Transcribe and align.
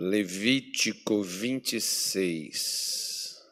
Levítico 0.00 1.24
26. 1.24 3.42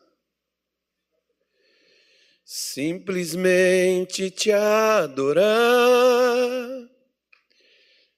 Simplesmente 2.44 4.30
te 4.30 4.52
adorar, 4.52 5.44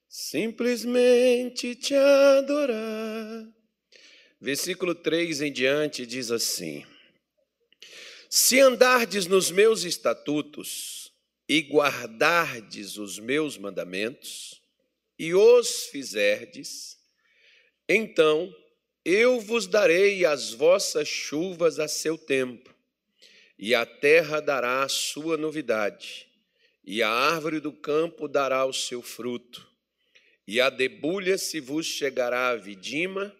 simplesmente 0.07 1.75
te 1.75 1.95
adorar. 1.95 3.49
Versículo 4.39 4.95
3 4.95 5.41
em 5.41 5.51
diante 5.51 6.05
diz 6.05 6.31
assim: 6.31 6.85
Se 8.29 8.61
andardes 8.61 9.27
nos 9.27 9.51
meus 9.51 9.85
estatutos 9.85 11.15
e 11.49 11.63
guardardes 11.63 12.99
os 12.99 13.19
meus 13.19 13.57
mandamentos, 13.57 14.63
e 15.19 15.33
os 15.33 15.87
fizerdes, 15.87 16.98
então 17.89 18.55
eu 19.05 19.41
vos 19.41 19.67
darei 19.67 20.27
as 20.27 20.53
vossas 20.53 21.09
chuvas 21.09 21.79
a 21.79 21.89
seu 21.89 22.19
tempo, 22.19 22.75
e 23.59 23.75
a 23.75 23.87
terra 23.87 24.41
dará 24.41 24.83
a 24.83 24.89
sua 24.89 25.37
novidade, 25.37 26.29
e 26.85 27.03
a 27.03 27.09
árvore 27.09 27.59
do 27.59 27.73
campo 27.73 28.29
dará 28.29 28.67
o 28.67 28.73
seu 28.73 29.01
fruto, 29.01 29.67
e 30.47 30.61
a 30.61 30.69
debulha 30.69 31.39
se 31.39 31.59
vos 31.61 31.87
chegará 31.87 32.49
a 32.49 32.57
vidima, 32.57 33.35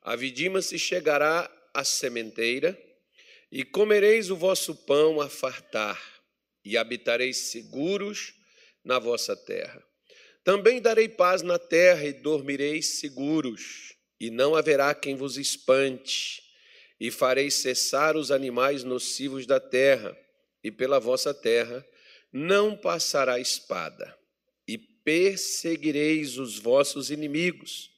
a 0.00 0.16
vidima 0.16 0.62
se 0.62 0.78
chegará 0.78 1.50
à 1.74 1.84
sementeira, 1.84 2.78
e 3.50 3.64
comereis 3.64 4.30
o 4.30 4.36
vosso 4.36 4.74
pão 4.74 5.20
a 5.20 5.28
fartar, 5.28 6.02
e 6.64 6.78
habitareis 6.78 7.36
seguros 7.36 8.34
na 8.82 8.98
vossa 8.98 9.36
terra. 9.36 9.91
Também 10.44 10.80
darei 10.80 11.08
paz 11.08 11.42
na 11.42 11.58
terra 11.58 12.04
e 12.04 12.12
dormireis 12.12 12.98
seguros, 12.98 13.94
e 14.18 14.30
não 14.30 14.56
haverá 14.56 14.92
quem 14.94 15.14
vos 15.14 15.36
espante, 15.36 16.42
e 16.98 17.10
farei 17.10 17.50
cessar 17.50 18.16
os 18.16 18.30
animais 18.30 18.82
nocivos 18.82 19.46
da 19.46 19.60
terra, 19.60 20.16
e 20.62 20.70
pela 20.70 20.98
vossa 20.98 21.32
terra 21.32 21.84
não 22.32 22.76
passará 22.76 23.38
espada, 23.38 24.16
e 24.66 24.78
perseguireis 24.78 26.38
os 26.38 26.58
vossos 26.58 27.10
inimigos, 27.10 27.90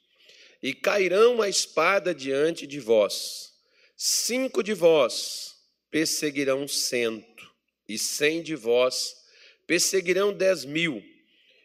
e 0.63 0.75
cairão 0.75 1.41
a 1.41 1.49
espada 1.49 2.15
diante 2.15 2.67
de 2.67 2.81
vós. 2.81 3.53
Cinco 3.97 4.63
de 4.63 4.75
vós 4.75 5.55
perseguirão 5.91 6.67
cento, 6.69 7.51
e 7.89 7.99
cem 7.99 8.43
de 8.43 8.55
vós 8.55 9.15
perseguirão 9.67 10.33
dez 10.33 10.65
mil 10.65 11.14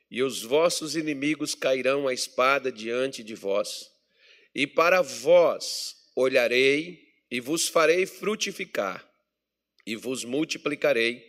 e 0.09 0.23
os 0.23 0.41
vossos 0.41 0.95
inimigos 0.95 1.53
cairão 1.53 2.07
a 2.07 2.13
espada 2.13 2.71
diante 2.71 3.23
de 3.23 3.35
vós. 3.35 3.91
E 4.53 4.65
para 4.65 5.01
vós 5.01 5.95
olharei 6.15 7.07
e 7.29 7.39
vos 7.39 7.67
farei 7.67 8.05
frutificar, 8.05 9.07
e 9.85 9.95
vos 9.95 10.23
multiplicarei, 10.23 11.23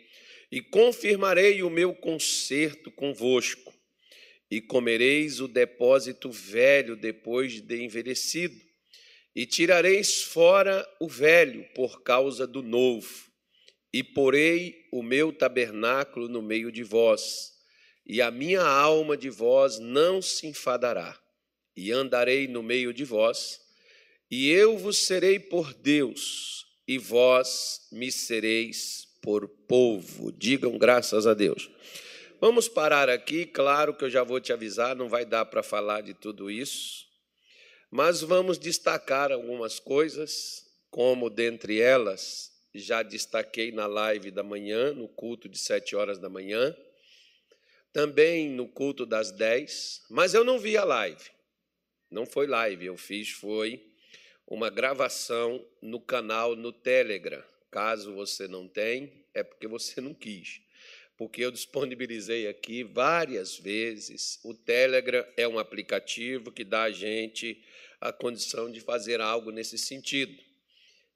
e 0.50 0.62
confirmarei 0.62 1.62
o 1.62 1.68
meu 1.68 1.94
concerto 1.94 2.90
convosco, 2.90 3.72
e 4.50 4.60
comereis 4.60 5.40
o 5.40 5.46
depósito 5.46 6.30
velho 6.30 6.96
depois 6.96 7.60
de 7.60 7.82
envelhecido, 7.84 8.58
e 9.36 9.46
tirareis 9.46 10.22
fora 10.22 10.88
o 10.98 11.06
velho 11.06 11.64
por 11.74 12.02
causa 12.02 12.46
do 12.46 12.62
novo, 12.62 13.30
e 13.92 14.02
porei 14.02 14.88
o 14.90 15.02
meu 15.02 15.32
tabernáculo 15.32 16.28
no 16.28 16.40
meio 16.40 16.72
de 16.72 16.82
vós 16.82 17.59
e 18.12 18.20
a 18.20 18.28
minha 18.28 18.62
alma 18.62 19.16
de 19.16 19.30
vós 19.30 19.78
não 19.78 20.20
se 20.20 20.48
enfadará, 20.48 21.16
e 21.76 21.92
andarei 21.92 22.48
no 22.48 22.60
meio 22.60 22.92
de 22.92 23.04
vós, 23.04 23.60
e 24.28 24.50
eu 24.50 24.76
vos 24.76 24.98
serei 24.98 25.38
por 25.38 25.72
Deus, 25.72 26.66
e 26.88 26.98
vós 26.98 27.86
me 27.92 28.10
sereis 28.10 29.06
por 29.22 29.46
povo. 29.46 30.32
Digam 30.32 30.76
graças 30.76 31.24
a 31.24 31.34
Deus. 31.34 31.70
Vamos 32.40 32.68
parar 32.68 33.08
aqui, 33.08 33.46
claro 33.46 33.94
que 33.94 34.02
eu 34.02 34.10
já 34.10 34.24
vou 34.24 34.40
te 34.40 34.52
avisar, 34.52 34.96
não 34.96 35.08
vai 35.08 35.24
dar 35.24 35.44
para 35.44 35.62
falar 35.62 36.00
de 36.00 36.12
tudo 36.12 36.50
isso, 36.50 37.06
mas 37.92 38.22
vamos 38.22 38.58
destacar 38.58 39.30
algumas 39.30 39.78
coisas, 39.78 40.66
como 40.90 41.30
dentre 41.30 41.80
elas 41.80 42.50
já 42.74 43.04
destaquei 43.04 43.70
na 43.70 43.86
live 43.86 44.32
da 44.32 44.42
manhã, 44.42 44.92
no 44.92 45.06
culto 45.06 45.48
de 45.48 45.58
sete 45.58 45.94
horas 45.94 46.18
da 46.18 46.28
manhã 46.28 46.74
também 47.92 48.48
no 48.48 48.68
culto 48.68 49.04
das 49.04 49.30
10, 49.32 50.02
mas 50.10 50.34
eu 50.34 50.44
não 50.44 50.58
vi 50.58 50.76
a 50.76 50.84
live. 50.84 51.30
Não 52.10 52.26
foi 52.26 52.46
live, 52.46 52.86
eu 52.86 52.96
fiz 52.96 53.30
foi 53.30 53.90
uma 54.46 54.68
gravação 54.68 55.64
no 55.80 56.00
canal 56.00 56.56
no 56.56 56.72
Telegram. 56.72 57.42
Caso 57.70 58.12
você 58.14 58.48
não 58.48 58.66
tenha, 58.66 59.08
é 59.32 59.44
porque 59.44 59.68
você 59.68 60.00
não 60.00 60.12
quis. 60.12 60.60
Porque 61.16 61.44
eu 61.44 61.52
disponibilizei 61.52 62.48
aqui 62.48 62.82
várias 62.82 63.56
vezes. 63.58 64.40
O 64.42 64.52
Telegram 64.52 65.24
é 65.36 65.46
um 65.46 65.58
aplicativo 65.58 66.50
que 66.50 66.64
dá 66.64 66.84
a 66.84 66.90
gente 66.90 67.62
a 68.00 68.12
condição 68.12 68.70
de 68.70 68.80
fazer 68.80 69.20
algo 69.20 69.52
nesse 69.52 69.78
sentido. 69.78 70.42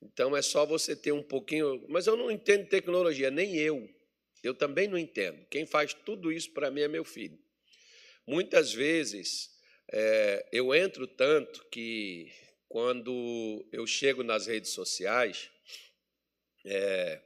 Então 0.00 0.36
é 0.36 0.42
só 0.42 0.64
você 0.64 0.94
ter 0.94 1.12
um 1.12 1.22
pouquinho. 1.22 1.84
Mas 1.88 2.06
eu 2.06 2.16
não 2.16 2.30
entendo 2.30 2.68
tecnologia, 2.68 3.30
nem 3.30 3.56
eu. 3.56 3.88
Eu 4.44 4.54
também 4.54 4.86
não 4.86 4.98
entendo. 4.98 5.44
Quem 5.46 5.64
faz 5.64 5.94
tudo 5.94 6.30
isso 6.30 6.50
para 6.52 6.70
mim 6.70 6.82
é 6.82 6.88
meu 6.88 7.04
filho. 7.04 7.38
Muitas 8.26 8.72
vezes 8.72 9.50
é, 9.90 10.46
eu 10.52 10.74
entro 10.74 11.06
tanto 11.06 11.64
que 11.70 12.30
quando 12.68 13.66
eu 13.72 13.86
chego 13.86 14.22
nas 14.22 14.46
redes 14.46 14.70
sociais, 14.70 15.50
é, 16.64 17.22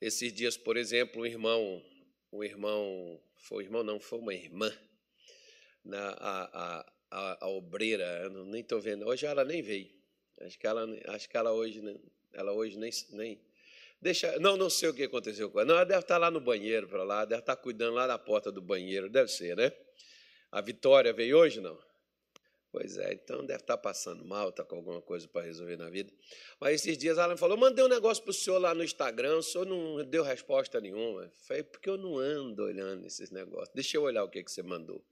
esses 0.00 0.32
dias, 0.32 0.56
por 0.56 0.76
exemplo, 0.76 1.22
um 1.22 1.26
irmão, 1.26 1.84
um 2.32 2.44
irmão, 2.44 3.20
foi 3.36 3.64
um 3.64 3.66
irmão 3.66 3.82
não, 3.82 4.00
foi 4.00 4.18
uma 4.18 4.34
irmã, 4.34 4.72
na, 5.84 6.10
a, 6.10 6.44
a, 6.78 6.92
a, 7.10 7.44
a 7.44 7.48
obreira, 7.48 8.04
eu 8.24 8.44
nem 8.44 8.60
estou 8.60 8.80
vendo, 8.80 9.06
hoje 9.06 9.26
ela 9.26 9.44
nem 9.44 9.62
veio. 9.62 9.90
Acho 10.40 10.58
que 10.58 10.66
ela, 10.66 10.86
acho 11.06 11.28
que 11.28 11.36
ela 11.36 11.52
hoje, 11.52 11.82
ela 12.32 12.52
hoje 12.52 12.78
nem, 12.78 12.90
nem, 13.10 13.40
Deixa, 14.00 14.38
não, 14.38 14.56
não 14.56 14.70
sei 14.70 14.88
o 14.88 14.94
que 14.94 15.02
aconteceu 15.02 15.50
com 15.50 15.60
ela. 15.60 15.68
Não, 15.68 15.74
ela 15.74 15.84
deve 15.84 16.00
estar 16.00 16.16
lá 16.16 16.30
no 16.30 16.40
banheiro 16.40 16.88
para 16.88 17.04
lá, 17.04 17.24
deve 17.24 17.40
estar 17.42 17.56
cuidando 17.56 17.94
lá 17.94 18.06
da 18.06 18.18
porta 18.18 18.50
do 18.50 18.62
banheiro, 18.62 19.10
deve 19.10 19.28
ser, 19.28 19.56
né? 19.56 19.72
A 20.50 20.60
Vitória 20.60 21.12
veio 21.12 21.36
hoje, 21.36 21.60
não? 21.60 21.78
Pois 22.72 22.96
é, 22.98 23.12
então 23.12 23.44
deve 23.44 23.62
estar 23.62 23.76
passando 23.76 24.24
mal, 24.24 24.50
está 24.50 24.64
com 24.64 24.76
alguma 24.76 25.02
coisa 25.02 25.26
para 25.26 25.44
resolver 25.44 25.76
na 25.76 25.90
vida. 25.90 26.12
Mas 26.60 26.76
esses 26.76 26.96
dias 26.96 27.18
ela 27.18 27.34
me 27.34 27.38
falou: 27.38 27.56
mandei 27.56 27.84
um 27.84 27.88
negócio 27.88 28.22
para 28.22 28.30
o 28.30 28.34
senhor 28.34 28.58
lá 28.58 28.72
no 28.72 28.84
Instagram, 28.84 29.38
o 29.38 29.42
senhor 29.42 29.66
não 29.66 30.04
deu 30.04 30.22
resposta 30.22 30.80
nenhuma. 30.80 31.30
Falei, 31.46 31.64
porque 31.64 31.90
eu 31.90 31.98
não 31.98 32.16
ando 32.16 32.62
olhando 32.62 33.04
esses 33.06 33.30
negócios. 33.30 33.70
Deixa 33.74 33.96
eu 33.96 34.02
olhar 34.02 34.22
o 34.22 34.30
que, 34.30 34.42
que 34.44 34.52
você 34.52 34.62
mandou. 34.62 35.04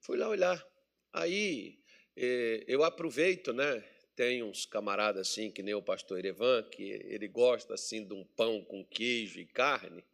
Fui 0.00 0.16
lá 0.16 0.28
olhar. 0.28 0.64
Aí 1.12 1.80
eh, 2.16 2.64
eu 2.68 2.84
aproveito, 2.84 3.52
né? 3.52 3.84
Tem 4.16 4.42
uns 4.42 4.64
camaradas 4.64 5.28
assim, 5.28 5.50
que 5.50 5.62
nem 5.62 5.74
o 5.74 5.82
pastor 5.82 6.18
Erevan, 6.18 6.62
que 6.62 6.82
ele 6.82 7.28
gosta 7.28 7.74
assim 7.74 8.04
de 8.04 8.14
um 8.14 8.24
pão 8.24 8.62
com 8.62 8.84
queijo 8.84 9.40
e 9.40 9.46
carne. 9.46 10.04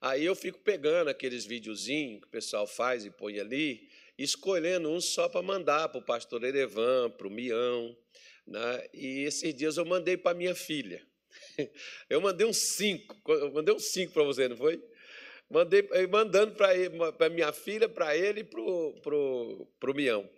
Aí 0.00 0.24
eu 0.24 0.34
fico 0.34 0.58
pegando 0.60 1.08
aqueles 1.08 1.44
videozinhos 1.44 2.20
que 2.20 2.26
o 2.26 2.30
pessoal 2.30 2.66
faz 2.66 3.04
e 3.04 3.10
põe 3.10 3.40
ali, 3.40 3.88
escolhendo 4.18 4.90
um 4.90 5.00
só 5.00 5.28
para 5.28 5.42
mandar 5.42 5.88
para 5.88 5.98
o 5.98 6.04
pastor 6.04 6.44
Erevan, 6.44 7.10
para 7.10 7.26
o 7.26 7.30
Mião. 7.30 7.96
Né? 8.46 8.86
E 8.92 9.24
esses 9.24 9.54
dias 9.54 9.76
eu 9.76 9.84
mandei 9.84 10.16
para 10.16 10.36
minha 10.36 10.54
filha. 10.54 11.04
Eu 12.08 12.20
mandei 12.20 12.46
uns 12.46 12.56
cinco, 12.56 13.16
eu 13.30 13.52
mandei 13.52 13.74
uns 13.74 13.86
cinco 13.86 14.12
para 14.12 14.22
você, 14.22 14.48
não 14.48 14.56
foi? 14.56 14.82
Mandei, 15.50 15.86
mandando 16.10 16.54
para 16.54 17.28
minha 17.28 17.52
filha, 17.52 17.88
para 17.88 18.16
ele 18.16 18.40
e 18.40 18.44
para 18.44 18.60
o 18.60 19.94
Mião. 19.94 20.28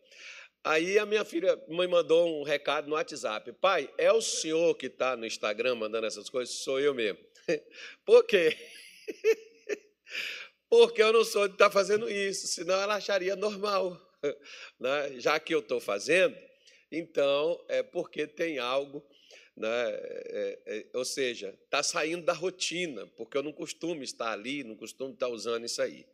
Aí 0.68 0.98
a 0.98 1.06
minha 1.06 1.24
filha 1.24 1.58
me 1.66 1.86
mandou 1.86 2.28
um 2.28 2.42
recado 2.42 2.88
no 2.88 2.94
WhatsApp. 2.94 3.54
Pai, 3.54 3.90
é 3.96 4.12
o 4.12 4.20
senhor 4.20 4.74
que 4.74 4.84
está 4.84 5.16
no 5.16 5.24
Instagram 5.24 5.76
mandando 5.76 6.06
essas 6.06 6.28
coisas? 6.28 6.56
Sou 6.56 6.78
eu 6.78 6.92
mesmo. 6.92 7.18
Por 8.04 8.22
quê? 8.26 8.54
Porque 10.68 11.02
eu 11.02 11.10
não 11.10 11.24
sou 11.24 11.48
de 11.48 11.54
estar 11.54 11.68
tá 11.68 11.70
fazendo 11.70 12.06
isso, 12.10 12.46
senão 12.48 12.78
ela 12.78 12.96
acharia 12.96 13.34
normal. 13.34 13.98
Né? 14.78 15.20
Já 15.20 15.40
que 15.40 15.54
eu 15.54 15.60
estou 15.60 15.80
fazendo, 15.80 16.36
então 16.90 17.64
é 17.68 17.84
porque 17.84 18.26
tem 18.26 18.58
algo, 18.58 19.02
né? 19.56 19.68
É, 19.70 20.58
é, 20.66 20.86
ou 20.92 21.04
seja, 21.04 21.56
está 21.64 21.84
saindo 21.84 22.24
da 22.24 22.32
rotina, 22.32 23.06
porque 23.16 23.38
eu 23.38 23.44
não 23.44 23.52
costumo 23.52 24.02
estar 24.02 24.32
ali, 24.32 24.64
não 24.64 24.74
costumo 24.74 25.14
estar 25.14 25.28
usando 25.28 25.64
isso 25.64 25.80
aí. 25.80 26.04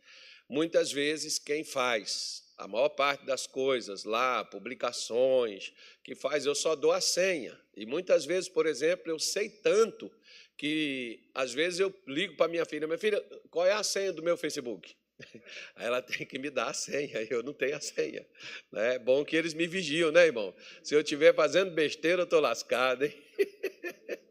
Muitas 0.48 0.92
vezes, 0.92 1.38
quem 1.38 1.64
faz 1.64 2.43
a 2.56 2.68
maior 2.68 2.88
parte 2.90 3.24
das 3.26 3.46
coisas 3.46 4.04
lá, 4.04 4.44
publicações, 4.44 5.72
que 6.02 6.14
faz, 6.14 6.46
eu 6.46 6.54
só 6.54 6.76
dou 6.76 6.92
a 6.92 7.00
senha. 7.00 7.58
E 7.76 7.84
muitas 7.84 8.24
vezes, 8.24 8.48
por 8.48 8.66
exemplo, 8.66 9.10
eu 9.10 9.18
sei 9.18 9.48
tanto 9.48 10.10
que 10.56 11.20
às 11.34 11.52
vezes 11.52 11.80
eu 11.80 11.92
ligo 12.06 12.36
para 12.36 12.48
minha 12.48 12.64
filha, 12.64 12.86
minha 12.86 12.98
filha, 12.98 13.20
qual 13.50 13.66
é 13.66 13.72
a 13.72 13.82
senha 13.82 14.12
do 14.12 14.22
meu 14.22 14.36
Facebook? 14.36 14.94
Aí 15.76 15.86
ela 15.86 16.00
tem 16.00 16.26
que 16.26 16.38
me 16.38 16.50
dar 16.50 16.70
a 16.70 16.74
senha, 16.74 17.26
eu 17.28 17.42
não 17.42 17.52
tenho 17.52 17.76
a 17.76 17.80
senha. 17.80 18.24
Né? 18.70 18.94
É 18.94 18.98
bom 18.98 19.24
que 19.24 19.36
eles 19.36 19.54
me 19.54 19.66
vigiam, 19.66 20.12
né, 20.12 20.26
irmão? 20.26 20.54
Se 20.82 20.94
eu 20.94 21.00
estiver 21.00 21.34
fazendo 21.34 21.72
besteira, 21.72 22.22
eu 22.22 22.24
estou 22.24 22.40
lascado, 22.40 23.04
hein? 23.04 23.14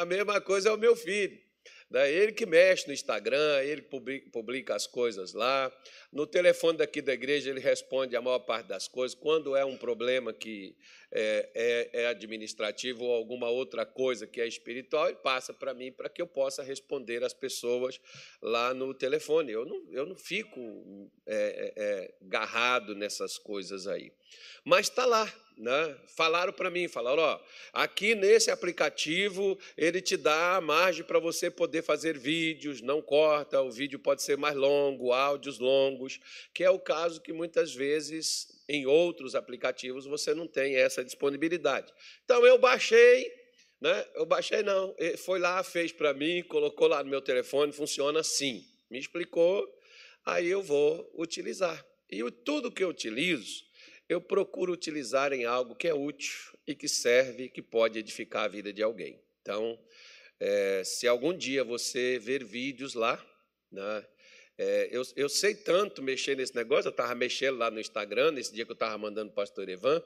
A 0.00 0.06
mesma 0.06 0.40
coisa 0.40 0.70
é 0.70 0.72
o 0.72 0.78
meu 0.78 0.96
filho. 0.96 1.38
Né? 1.90 2.10
Ele 2.12 2.32
que 2.32 2.44
mexe 2.44 2.86
no 2.86 2.92
Instagram, 2.92 3.62
ele 3.62 3.82
publica 4.32 4.74
as 4.74 4.86
coisas 4.86 5.32
lá. 5.32 5.72
No 6.12 6.26
telefone 6.26 6.78
daqui 6.78 7.00
da 7.00 7.12
igreja, 7.12 7.50
ele 7.50 7.60
responde 7.60 8.16
a 8.16 8.22
maior 8.22 8.40
parte 8.40 8.66
das 8.66 8.88
coisas. 8.88 9.16
Quando 9.16 9.54
é 9.54 9.64
um 9.64 9.76
problema 9.76 10.32
que 10.32 10.76
é, 11.12 11.50
é, 11.54 12.02
é 12.02 12.06
administrativo 12.08 13.04
ou 13.04 13.14
alguma 13.14 13.48
outra 13.48 13.86
coisa 13.86 14.26
que 14.26 14.40
é 14.40 14.46
espiritual, 14.46 15.08
ele 15.08 15.18
passa 15.18 15.54
para 15.54 15.72
mim 15.72 15.92
para 15.92 16.08
que 16.08 16.20
eu 16.20 16.26
possa 16.26 16.62
responder 16.62 17.22
às 17.22 17.32
pessoas 17.32 18.00
lá 18.42 18.74
no 18.74 18.92
telefone. 18.92 19.52
Eu 19.52 19.64
não, 19.64 19.92
eu 19.92 20.06
não 20.06 20.16
fico 20.16 20.60
é, 21.24 21.72
é, 21.76 21.84
é 21.84 22.14
garrado 22.22 22.94
nessas 22.94 23.38
coisas 23.38 23.86
aí. 23.86 24.12
Mas 24.64 24.88
está 24.88 25.06
lá, 25.06 25.32
né? 25.56 25.96
Falaram 26.14 26.52
para 26.52 26.70
mim, 26.70 26.86
falaram, 26.86 27.22
ó, 27.22 27.40
aqui 27.72 28.14
nesse 28.14 28.50
aplicativo 28.50 29.58
ele 29.76 30.02
te 30.02 30.16
dá 30.16 30.56
a 30.56 30.60
margem 30.60 31.02
para 31.02 31.18
você 31.18 31.50
poder 31.50 31.82
fazer 31.82 32.18
vídeos, 32.18 32.82
não 32.82 33.00
corta, 33.00 33.62
o 33.62 33.70
vídeo 33.70 33.98
pode 33.98 34.22
ser 34.22 34.36
mais 34.36 34.54
longo, 34.54 35.12
áudios 35.12 35.58
longos, 35.58 36.20
que 36.52 36.62
é 36.62 36.70
o 36.70 36.78
caso 36.78 37.22
que 37.22 37.32
muitas 37.32 37.74
vezes 37.74 38.48
em 38.68 38.84
outros 38.84 39.34
aplicativos 39.34 40.04
você 40.04 40.34
não 40.34 40.46
tem 40.46 40.76
essa 40.76 41.02
disponibilidade. 41.02 41.92
Então 42.24 42.44
eu 42.44 42.58
baixei, 42.58 43.32
né? 43.80 44.06
Eu 44.14 44.26
baixei 44.26 44.62
não, 44.62 44.94
ele 44.98 45.16
foi 45.16 45.38
lá, 45.38 45.62
fez 45.62 45.90
para 45.90 46.12
mim, 46.12 46.42
colocou 46.42 46.86
lá 46.86 47.02
no 47.02 47.08
meu 47.08 47.22
telefone, 47.22 47.72
funciona 47.72 48.20
assim. 48.20 48.64
Me 48.90 48.98
explicou, 48.98 49.66
aí 50.24 50.48
eu 50.48 50.62
vou 50.62 51.10
utilizar. 51.14 51.84
E 52.10 52.22
tudo 52.30 52.70
que 52.70 52.84
eu 52.84 52.88
utilizo 52.88 53.65
eu 54.08 54.20
procuro 54.20 54.72
utilizar 54.72 55.32
em 55.32 55.44
algo 55.44 55.74
que 55.74 55.88
é 55.88 55.94
útil 55.94 56.56
e 56.66 56.74
que 56.74 56.88
serve, 56.88 57.48
que 57.48 57.62
pode 57.62 57.98
edificar 57.98 58.44
a 58.44 58.48
vida 58.48 58.72
de 58.72 58.82
alguém. 58.82 59.20
Então, 59.42 59.78
é, 60.38 60.82
se 60.84 61.08
algum 61.08 61.36
dia 61.36 61.64
você 61.64 62.18
ver 62.18 62.44
vídeos 62.44 62.94
lá, 62.94 63.24
né, 63.70 64.06
é, 64.58 64.88
eu, 64.90 65.02
eu, 65.16 65.28
sei 65.28 65.54
tanto 65.54 66.02
mexer 66.02 66.36
nesse 66.36 66.54
negócio, 66.54 66.88
eu 66.88 66.90
estava 66.90 67.14
mexendo 67.14 67.58
lá 67.58 67.70
no 67.70 67.78
Instagram, 67.78 68.30
nesse 68.32 68.54
dia 68.54 68.64
que 68.64 68.70
eu 68.70 68.74
estava 68.74 68.96
mandando 68.96 69.30
o 69.30 69.34
pastor 69.34 69.68
Evan, 69.68 70.02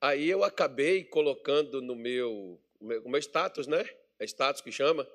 aí 0.00 0.30
eu 0.30 0.42
acabei 0.44 1.04
colocando 1.04 1.82
no 1.82 1.94
meu, 1.94 2.60
meu, 2.80 3.06
meu 3.06 3.18
status, 3.20 3.66
né? 3.66 3.84
É 4.18 4.24
status 4.24 4.62
que 4.62 4.72
chama? 4.72 5.06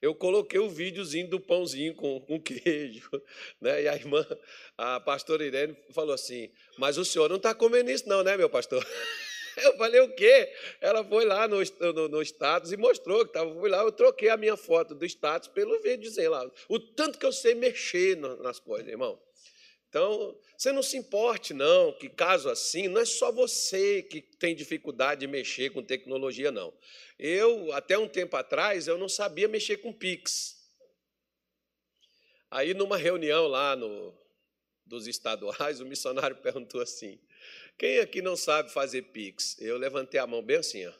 Eu 0.00 0.14
coloquei 0.14 0.58
o 0.58 0.68
videozinho 0.68 1.28
do 1.28 1.38
pãozinho 1.38 1.94
com, 1.94 2.20
com 2.20 2.40
queijo. 2.40 3.10
Né? 3.60 3.82
E 3.82 3.88
a 3.88 3.94
irmã, 3.94 4.26
a 4.76 4.98
pastora 5.00 5.44
Irene, 5.44 5.76
falou 5.90 6.14
assim: 6.14 6.50
Mas 6.78 6.96
o 6.96 7.04
senhor 7.04 7.28
não 7.28 7.36
está 7.36 7.54
comendo 7.54 7.90
isso, 7.90 8.08
não, 8.08 8.22
né, 8.22 8.36
meu 8.36 8.48
pastor? 8.48 8.84
Eu 9.56 9.76
falei, 9.76 10.00
o 10.00 10.14
quê? 10.14 10.50
Ela 10.80 11.04
foi 11.04 11.24
lá 11.24 11.46
no, 11.46 11.58
no, 11.92 12.08
no 12.08 12.22
status 12.22 12.72
e 12.72 12.76
mostrou 12.76 13.24
que 13.24 13.30
estava. 13.30 13.52
Fui 13.52 13.68
lá, 13.68 13.82
eu 13.82 13.92
troquei 13.92 14.28
a 14.28 14.36
minha 14.36 14.56
foto 14.56 14.94
do 14.94 15.04
status 15.04 15.48
pelo 15.48 15.78
videozinho 15.80 16.30
lá. 16.30 16.50
O 16.68 16.78
tanto 16.78 17.18
que 17.18 17.26
eu 17.26 17.32
sei 17.32 17.54
mexer 17.54 18.16
nas 18.16 18.58
coisas, 18.60 18.88
irmão. 18.88 19.20
Então, 19.90 20.38
você 20.56 20.70
não 20.70 20.84
se 20.84 20.96
importe, 20.96 21.52
não, 21.52 21.92
que 21.92 22.08
caso 22.08 22.48
assim, 22.48 22.86
não 22.86 23.00
é 23.00 23.04
só 23.04 23.32
você 23.32 24.04
que 24.04 24.22
tem 24.22 24.54
dificuldade 24.54 25.22
de 25.22 25.26
mexer 25.26 25.70
com 25.70 25.82
tecnologia, 25.82 26.52
não. 26.52 26.72
Eu, 27.18 27.72
até 27.72 27.98
um 27.98 28.06
tempo 28.06 28.36
atrás, 28.36 28.86
eu 28.86 28.96
não 28.96 29.08
sabia 29.08 29.48
mexer 29.48 29.78
com 29.78 29.92
Pix. 29.92 30.56
Aí, 32.48 32.72
numa 32.72 32.96
reunião 32.96 33.48
lá 33.48 33.74
no, 33.74 34.16
dos 34.86 35.08
estaduais, 35.08 35.80
o 35.80 35.86
missionário 35.86 36.36
perguntou 36.40 36.80
assim: 36.80 37.18
quem 37.76 37.98
aqui 37.98 38.22
não 38.22 38.36
sabe 38.36 38.72
fazer 38.72 39.02
Pix? 39.02 39.60
Eu 39.60 39.76
levantei 39.76 40.20
a 40.20 40.26
mão 40.26 40.40
bem 40.40 40.58
assim, 40.58 40.86
ó. 40.86 40.92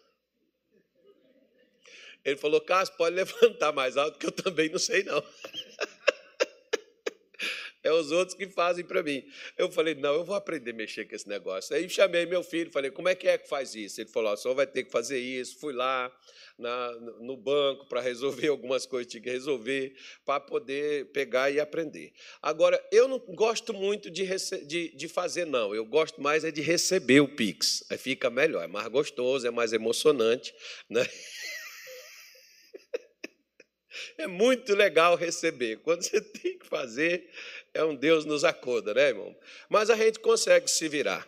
Ele 2.25 2.37
falou, 2.37 2.61
Cássio, 2.61 2.97
pode 2.97 3.15
levantar 3.17 3.73
mais 3.73 3.97
alto, 3.97 4.19
que 4.19 4.27
eu 4.27 4.33
também 4.33 4.69
não 4.69 4.81
sei, 4.81 5.05
não. 5.05 5.25
É 7.83 7.91
os 7.91 8.11
outros 8.11 8.37
que 8.37 8.47
fazem 8.49 8.85
para 8.85 9.03
mim. 9.03 9.25
Eu 9.57 9.71
falei, 9.71 9.95
não, 9.95 10.15
eu 10.15 10.25
vou 10.25 10.35
aprender 10.35 10.73
a 10.73 10.75
mexer 10.75 11.07
com 11.07 11.15
esse 11.15 11.29
negócio. 11.29 11.75
Aí 11.75 11.89
chamei 11.89 12.27
meu 12.27 12.43
filho, 12.43 12.71
falei, 12.71 12.91
como 12.91 13.09
é 13.09 13.15
que 13.15 13.27
é 13.27 13.39
que 13.39 13.49
faz 13.49 13.75
isso? 13.75 14.01
Ele 14.01 14.11
falou, 14.11 14.37
senhor 14.37 14.55
vai 14.55 14.67
ter 14.67 14.85
que 14.85 14.91
fazer 14.91 15.19
isso. 15.19 15.59
Fui 15.59 15.73
lá 15.73 16.15
na, 16.59 16.93
no 17.21 17.37
banco 17.37 17.87
para 17.87 18.01
resolver 18.01 18.49
algumas 18.49 18.85
coisas 18.85 19.07
que 19.07 19.13
tinha 19.13 19.23
que 19.23 19.31
resolver, 19.31 19.95
para 20.25 20.41
poder 20.41 21.07
pegar 21.07 21.51
e 21.51 21.59
aprender. 21.59 22.13
Agora, 22.43 22.83
eu 22.93 23.09
não 23.09 23.19
gosto 23.19 23.73
muito 23.73 24.11
de, 24.11 24.27
de, 24.67 24.95
de 24.95 25.09
fazer, 25.09 25.47
não. 25.47 25.75
Eu 25.75 25.87
gosto 25.87 26.21
mais 26.21 26.45
é 26.45 26.51
de 26.51 26.61
receber 26.61 27.21
o 27.21 27.29
Pix. 27.29 27.83
Aí 27.91 27.97
fica 27.97 28.29
melhor, 28.29 28.63
é 28.63 28.67
mais 28.67 28.89
gostoso, 28.89 29.47
é 29.47 29.51
mais 29.51 29.73
emocionante. 29.73 30.55
Né? 30.89 31.07
É 34.17 34.27
muito 34.27 34.75
legal 34.75 35.17
receber. 35.17 35.79
Quando 35.79 36.03
você 36.03 36.21
tem 36.23 36.59
que 36.59 36.67
fazer, 36.67 37.29
é 37.75 37.85
um 37.85 37.95
Deus 37.95 38.25
nos 38.25 38.45
acorda, 38.45 38.95
né, 38.95 39.09
irmão? 39.09 39.37
Mas 39.69 39.91
a 39.91 39.97
gente 39.97 40.19
consegue 40.21 40.71
se 40.71 40.89
virar. 40.89 41.27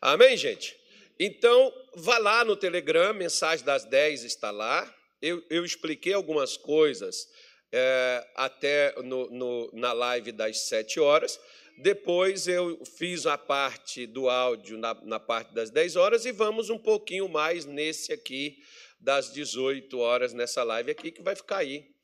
Amém, 0.00 0.36
gente? 0.36 0.78
Então, 1.18 1.72
vá 1.94 2.18
lá 2.18 2.44
no 2.44 2.56
Telegram, 2.56 3.12
mensagem 3.12 3.64
das 3.64 3.84
10 3.84 4.24
está 4.24 4.50
lá. 4.50 4.92
Eu, 5.20 5.44
eu 5.50 5.64
expliquei 5.64 6.12
algumas 6.12 6.56
coisas 6.56 7.28
é, 7.72 8.26
até 8.36 8.94
no, 9.02 9.28
no, 9.30 9.70
na 9.72 9.92
live 9.92 10.30
das 10.32 10.60
7 10.68 11.00
horas. 11.00 11.40
Depois 11.76 12.48
eu 12.48 12.84
fiz 12.84 13.26
a 13.26 13.36
parte 13.36 14.06
do 14.06 14.28
áudio 14.28 14.78
na, 14.78 14.94
na 15.02 15.20
parte 15.20 15.52
das 15.54 15.70
10 15.70 15.96
horas 15.96 16.24
e 16.24 16.32
vamos 16.32 16.70
um 16.70 16.78
pouquinho 16.78 17.28
mais 17.28 17.64
nesse 17.64 18.12
aqui 18.12 18.62
das 19.00 19.32
18 19.32 19.96
horas, 19.98 20.32
nessa 20.32 20.64
live 20.64 20.90
aqui, 20.90 21.12
que 21.12 21.22
vai 21.22 21.36
ficar 21.36 21.58
aí 21.58 21.97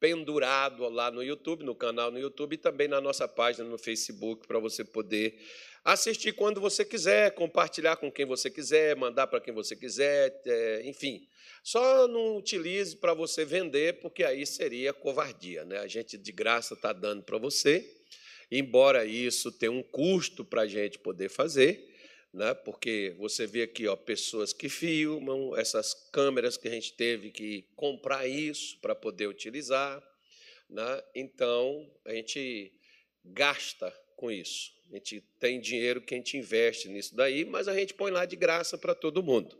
pendurado 0.00 0.88
lá 0.88 1.10
no 1.10 1.22
YouTube, 1.22 1.62
no 1.62 1.74
canal 1.74 2.10
no 2.10 2.18
YouTube 2.18 2.54
e 2.54 2.56
também 2.56 2.88
na 2.88 3.00
nossa 3.00 3.28
página 3.28 3.68
no 3.68 3.76
Facebook 3.76 4.48
para 4.48 4.58
você 4.58 4.82
poder 4.82 5.38
assistir 5.84 6.32
quando 6.32 6.60
você 6.60 6.84
quiser, 6.84 7.34
compartilhar 7.34 7.96
com 7.96 8.10
quem 8.10 8.24
você 8.24 8.50
quiser, 8.50 8.96
mandar 8.96 9.26
para 9.26 9.40
quem 9.40 9.52
você 9.52 9.76
quiser, 9.76 10.40
é, 10.46 10.82
enfim. 10.84 11.28
Só 11.62 12.08
não 12.08 12.38
utilize 12.38 12.96
para 12.96 13.12
você 13.12 13.44
vender, 13.44 14.00
porque 14.00 14.24
aí 14.24 14.46
seria 14.46 14.94
covardia, 14.94 15.64
né? 15.66 15.78
A 15.78 15.86
gente 15.86 16.16
de 16.16 16.32
graça 16.32 16.72
está 16.72 16.92
dando 16.92 17.22
para 17.22 17.36
você, 17.36 17.86
embora 18.50 19.04
isso 19.04 19.52
tenha 19.52 19.70
um 19.70 19.82
custo 19.82 20.44
para 20.44 20.62
a 20.62 20.66
gente 20.66 20.98
poder 20.98 21.28
fazer 21.28 21.89
né? 22.32 22.54
porque 22.54 23.14
você 23.18 23.46
vê 23.46 23.62
aqui 23.62 23.86
ó, 23.88 23.96
pessoas 23.96 24.52
que 24.52 24.68
filmam, 24.68 25.56
essas 25.56 25.94
câmeras 26.12 26.56
que 26.56 26.68
a 26.68 26.70
gente 26.70 26.92
teve 26.92 27.30
que 27.30 27.64
comprar 27.74 28.26
isso 28.26 28.78
para 28.80 28.94
poder 28.94 29.26
utilizar. 29.26 30.02
Né? 30.68 31.02
Então, 31.14 31.90
a 32.04 32.12
gente 32.12 32.72
gasta 33.24 33.92
com 34.16 34.30
isso. 34.30 34.72
A 34.90 34.94
gente 34.94 35.20
tem 35.38 35.60
dinheiro 35.60 36.00
que 36.00 36.14
a 36.14 36.16
gente 36.16 36.36
investe 36.36 36.88
nisso 36.88 37.14
daí, 37.14 37.44
mas 37.44 37.68
a 37.68 37.74
gente 37.74 37.94
põe 37.94 38.10
lá 38.10 38.24
de 38.24 38.36
graça 38.36 38.78
para 38.78 38.94
todo 38.94 39.22
mundo. 39.22 39.58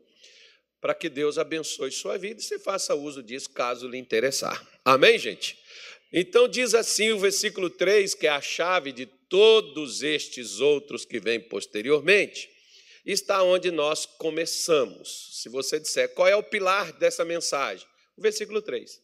Para 0.80 0.94
que 0.94 1.08
Deus 1.08 1.38
abençoe 1.38 1.90
sua 1.90 2.16
vida 2.16 2.40
e 2.40 2.44
você 2.44 2.58
faça 2.58 2.94
uso 2.94 3.22
disso 3.22 3.50
caso 3.50 3.86
lhe 3.86 3.98
interessar. 3.98 4.66
Amém, 4.84 5.18
gente? 5.18 5.58
Então 6.12 6.48
diz 6.48 6.74
assim 6.74 7.12
o 7.12 7.18
versículo 7.18 7.68
3, 7.68 8.14
que 8.14 8.26
é 8.26 8.30
a 8.30 8.40
chave 8.40 8.90
de 8.90 9.06
todos 9.06 10.02
estes 10.02 10.58
outros 10.58 11.04
que 11.04 11.20
vêm 11.20 11.38
posteriormente 11.38 12.48
está 13.12 13.42
onde 13.42 13.70
nós 13.70 14.06
começamos. 14.06 15.40
Se 15.40 15.48
você 15.48 15.80
disser 15.80 16.12
qual 16.14 16.28
é 16.28 16.36
o 16.36 16.42
pilar 16.42 16.92
dessa 16.92 17.24
mensagem, 17.24 17.86
o 18.16 18.22
versículo 18.22 18.60
3. 18.60 19.00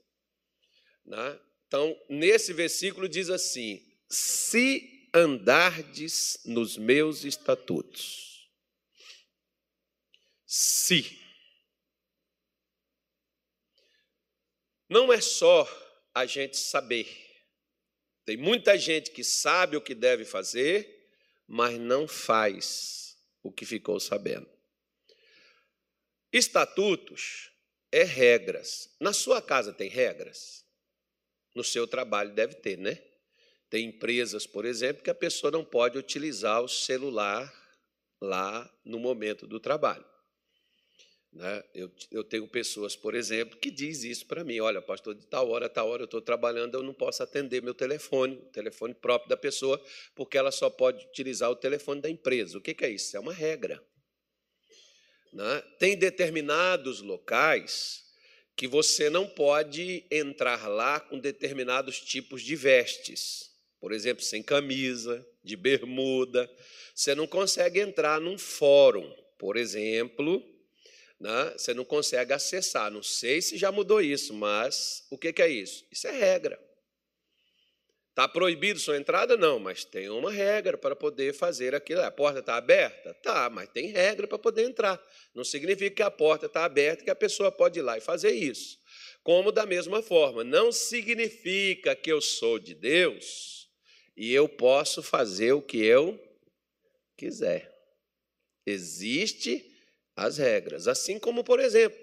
Né? 1.05 1.41
Então, 1.67 1.99
nesse 2.09 2.53
versículo 2.53 3.09
diz 3.09 3.31
assim: 3.31 3.83
Se 4.09 5.09
andardes 5.15 6.41
nos 6.45 6.77
meus 6.77 7.25
estatutos. 7.25 8.51
Se. 10.45 11.19
Não 14.89 15.13
é 15.13 15.21
só 15.21 15.67
a 16.15 16.27
gente 16.27 16.57
saber. 16.57 17.09
Tem 18.25 18.37
muita 18.37 18.77
gente 18.79 19.11
que 19.11 19.25
sabe 19.25 19.77
o 19.77 19.81
que 19.81 19.95
deve 19.95 20.25
fazer, 20.25 21.11
mas 21.47 21.79
não 21.79 22.07
faz 22.07 23.06
o 23.47 23.53
que 23.53 23.65
ficou 23.65 23.99
sabendo. 24.01 24.49
Estatutos 26.33 27.51
é 27.91 28.03
regras. 28.03 28.95
Na 29.01 29.13
sua 29.13 29.41
casa 29.41 29.73
tem 29.73 29.89
regras? 29.89 30.65
No 31.55 31.65
seu 31.65 31.87
trabalho 31.87 32.35
deve 32.35 32.55
ter, 32.57 32.77
né? 32.77 33.03
Tem 33.71 33.87
empresas, 33.87 34.47
por 34.47 34.65
exemplo, 34.65 35.03
que 35.03 35.11
a 35.11 35.15
pessoa 35.15 35.51
não 35.51 35.65
pode 35.65 35.99
utilizar 35.99 36.61
o 36.63 36.69
celular 36.69 37.53
lá 38.21 38.71
no 38.85 38.99
momento 38.99 39.47
do 39.47 39.59
trabalho. 39.59 40.05
Né? 41.37 41.63
Eu, 41.75 41.93
eu 42.11 42.25
tenho 42.25 42.49
pessoas, 42.49 42.97
por 42.97 43.15
exemplo, 43.15 43.59
que 43.59 43.71
diz 43.71 44.05
isso 44.05 44.25
para 44.25 44.43
mim: 44.43 44.59
olha, 44.59 44.81
pastor, 44.81 45.15
de 45.15 45.27
tal 45.27 45.51
hora, 45.51 45.69
tal 45.69 45.87
hora 45.91 46.03
eu 46.03 46.07
estou 46.07 46.23
trabalhando, 46.23 46.75
eu 46.77 46.83
não 46.83 46.95
posso 46.95 47.23
atender 47.23 47.63
meu 47.63 47.75
telefone, 47.75 48.37
o 48.37 48.47
telefone 48.47 48.95
próprio 48.95 49.29
da 49.29 49.37
pessoa, 49.37 49.79
porque 50.15 50.39
ela 50.39 50.51
só 50.51 50.71
pode 50.71 51.05
utilizar 51.05 51.51
o 51.51 51.57
telefone 51.57 52.01
da 52.01 52.09
empresa. 52.09 52.57
O 52.57 52.61
que, 52.61 52.73
que 52.73 52.87
é 52.87 52.89
isso? 52.89 53.15
É 53.15 53.21
uma 53.21 53.35
regra. 53.35 53.85
Né? 55.31 55.63
Tem 55.79 55.95
determinados 55.95 57.03
locais 57.03 58.03
que 58.57 58.67
você 58.67 59.11
não 59.11 59.29
pode 59.29 60.07
entrar 60.11 60.67
lá 60.67 60.99
com 60.99 61.19
determinados 61.19 62.01
tipos 62.01 62.41
de 62.41 62.57
vestes. 62.57 63.51
Por 63.79 63.93
exemplo, 63.93 64.25
sem 64.25 64.43
camisa, 64.43 65.25
de 65.45 65.55
bermuda. 65.55 66.51
Você 66.95 67.15
não 67.15 67.27
consegue 67.27 67.79
entrar 67.79 68.19
num 68.23 68.39
fórum, 68.39 69.15
por 69.39 69.59
exemplo, 69.59 70.43
né? 71.19 71.55
você 71.57 71.75
não 71.75 71.85
consegue 71.85 72.33
acessar. 72.33 72.91
Não 72.91 73.03
sei 73.03 73.41
se 73.41 73.57
já 73.57 73.73
mudou 73.73 74.01
isso, 74.01 74.35
mas 74.35 75.07
o 75.11 75.19
que 75.19 75.43
é 75.43 75.49
isso? 75.49 75.85
Isso 75.91 76.07
é 76.07 76.13
regra. 76.13 76.61
Está 78.17 78.27
proibido 78.27 78.81
sua 78.81 78.97
entrada? 78.97 79.37
Não, 79.37 79.59
mas 79.59 79.85
tem 79.85 80.09
uma 80.09 80.33
regra 80.33 80.79
para 80.79 80.97
poder 80.97 81.35
fazer 81.35 81.75
aquilo. 81.75 82.01
A 82.01 82.11
porta 82.11 82.39
está 82.39 82.57
aberta? 82.57 83.13
Tá, 83.23 83.51
mas 83.51 83.69
tem 83.69 83.89
regra 83.89 84.27
para 84.27 84.39
poder 84.39 84.63
entrar. 84.63 84.99
Não 85.35 85.45
significa 85.45 85.97
que 85.97 86.03
a 86.03 86.11
porta 86.11 86.47
está 86.47 86.65
aberta 86.65 87.05
que 87.05 87.11
a 87.11 87.15
pessoa 87.15 87.53
pode 87.53 87.79
ir 87.79 87.83
lá 87.83 87.99
e 87.99 88.01
fazer 88.01 88.31
isso. 88.31 88.79
Como 89.23 89.53
da 89.53 89.67
mesma 89.67 90.03
forma, 90.03 90.43
não 90.43 90.73
significa 90.73 91.95
que 91.95 92.11
eu 92.11 92.23
sou 92.23 92.59
de 92.59 92.75
Deus 92.75 93.69
e 94.17 94.33
eu 94.33 94.49
posso 94.49 95.03
fazer 95.03 95.53
o 95.53 95.61
que 95.61 95.85
eu 95.85 96.19
quiser. 97.19 97.71
Existe 98.65 99.76
as 100.17 100.39
regras. 100.39 100.89
Assim 100.89 101.19
como, 101.19 101.45
por 101.45 101.61
exemplo, 101.61 101.99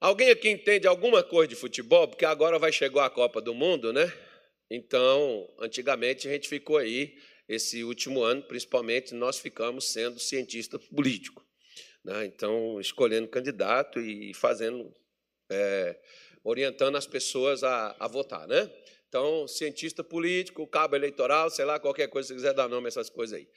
alguém 0.00 0.30
aqui 0.30 0.48
entende 0.48 0.86
alguma 0.86 1.22
coisa 1.22 1.48
de 1.48 1.54
futebol? 1.54 2.08
Porque 2.08 2.24
agora 2.24 2.58
vai 2.58 2.72
chegar 2.72 3.06
a 3.06 3.10
Copa 3.10 3.40
do 3.40 3.54
Mundo, 3.54 3.92
né? 3.92 4.12
Então, 4.68 5.48
antigamente 5.58 6.28
a 6.28 6.32
gente 6.32 6.48
ficou 6.48 6.76
aí, 6.76 7.16
esse 7.48 7.82
último 7.82 8.22
ano, 8.22 8.42
principalmente, 8.42 9.14
nós 9.14 9.38
ficamos 9.38 9.92
sendo 9.92 10.20
cientista 10.20 10.78
político. 10.78 11.44
Né? 12.04 12.26
Então, 12.26 12.80
escolhendo 12.80 13.26
candidato 13.26 14.00
e 14.00 14.32
fazendo, 14.34 14.94
é, 15.50 15.98
orientando 16.44 16.96
as 16.96 17.06
pessoas 17.06 17.64
a, 17.64 17.96
a 17.98 18.06
votar, 18.06 18.46
né? 18.46 18.70
Então, 19.08 19.48
cientista 19.48 20.04
político, 20.04 20.64
cabo 20.68 20.94
eleitoral, 20.94 21.50
sei 21.50 21.64
lá, 21.64 21.80
qualquer 21.80 22.06
coisa, 22.06 22.28
se 22.28 22.34
quiser 22.34 22.54
dar 22.54 22.68
nome 22.68 22.86
a 22.86 22.88
essas 22.88 23.10
coisas 23.10 23.36
aí. 23.36 23.48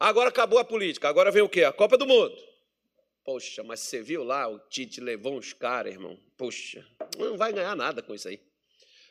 Agora 0.00 0.30
acabou 0.30 0.58
a 0.58 0.64
política, 0.64 1.10
agora 1.10 1.30
vem 1.30 1.42
o 1.42 1.48
quê? 1.48 1.62
A 1.62 1.72
Copa 1.72 1.98
do 1.98 2.06
Mundo. 2.06 2.34
Poxa, 3.22 3.62
mas 3.62 3.80
você 3.80 4.00
viu 4.00 4.24
lá, 4.24 4.48
o 4.48 4.58
Tite 4.58 4.98
levou 4.98 5.36
uns 5.36 5.52
caras, 5.52 5.92
irmão. 5.92 6.18
Poxa, 6.38 6.86
não 7.18 7.36
vai 7.36 7.52
ganhar 7.52 7.76
nada 7.76 8.02
com 8.02 8.14
isso 8.14 8.26
aí. 8.26 8.40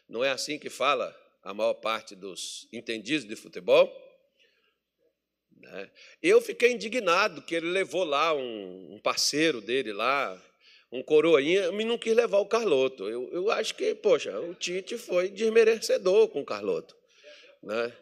Não 0.08 0.24
é 0.24 0.32
assim 0.32 0.58
que 0.58 0.68
fala 0.68 1.16
a 1.44 1.54
maior 1.54 1.76
parte 1.76 2.16
dos 2.16 2.68
entendidos 2.74 3.24
de 3.24 3.36
futebol? 3.36 3.88
Né? 5.52 5.92
Eu 6.24 6.42
fiquei 6.42 6.72
indignado 6.72 7.44
que 7.44 7.54
ele 7.54 7.70
levou 7.70 8.04
lá 8.04 8.34
um 8.34 9.00
parceiro 9.04 9.62
dele 9.62 9.94
lá, 9.94 10.42
um 10.92 11.04
coroinha, 11.04 11.68
e 11.68 11.86
não 11.86 12.00
quis 12.00 12.16
levar 12.16 12.40
o 12.40 12.48
Carloto. 12.48 13.08
Eu, 13.08 13.30
eu 13.32 13.52
acho 13.52 13.76
que, 13.76 13.94
poxa, 13.94 14.40
o 14.40 14.56
Tite 14.56 14.98
foi 14.98 15.30
desmerecedor 15.30 16.30
com 16.30 16.42
o 16.42 16.46
Carloto. 16.46 16.98
Né? 17.62 17.94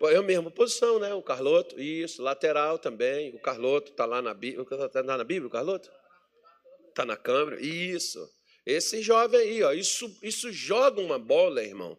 A 0.00 0.22
mesma 0.22 0.50
posição, 0.50 0.98
né? 0.98 1.14
O 1.14 1.22
Carloto, 1.22 1.80
isso, 1.80 2.22
lateral 2.22 2.78
também. 2.78 3.34
O 3.34 3.38
Carloto 3.38 3.92
está 3.92 4.04
lá 4.04 4.20
na 4.20 4.34
Bíblia. 4.34 4.66
Está 4.86 5.02
na 5.02 5.24
Bíblia, 5.24 5.46
o 5.46 5.50
Carloto? 5.50 5.90
Está 6.88 7.04
na 7.04 7.16
câmera. 7.16 7.60
Isso. 7.60 8.28
Esse 8.66 9.00
jovem 9.00 9.40
aí, 9.40 9.62
ó, 9.62 9.72
isso, 9.72 10.14
isso 10.22 10.52
joga 10.52 11.00
uma 11.00 11.18
bola, 11.18 11.62
irmão. 11.62 11.96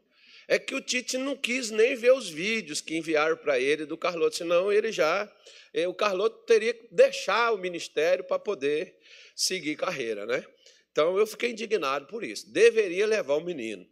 É 0.50 0.60
que 0.60 0.76
o 0.76 0.82
Tite 0.82 1.18
não 1.18 1.36
quis 1.36 1.72
nem 1.72 1.96
ver 1.96 2.12
os 2.12 2.30
vídeos 2.30 2.82
que 2.82 2.96
enviaram 2.96 3.38
para 3.38 3.60
ele 3.60 3.86
do 3.86 3.98
Carloto, 3.98 4.36
senão 4.36 4.72
ele 4.72 4.92
já. 4.92 5.32
Eh, 5.74 5.88
o 5.88 5.94
Carloto 5.94 6.46
teria 6.46 6.74
que 6.74 6.88
deixar 6.92 7.54
o 7.54 7.58
ministério 7.58 8.24
para 8.24 8.38
poder 8.38 8.98
seguir 9.36 9.76
carreira, 9.76 10.26
né? 10.26 10.46
Então 10.92 11.18
eu 11.18 11.28
fiquei 11.28 11.52
indignado 11.52 12.06
por 12.08 12.24
isso. 12.24 12.50
Deveria 12.52 13.06
levar 13.08 13.36
o 13.36 13.42
menino. 13.42 13.88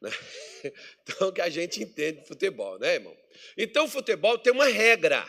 Né? 0.00 0.10
Então, 1.02 1.32
que 1.32 1.40
a 1.40 1.48
gente 1.48 1.82
entende 1.82 2.20
de 2.20 2.28
futebol, 2.28 2.78
né, 2.78 2.94
irmão? 2.94 3.16
Então, 3.56 3.84
o 3.84 3.88
futebol 3.88 4.38
tem 4.38 4.52
uma 4.52 4.66
regra. 4.66 5.26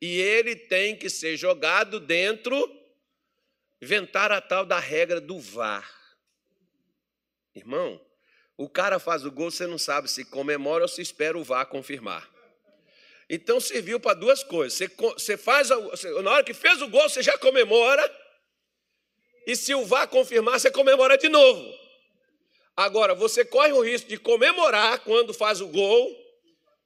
E 0.00 0.18
ele 0.18 0.56
tem 0.56 0.96
que 0.96 1.10
ser 1.10 1.36
jogado 1.36 2.00
dentro, 2.00 2.56
inventar 3.82 4.32
a 4.32 4.40
tal 4.40 4.64
da 4.64 4.78
regra 4.78 5.20
do 5.20 5.38
VAR. 5.38 5.88
Irmão, 7.54 8.00
o 8.56 8.68
cara 8.68 8.98
faz 8.98 9.24
o 9.24 9.30
gol, 9.30 9.50
você 9.50 9.66
não 9.66 9.78
sabe 9.78 10.08
se 10.08 10.24
comemora 10.24 10.84
ou 10.84 10.88
se 10.88 11.02
espera 11.02 11.36
o 11.36 11.44
VAR 11.44 11.66
confirmar. 11.66 12.28
Então 13.28 13.60
serviu 13.60 14.00
para 14.00 14.14
duas 14.14 14.42
coisas. 14.42 14.76
Você, 14.76 14.88
você 14.88 15.36
faz, 15.36 15.68
na 15.68 16.30
hora 16.30 16.44
que 16.44 16.54
fez 16.54 16.80
o 16.82 16.88
gol, 16.88 17.08
você 17.08 17.22
já 17.22 17.36
comemora. 17.38 18.02
E 19.46 19.54
se 19.54 19.74
o 19.74 19.84
VAR 19.84 20.08
confirmar, 20.08 20.58
você 20.58 20.70
comemora 20.70 21.16
de 21.18 21.28
novo. 21.28 21.72
Agora, 22.76 23.14
você 23.14 23.44
corre 23.44 23.72
o 23.72 23.82
risco 23.82 24.08
de 24.08 24.16
comemorar 24.16 25.00
quando 25.00 25.34
faz 25.34 25.60
o 25.60 25.68
gol 25.68 26.19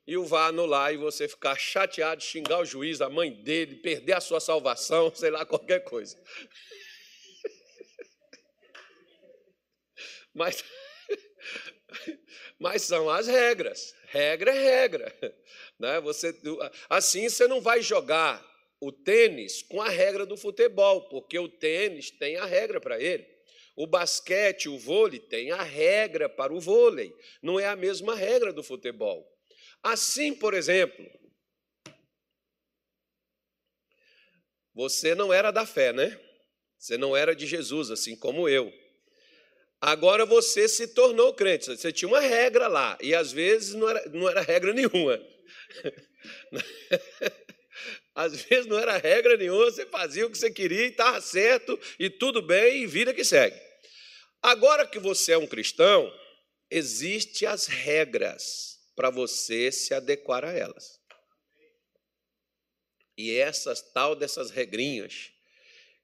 e 0.06 0.16
o 0.16 0.24
VAR 0.24 0.48
anular 0.48 0.92
e 0.92 0.96
você 0.96 1.26
ficar 1.26 1.56
chateado, 1.56 2.22
xingar 2.22 2.60
o 2.60 2.64
juiz, 2.64 3.00
a 3.00 3.08
mãe 3.08 3.32
dele, 3.32 3.76
perder 3.76 4.12
a 4.12 4.20
sua 4.20 4.40
salvação, 4.40 5.12
sei 5.16 5.30
lá, 5.30 5.44
qualquer 5.46 5.80
coisa. 5.80 6.16
Mas, 10.36 10.64
mas 12.58 12.82
são 12.82 13.08
as 13.08 13.28
regras. 13.28 13.94
Regra 14.06 14.50
é 14.50 14.80
regra. 14.80 15.16
Né? 15.78 16.00
Você, 16.00 16.34
assim 16.90 17.28
você 17.28 17.46
não 17.46 17.60
vai 17.60 17.80
jogar 17.80 18.44
o 18.80 18.90
tênis 18.90 19.62
com 19.62 19.80
a 19.80 19.88
regra 19.88 20.26
do 20.26 20.36
futebol, 20.36 21.08
porque 21.08 21.38
o 21.38 21.48
tênis 21.48 22.10
tem 22.10 22.36
a 22.36 22.44
regra 22.44 22.80
para 22.80 23.00
ele. 23.00 23.24
O 23.76 23.86
basquete, 23.86 24.68
o 24.68 24.78
vôlei, 24.78 25.18
tem 25.18 25.50
a 25.50 25.62
regra 25.62 26.28
para 26.28 26.52
o 26.52 26.60
vôlei, 26.60 27.14
não 27.42 27.58
é 27.58 27.66
a 27.66 27.76
mesma 27.76 28.14
regra 28.14 28.52
do 28.52 28.62
futebol. 28.62 29.33
Assim, 29.84 30.34
por 30.34 30.54
exemplo, 30.54 31.06
você 34.72 35.14
não 35.14 35.30
era 35.30 35.50
da 35.50 35.66
fé, 35.66 35.92
né? 35.92 36.18
Você 36.78 36.96
não 36.96 37.14
era 37.14 37.36
de 37.36 37.46
Jesus, 37.46 37.90
assim 37.90 38.16
como 38.16 38.48
eu. 38.48 38.72
Agora 39.82 40.24
você 40.24 40.66
se 40.66 40.88
tornou 40.88 41.34
crente. 41.34 41.66
Você 41.66 41.92
tinha 41.92 42.08
uma 42.08 42.20
regra 42.20 42.66
lá, 42.66 42.96
e 42.98 43.14
às 43.14 43.30
vezes 43.30 43.74
não 43.74 43.86
era, 43.86 44.08
não 44.08 44.26
era 44.26 44.40
regra 44.40 44.72
nenhuma. 44.72 45.20
Às 48.14 48.42
vezes 48.42 48.66
não 48.66 48.78
era 48.78 48.96
regra 48.96 49.36
nenhuma, 49.36 49.64
você 49.64 49.84
fazia 49.86 50.24
o 50.24 50.30
que 50.30 50.38
você 50.38 50.48
queria 50.48 50.86
e 50.86 50.90
estava 50.90 51.20
certo, 51.20 51.76
e 51.98 52.08
tudo 52.08 52.40
bem, 52.40 52.84
e 52.84 52.86
vida 52.86 53.12
que 53.12 53.24
segue. 53.24 53.60
Agora 54.40 54.86
que 54.86 55.00
você 55.00 55.32
é 55.32 55.38
um 55.38 55.48
cristão, 55.48 56.08
existem 56.70 57.48
as 57.48 57.66
regras 57.66 58.73
para 58.94 59.10
você 59.10 59.70
se 59.72 59.94
adequar 59.94 60.44
a 60.44 60.52
elas. 60.52 61.00
E 63.16 63.32
essas 63.36 63.80
tal 63.80 64.16
dessas 64.16 64.50
regrinhas 64.50 65.30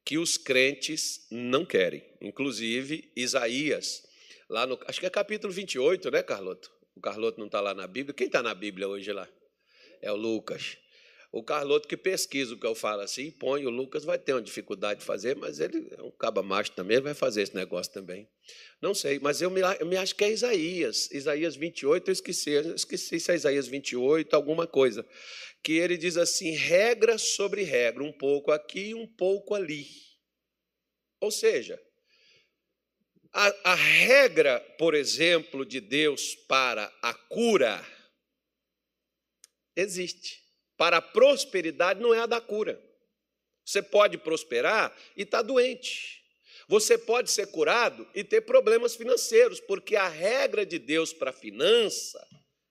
que 0.04 0.18
os 0.18 0.37
crentes 0.37 1.26
não 1.30 1.64
querem. 1.64 2.02
Inclusive, 2.20 3.12
Isaías, 3.16 4.02
lá 4.49 4.66
no. 4.66 4.78
Acho 4.87 5.00
que 5.00 5.06
é 5.06 5.11
capítulo 5.11 5.52
28, 5.52 6.11
né, 6.11 6.23
Carloto? 6.23 6.70
O 6.94 7.00
Carloto 7.00 7.38
não 7.38 7.47
está 7.47 7.61
lá 7.61 7.75
na 7.75 7.87
Bíblia. 7.87 8.14
Quem 8.14 8.26
está 8.26 8.42
na 8.42 8.54
Bíblia 8.54 8.88
hoje 8.88 9.12
lá? 9.12 9.28
É 10.00 10.11
o 10.12 10.16
Lucas. 10.16 10.76
O 11.32 11.44
Carloto 11.44 11.87
que 11.87 11.96
pesquisa 11.96 12.54
o 12.54 12.58
que 12.58 12.66
eu 12.66 12.75
falo 12.75 13.02
assim, 13.02 13.30
põe, 13.30 13.64
o 13.64 13.70
Lucas 13.70 14.02
vai 14.02 14.18
ter 14.18 14.32
uma 14.32 14.42
dificuldade 14.42 15.00
de 15.00 15.06
fazer, 15.06 15.37
mas 15.37 15.60
ele 15.60 15.88
é 15.96 16.02
um 16.02 16.10
caba 16.10 16.42
macho 16.42 16.72
também, 16.72 16.96
ele 16.96 17.04
vai 17.04 17.14
fazer 17.14 17.42
esse 17.42 17.54
negócio 17.54 17.92
também. 17.92 18.28
Não 18.82 18.92
sei, 18.92 19.20
mas 19.20 19.40
eu 19.40 19.49
me, 19.49 19.60
eu 19.78 19.87
me 19.87 19.96
acho 19.96 20.16
que 20.16 20.25
é 20.25 20.32
Isaías, 20.32 21.08
Isaías 21.12 21.54
28, 21.54 22.08
eu 22.08 22.12
esqueci, 22.12 22.50
eu 22.50 22.75
esqueci 22.75 23.20
se 23.20 23.30
é 23.30 23.37
Isaías 23.37 23.68
28, 23.68 24.34
alguma 24.34 24.66
coisa, 24.66 25.06
que 25.62 25.72
ele 25.72 25.96
diz 25.96 26.16
assim, 26.16 26.50
regra 26.50 27.16
sobre 27.16 27.62
regra, 27.62 28.02
um 28.02 28.12
pouco 28.12 28.50
aqui 28.50 28.88
e 28.88 28.94
um 28.94 29.06
pouco 29.06 29.54
ali. 29.54 29.87
Ou 31.20 31.30
seja, 31.30 31.80
a, 33.32 33.72
a 33.72 33.75
regra, 33.76 34.58
por 34.76 34.94
exemplo, 34.94 35.64
de 35.64 35.80
Deus 35.80 36.34
para 36.49 36.92
a 37.00 37.14
cura, 37.14 37.87
existe 39.76 40.39
para 40.80 40.96
a 40.96 41.02
prosperidade 41.02 42.00
não 42.00 42.14
é 42.14 42.20
a 42.20 42.26
da 42.26 42.40
cura. 42.40 42.82
Você 43.66 43.82
pode 43.82 44.16
prosperar 44.16 44.96
e 45.14 45.25
estar 45.25 45.40
tá 45.40 45.42
doente. 45.42 46.25
Você 46.68 46.96
pode 46.96 47.30
ser 47.30 47.49
curado 47.49 48.08
e 48.14 48.25
ter 48.25 48.40
problemas 48.40 48.96
financeiros, 48.96 49.60
porque 49.60 49.94
a 49.94 50.08
regra 50.08 50.64
de 50.64 50.78
Deus 50.78 51.12
para 51.12 51.32
a 51.32 51.34
finança 51.34 52.26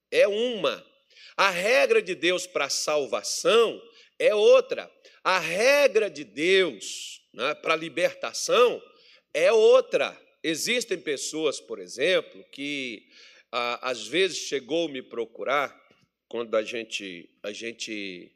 é 0.09 0.27
uma. 0.27 0.83
A 1.37 1.51
regra 1.51 2.01
de 2.01 2.15
Deus 2.15 2.47
para 2.47 2.65
a 2.65 2.69
salvação 2.69 3.79
é 4.17 4.33
outra. 4.33 4.91
A 5.23 5.37
regra 5.37 6.09
de 6.09 6.23
Deus 6.23 7.21
né, 7.31 7.53
para 7.53 7.75
libertação 7.75 8.81
é 9.35 9.51
outra. 9.51 10.19
Existem 10.43 10.99
pessoas, 10.99 11.59
por 11.59 11.77
exemplo, 11.77 12.43
que 12.51 13.07
às 13.51 14.07
vezes 14.07 14.39
chegou 14.39 14.89
me 14.89 15.03
procurar 15.03 15.88
quando 16.29 16.55
a 16.55 16.63
gente, 16.63 17.29
a 17.43 17.51
gente 17.51 18.31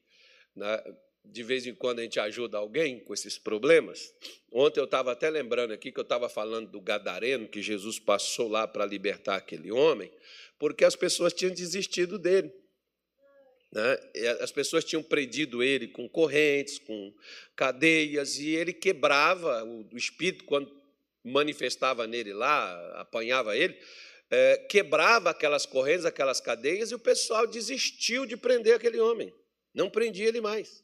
né, 0.55 0.83
de 1.25 1.43
vez 1.43 1.65
em 1.65 1.73
quando 1.73 1.99
a 1.99 2.03
gente 2.03 2.19
ajuda 2.19 2.57
alguém 2.57 2.99
com 2.99 3.13
esses 3.13 3.37
problemas. 3.37 4.13
Ontem 4.51 4.79
eu 4.79 4.85
estava 4.85 5.11
até 5.11 5.29
lembrando 5.29 5.71
aqui 5.71 5.91
que 5.91 5.99
eu 5.99 6.03
estava 6.03 6.27
falando 6.27 6.69
do 6.69 6.81
Gadareno, 6.81 7.47
que 7.47 7.61
Jesus 7.61 7.99
passou 7.99 8.49
lá 8.49 8.67
para 8.67 8.85
libertar 8.85 9.37
aquele 9.37 9.71
homem, 9.71 10.11
porque 10.59 10.83
as 10.83 10.95
pessoas 10.95 11.31
tinham 11.31 11.53
desistido 11.53 12.19
dele. 12.19 12.51
Né? 13.71 13.97
As 14.41 14.51
pessoas 14.51 14.83
tinham 14.83 15.01
prendido 15.01 15.63
ele 15.63 15.87
com 15.87 16.07
correntes, 16.09 16.77
com 16.79 17.13
cadeias, 17.55 18.37
e 18.37 18.49
ele 18.49 18.73
quebrava 18.73 19.63
o 19.63 19.97
espírito, 19.97 20.43
quando 20.43 20.83
manifestava 21.23 22.05
nele 22.05 22.33
lá, 22.33 22.99
apanhava 22.99 23.55
ele, 23.55 23.79
é, 24.33 24.57
quebrava 24.57 25.29
aquelas 25.29 25.63
correntes, 25.63 26.05
aquelas 26.05 26.41
cadeias, 26.41 26.89
e 26.89 26.95
o 26.95 26.99
pessoal 26.99 27.45
desistiu 27.45 28.25
de 28.25 28.35
prender 28.35 28.75
aquele 28.75 28.99
homem. 28.99 29.31
Não 29.71 29.91
prendia 29.91 30.27
ele 30.27 30.41
mais. 30.41 30.83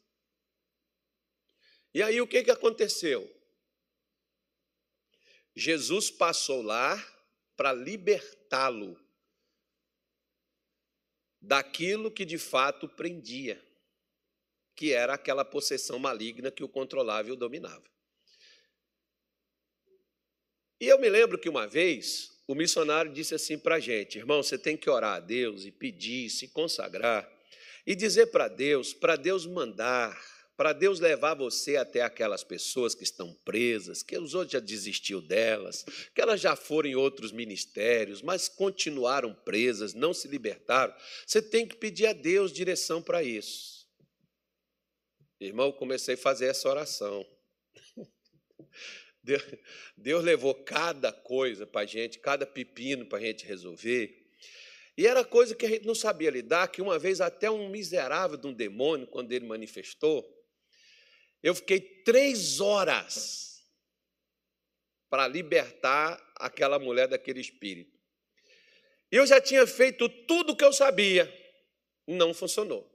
E 1.92 2.00
aí 2.00 2.20
o 2.20 2.28
que, 2.28 2.44
que 2.44 2.50
aconteceu? 2.52 3.28
Jesus 5.52 6.12
passou 6.12 6.62
lá 6.62 6.96
para 7.56 7.72
libertá-lo 7.72 8.96
daquilo 11.40 12.08
que 12.08 12.24
de 12.24 12.38
fato 12.38 12.88
prendia, 12.88 13.60
que 14.76 14.92
era 14.92 15.14
aquela 15.14 15.44
possessão 15.44 15.98
maligna 15.98 16.52
que 16.52 16.62
o 16.62 16.68
controlava 16.68 17.28
e 17.28 17.32
o 17.32 17.36
dominava. 17.36 17.90
E 20.78 20.86
eu 20.86 21.00
me 21.00 21.08
lembro 21.08 21.36
que 21.36 21.48
uma 21.48 21.66
vez 21.66 22.39
o 22.50 22.54
missionário 22.54 23.12
disse 23.12 23.32
assim 23.32 23.56
para 23.56 23.76
a 23.76 23.80
gente: 23.80 24.18
irmão, 24.18 24.42
você 24.42 24.58
tem 24.58 24.76
que 24.76 24.90
orar 24.90 25.16
a 25.16 25.20
Deus 25.20 25.64
e 25.64 25.70
pedir, 25.70 26.28
se 26.30 26.48
consagrar 26.48 27.30
e 27.86 27.94
dizer 27.94 28.26
para 28.26 28.48
Deus, 28.48 28.92
para 28.92 29.14
Deus 29.14 29.46
mandar, 29.46 30.20
para 30.56 30.72
Deus 30.72 30.98
levar 30.98 31.34
você 31.34 31.76
até 31.76 32.02
aquelas 32.02 32.42
pessoas 32.42 32.94
que 32.94 33.04
estão 33.04 33.32
presas, 33.44 34.02
que 34.02 34.18
os 34.18 34.34
outros 34.34 34.52
já 34.52 34.58
desistiu 34.58 35.20
delas, 35.20 35.84
que 36.12 36.20
elas 36.20 36.40
já 36.40 36.56
foram 36.56 36.90
em 36.90 36.96
outros 36.96 37.30
ministérios, 37.30 38.20
mas 38.20 38.48
continuaram 38.48 39.32
presas, 39.32 39.94
não 39.94 40.12
se 40.12 40.26
libertaram. 40.26 40.92
Você 41.24 41.40
tem 41.40 41.66
que 41.66 41.76
pedir 41.76 42.06
a 42.06 42.12
Deus 42.12 42.52
direção 42.52 43.00
para 43.00 43.22
isso. 43.22 43.88
Irmão, 45.40 45.66
eu 45.66 45.72
comecei 45.72 46.14
a 46.14 46.18
fazer 46.18 46.46
essa 46.46 46.68
oração. 46.68 47.24
Deus, 49.22 49.42
Deus 49.96 50.24
levou 50.24 50.54
cada 50.54 51.12
coisa 51.12 51.66
para 51.66 51.82
a 51.82 51.86
gente, 51.86 52.18
cada 52.18 52.46
pepino 52.46 53.06
para 53.06 53.18
a 53.18 53.22
gente 53.22 53.44
resolver. 53.44 54.28
E 54.96 55.06
era 55.06 55.24
coisa 55.24 55.54
que 55.54 55.64
a 55.64 55.68
gente 55.68 55.86
não 55.86 55.94
sabia 55.94 56.30
lidar, 56.30 56.68
que 56.68 56.82
uma 56.82 56.98
vez 56.98 57.20
até 57.20 57.50
um 57.50 57.68
miserável 57.68 58.36
de 58.36 58.46
um 58.46 58.52
demônio, 58.52 59.06
quando 59.06 59.32
ele 59.32 59.46
manifestou, 59.46 60.28
eu 61.42 61.54
fiquei 61.54 61.80
três 61.80 62.60
horas 62.60 63.64
para 65.08 65.26
libertar 65.26 66.20
aquela 66.36 66.78
mulher 66.78 67.08
daquele 67.08 67.40
espírito. 67.40 67.98
Eu 69.10 69.26
já 69.26 69.40
tinha 69.40 69.66
feito 69.66 70.08
tudo 70.26 70.52
o 70.52 70.56
que 70.56 70.64
eu 70.64 70.72
sabia, 70.72 71.32
não 72.06 72.32
funcionou. 72.32 72.89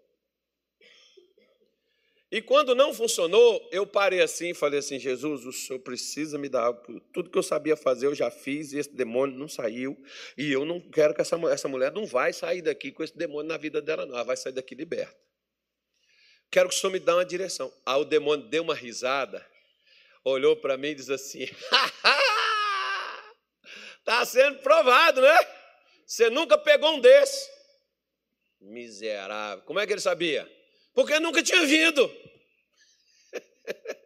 E 2.35 2.41
quando 2.41 2.75
não 2.75 2.93
funcionou, 2.93 3.65
eu 3.71 3.87
parei 3.87 4.21
assim 4.21 4.49
e 4.49 4.53
falei 4.53 4.79
assim: 4.79 4.99
Jesus, 4.99 5.45
o 5.45 5.53
senhor 5.53 5.79
precisa 5.79 6.37
me 6.37 6.49
dar 6.49 6.63
algo. 6.63 6.99
Tudo 7.13 7.29
que 7.29 7.37
eu 7.37 7.41
sabia 7.41 7.77
fazer 7.77 8.07
eu 8.07 8.13
já 8.13 8.29
fiz 8.29 8.73
e 8.73 8.77
esse 8.77 8.89
demônio 8.89 9.39
não 9.39 9.47
saiu. 9.47 9.97
E 10.37 10.51
eu 10.51 10.65
não 10.65 10.81
quero 10.81 11.13
que 11.13 11.21
essa, 11.21 11.37
essa 11.49 11.69
mulher 11.69 11.93
não 11.93 12.05
vai 12.05 12.33
sair 12.33 12.61
daqui 12.61 12.91
com 12.91 13.01
esse 13.01 13.17
demônio 13.17 13.47
na 13.47 13.55
vida 13.55 13.81
dela, 13.81 14.05
não. 14.05 14.15
Ela 14.15 14.25
vai 14.25 14.35
sair 14.35 14.51
daqui 14.51 14.75
liberta. 14.75 15.15
Quero 16.51 16.67
que 16.67 16.75
o 16.75 16.77
senhor 16.77 16.91
me 16.91 16.99
dê 16.99 17.09
uma 17.09 17.23
direção. 17.23 17.71
Aí 17.85 18.01
o 18.01 18.03
demônio 18.03 18.45
deu 18.49 18.63
uma 18.63 18.75
risada, 18.75 19.41
olhou 20.21 20.57
para 20.57 20.75
mim 20.75 20.89
e 20.89 20.95
disse 20.95 21.13
assim: 21.13 21.43
Está 23.97 24.25
sendo 24.27 24.59
provado, 24.59 25.21
né? 25.21 25.37
Você 26.05 26.29
nunca 26.29 26.57
pegou 26.57 26.95
um 26.95 26.99
desse. 26.99 27.49
Miserável. 28.59 29.63
Como 29.63 29.79
é 29.79 29.87
que 29.87 29.93
ele 29.93 30.01
sabia? 30.01 30.53
Porque 30.95 31.19
nunca 31.19 31.43
tinha 31.43 31.65
vindo. 31.65 32.09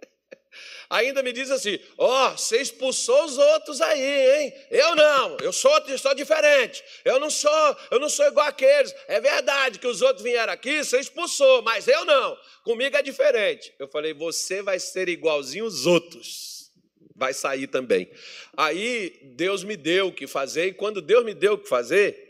Ainda 0.89 1.21
me 1.21 1.31
diz 1.31 1.51
assim: 1.51 1.79
ó, 1.99 2.27
oh, 2.27 2.31
você 2.31 2.59
expulsou 2.59 3.23
os 3.25 3.37
outros 3.37 3.79
aí, 3.79 4.41
hein? 4.41 4.53
Eu 4.71 4.95
não, 4.95 5.37
eu 5.39 5.53
sou, 5.53 5.71
sou 5.99 6.15
diferente. 6.15 6.83
Eu 7.05 7.19
não 7.19 7.29
sou, 7.29 7.77
eu 7.91 7.99
não 7.99 8.09
sou 8.09 8.25
igual 8.25 8.47
aqueles. 8.47 8.93
É 9.07 9.21
verdade 9.21 9.77
que 9.77 9.85
os 9.85 10.01
outros 10.01 10.23
vieram 10.23 10.51
aqui, 10.51 10.83
você 10.83 10.99
expulsou, 10.99 11.61
mas 11.61 11.87
eu 11.87 12.03
não. 12.05 12.35
Comigo 12.63 12.97
é 12.97 13.03
diferente. 13.03 13.71
Eu 13.77 13.87
falei: 13.87 14.15
você 14.15 14.63
vai 14.63 14.79
ser 14.79 15.07
igualzinho 15.07 15.65
os 15.65 15.85
outros. 15.85 16.71
Vai 17.15 17.33
sair 17.33 17.67
também. 17.67 18.09
Aí 18.57 19.19
Deus 19.35 19.63
me 19.63 19.77
deu 19.77 20.07
o 20.07 20.13
que 20.13 20.25
fazer, 20.25 20.67
e 20.67 20.73
quando 20.73 21.01
Deus 21.01 21.23
me 21.23 21.35
deu 21.35 21.53
o 21.53 21.57
que 21.57 21.69
fazer, 21.69 22.28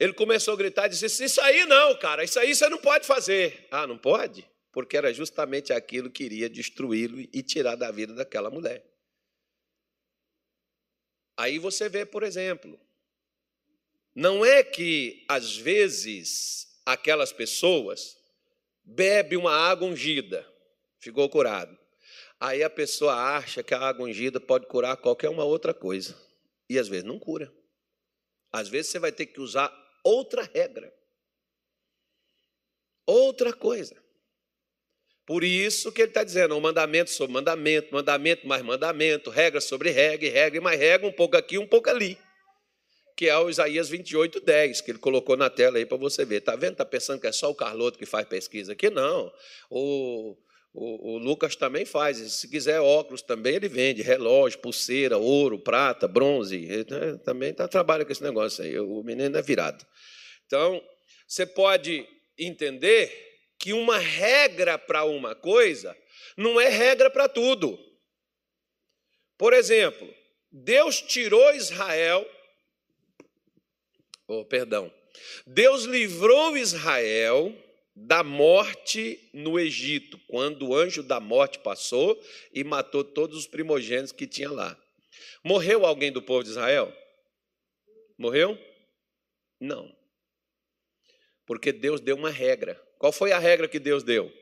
ele 0.00 0.14
começou 0.14 0.54
a 0.54 0.56
gritar 0.56 0.86
e 0.86 0.88
disse: 0.88 1.22
Isso 1.22 1.40
aí 1.42 1.66
não, 1.66 1.94
cara, 1.98 2.24
isso 2.24 2.40
aí 2.40 2.54
você 2.54 2.66
não 2.70 2.78
pode 2.78 3.06
fazer. 3.06 3.68
Ah, 3.70 3.86
não 3.86 3.98
pode? 3.98 4.48
Porque 4.72 4.96
era 4.96 5.12
justamente 5.12 5.74
aquilo 5.74 6.10
que 6.10 6.24
iria 6.24 6.48
destruí-lo 6.48 7.20
e 7.20 7.42
tirar 7.42 7.76
da 7.76 7.90
vida 7.90 8.14
daquela 8.14 8.50
mulher. 8.50 8.82
Aí 11.36 11.58
você 11.58 11.88
vê, 11.88 12.06
por 12.06 12.22
exemplo, 12.22 12.80
não 14.14 14.44
é 14.44 14.62
que 14.62 15.24
às 15.28 15.56
vezes 15.56 16.80
aquelas 16.86 17.32
pessoas 17.32 18.16
bebem 18.82 19.38
uma 19.38 19.52
água 19.54 19.86
ungida, 19.86 20.46
ficou 20.98 21.28
curado. 21.28 21.78
Aí 22.38 22.62
a 22.62 22.70
pessoa 22.70 23.36
acha 23.36 23.62
que 23.62 23.74
a 23.74 23.80
água 23.80 24.06
ungida 24.06 24.40
pode 24.40 24.66
curar 24.66 24.96
qualquer 24.96 25.28
uma 25.28 25.44
outra 25.44 25.74
coisa. 25.74 26.16
E 26.70 26.78
às 26.78 26.88
vezes 26.88 27.04
não 27.04 27.18
cura. 27.18 27.52
Às 28.50 28.68
vezes 28.68 28.90
você 28.90 28.98
vai 28.98 29.12
ter 29.12 29.26
que 29.26 29.40
usar 29.40 29.68
outra 30.04 30.42
regra. 30.42 30.92
Outra 33.06 33.52
coisa. 33.52 33.96
Por 35.26 35.44
isso 35.44 35.92
que 35.92 36.02
ele 36.02 36.10
está 36.10 36.24
dizendo, 36.24 36.56
um 36.56 36.60
mandamento 36.60 37.10
sobre 37.10 37.32
mandamento, 37.32 37.92
mandamento 37.92 38.46
mais 38.48 38.62
mandamento, 38.62 39.30
regra 39.30 39.60
sobre 39.60 39.90
regra, 39.90 40.28
regra 40.28 40.60
mais 40.60 40.78
regra, 40.78 41.06
um 41.06 41.12
pouco 41.12 41.36
aqui, 41.36 41.56
um 41.56 41.66
pouco 41.66 41.88
ali. 41.88 42.18
Que 43.16 43.28
é 43.28 43.38
o 43.38 43.48
Isaías 43.48 43.88
28, 43.88 44.40
10, 44.40 44.80
que 44.80 44.90
ele 44.90 44.98
colocou 44.98 45.36
na 45.36 45.48
tela 45.48 45.78
aí 45.78 45.86
para 45.86 45.96
você 45.96 46.24
ver. 46.24 46.38
Está 46.38 46.56
vendo? 46.56 46.72
Está 46.72 46.84
pensando 46.84 47.20
que 47.20 47.26
é 47.26 47.32
só 47.32 47.50
o 47.50 47.54
Carloto 47.54 47.98
que 47.98 48.06
faz 48.06 48.26
pesquisa 48.26 48.72
aqui? 48.72 48.90
Não. 48.90 49.32
O, 49.70 50.36
o, 50.72 51.14
o, 51.14 51.18
Lucas 51.18 51.56
também 51.56 51.84
faz. 51.84 52.18
Se 52.32 52.48
quiser 52.48 52.80
óculos 52.80 53.22
também, 53.22 53.56
ele 53.56 53.68
vende. 53.68 54.02
Relógio, 54.02 54.60
pulseira, 54.60 55.18
ouro, 55.18 55.58
prata, 55.58 56.06
bronze. 56.06 56.56
Ele 56.56 56.86
né, 56.88 57.18
também 57.24 57.52
tá, 57.52 57.66
trabalha 57.66 58.04
com 58.04 58.12
esse 58.12 58.22
negócio 58.22 58.62
aí. 58.62 58.78
O 58.78 59.02
menino 59.02 59.36
é 59.36 59.42
virado. 59.42 59.84
Então, 60.46 60.80
você 61.26 61.44
pode 61.44 62.06
entender 62.38 63.12
que 63.58 63.72
uma 63.72 63.98
regra 63.98 64.78
para 64.78 65.04
uma 65.04 65.34
coisa 65.34 65.96
não 66.36 66.60
é 66.60 66.68
regra 66.68 67.10
para 67.10 67.28
tudo. 67.28 67.78
Por 69.36 69.52
exemplo, 69.52 70.08
Deus 70.52 71.02
tirou 71.02 71.52
Israel. 71.54 72.26
Oh, 74.26 74.44
perdão. 74.44 74.92
Deus 75.46 75.84
livrou 75.84 76.56
Israel 76.56 77.52
da 77.94 78.22
morte 78.22 79.28
no 79.32 79.58
Egito, 79.58 80.18
quando 80.26 80.68
o 80.68 80.74
anjo 80.74 81.02
da 81.02 81.20
morte 81.20 81.58
passou 81.58 82.20
e 82.52 82.62
matou 82.64 83.04
todos 83.04 83.36
os 83.36 83.46
primogênitos 83.46 84.12
que 84.12 84.26
tinha 84.26 84.50
lá. 84.50 84.78
Morreu 85.44 85.84
alguém 85.84 86.12
do 86.12 86.22
povo 86.22 86.42
de 86.42 86.50
Israel? 86.50 86.94
Morreu? 88.16 88.58
Não. 89.58 89.94
Porque 91.46 91.72
Deus 91.72 92.00
deu 92.00 92.16
uma 92.16 92.30
regra. 92.30 92.80
Qual 92.98 93.12
foi 93.12 93.32
a 93.32 93.38
regra 93.38 93.66
que 93.66 93.78
Deus 93.78 94.02
deu? 94.02 94.32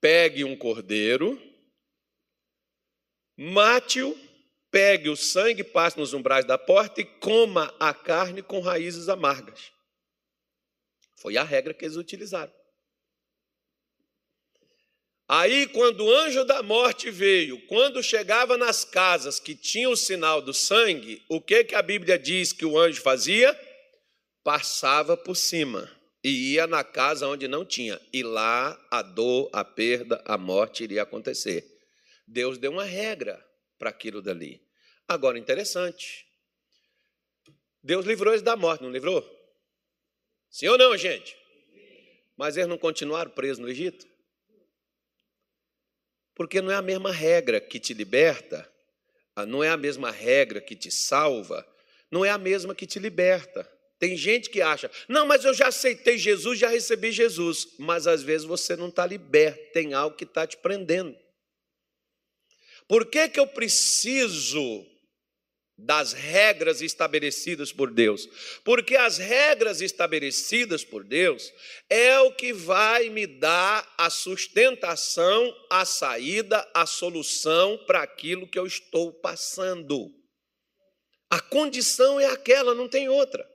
Pegue 0.00 0.44
um 0.44 0.56
cordeiro, 0.56 1.40
mate-o, 3.36 4.16
pegue 4.70 5.08
o 5.08 5.16
sangue, 5.16 5.64
passe 5.64 5.98
nos 5.98 6.12
umbrais 6.12 6.44
da 6.44 6.58
porta 6.58 7.00
e 7.00 7.04
coma 7.04 7.74
a 7.80 7.94
carne 7.94 8.42
com 8.42 8.60
raízes 8.60 9.08
amargas. 9.08 9.73
Foi 11.16 11.36
a 11.36 11.42
regra 11.42 11.72
que 11.72 11.84
eles 11.84 11.96
utilizaram. 11.96 12.52
Aí, 15.26 15.66
quando 15.68 16.04
o 16.04 16.14
anjo 16.14 16.44
da 16.44 16.62
morte 16.62 17.10
veio, 17.10 17.58
quando 17.66 18.02
chegava 18.02 18.58
nas 18.58 18.84
casas 18.84 19.40
que 19.40 19.54
tinham 19.54 19.92
o 19.92 19.96
sinal 19.96 20.42
do 20.42 20.52
sangue, 20.52 21.24
o 21.30 21.40
que, 21.40 21.64
que 21.64 21.74
a 21.74 21.80
Bíblia 21.80 22.18
diz 22.18 22.52
que 22.52 22.66
o 22.66 22.78
anjo 22.78 23.00
fazia? 23.00 23.58
Passava 24.42 25.16
por 25.16 25.34
cima 25.34 25.90
e 26.22 26.52
ia 26.52 26.66
na 26.66 26.84
casa 26.84 27.26
onde 27.26 27.48
não 27.48 27.64
tinha. 27.64 27.98
E 28.12 28.22
lá 28.22 28.78
a 28.90 29.00
dor, 29.00 29.48
a 29.52 29.64
perda, 29.64 30.22
a 30.26 30.36
morte 30.36 30.84
iria 30.84 31.02
acontecer. 31.02 31.64
Deus 32.28 32.58
deu 32.58 32.72
uma 32.72 32.84
regra 32.84 33.42
para 33.78 33.88
aquilo 33.88 34.20
dali. 34.20 34.62
Agora, 35.08 35.38
interessante. 35.38 36.26
Deus 37.82 38.04
livrou 38.04 38.32
eles 38.32 38.42
da 38.42 38.56
morte, 38.56 38.82
não 38.82 38.90
livrou? 38.90 39.22
Sim 40.54 40.68
ou 40.68 40.78
não, 40.78 40.96
gente? 40.96 41.36
Mas 42.36 42.56
eles 42.56 42.68
não 42.68 42.78
continuaram 42.78 43.28
presos 43.28 43.58
no 43.58 43.68
Egito? 43.68 44.06
Porque 46.32 46.62
não 46.62 46.70
é 46.70 46.76
a 46.76 46.82
mesma 46.82 47.10
regra 47.10 47.60
que 47.60 47.80
te 47.80 47.92
liberta, 47.92 48.72
não 49.48 49.64
é 49.64 49.70
a 49.70 49.76
mesma 49.76 50.12
regra 50.12 50.60
que 50.60 50.76
te 50.76 50.92
salva, 50.92 51.66
não 52.08 52.24
é 52.24 52.30
a 52.30 52.38
mesma 52.38 52.72
que 52.72 52.86
te 52.86 53.00
liberta. 53.00 53.68
Tem 53.98 54.16
gente 54.16 54.48
que 54.48 54.62
acha, 54.62 54.88
não, 55.08 55.26
mas 55.26 55.44
eu 55.44 55.52
já 55.52 55.66
aceitei 55.66 56.16
Jesus, 56.16 56.56
já 56.56 56.68
recebi 56.68 57.10
Jesus. 57.10 57.74
Mas 57.76 58.06
às 58.06 58.22
vezes 58.22 58.46
você 58.46 58.76
não 58.76 58.90
está 58.90 59.04
liberto, 59.04 59.72
tem 59.72 59.92
algo 59.92 60.16
que 60.16 60.22
está 60.22 60.46
te 60.46 60.56
prendendo. 60.56 61.18
Por 62.86 63.06
que, 63.06 63.28
que 63.28 63.40
eu 63.40 63.46
preciso 63.48 64.86
das 65.84 66.12
regras 66.12 66.80
estabelecidas 66.80 67.72
por 67.72 67.92
Deus? 67.92 68.28
Porque 68.64 68.96
as 68.96 69.18
regras 69.18 69.80
estabelecidas 69.80 70.84
por 70.84 71.04
Deus 71.04 71.52
é 71.88 72.18
o 72.20 72.32
que 72.32 72.52
vai 72.52 73.10
me 73.10 73.26
dar 73.26 73.94
a 73.98 74.10
sustentação, 74.10 75.54
a 75.70 75.84
saída, 75.84 76.66
a 76.74 76.86
solução 76.86 77.78
para 77.86 78.02
aquilo 78.02 78.48
que 78.48 78.58
eu 78.58 78.66
estou 78.66 79.12
passando. 79.12 80.10
A 81.30 81.40
condição 81.40 82.18
é 82.18 82.26
aquela, 82.26 82.74
não 82.74 82.88
tem 82.88 83.08
outra. 83.08 83.53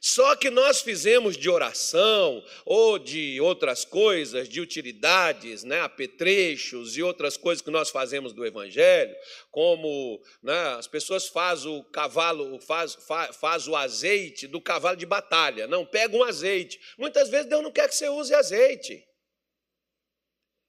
Só 0.00 0.36
que 0.36 0.48
nós 0.50 0.80
fizemos 0.80 1.36
de 1.36 1.50
oração 1.50 2.44
ou 2.64 2.98
de 2.98 3.40
outras 3.40 3.84
coisas, 3.84 4.48
de 4.48 4.60
utilidades, 4.60 5.64
né, 5.64 5.80
apetrechos 5.80 6.96
e 6.96 7.02
outras 7.02 7.36
coisas 7.36 7.62
que 7.62 7.70
nós 7.70 7.90
fazemos 7.90 8.32
do 8.32 8.46
Evangelho, 8.46 9.14
como 9.50 10.20
né, 10.42 10.76
as 10.78 10.86
pessoas 10.86 11.26
fazem 11.26 11.70
o 11.70 11.84
cavalo, 11.84 12.60
faz, 12.60 12.94
faz, 12.94 13.36
faz 13.36 13.66
o 13.66 13.74
azeite 13.74 14.46
do 14.46 14.60
cavalo 14.60 14.96
de 14.96 15.06
batalha. 15.06 15.66
Não, 15.66 15.84
pega 15.84 16.16
um 16.16 16.22
azeite. 16.22 16.78
Muitas 16.96 17.28
vezes 17.28 17.46
Deus 17.46 17.62
não 17.62 17.72
quer 17.72 17.88
que 17.88 17.94
você 17.94 18.08
use 18.08 18.32
azeite. 18.34 19.04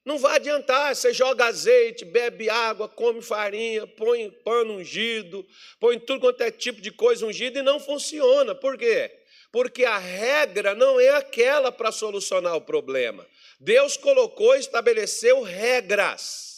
Não 0.06 0.18
vai 0.18 0.38
adiantar, 0.38 0.96
você 0.96 1.14
joga 1.14 1.46
azeite, 1.46 2.04
bebe 2.04 2.50
água, 2.50 2.88
come 2.88 3.22
farinha, 3.22 3.86
põe 3.86 4.32
pano 4.44 4.76
ungido, 4.76 5.46
põe 5.80 6.00
tudo 6.00 6.22
quanto 6.22 6.42
é 6.42 6.50
tipo 6.50 6.82
de 6.82 6.90
coisa 6.90 7.26
ungida 7.28 7.60
e 7.60 7.64
não 7.64 7.80
funciona. 7.80 8.56
Por 8.56 8.76
quê? 8.76 9.19
Porque 9.52 9.84
a 9.84 9.98
regra 9.98 10.76
não 10.76 11.00
é 11.00 11.10
aquela 11.10 11.72
para 11.72 11.92
solucionar 11.92 12.56
o 12.56 12.62
problema. 12.62 13.26
Deus 13.60 13.98
colocou 13.98 14.56
estabeleceu 14.56 15.42
regras 15.42 16.50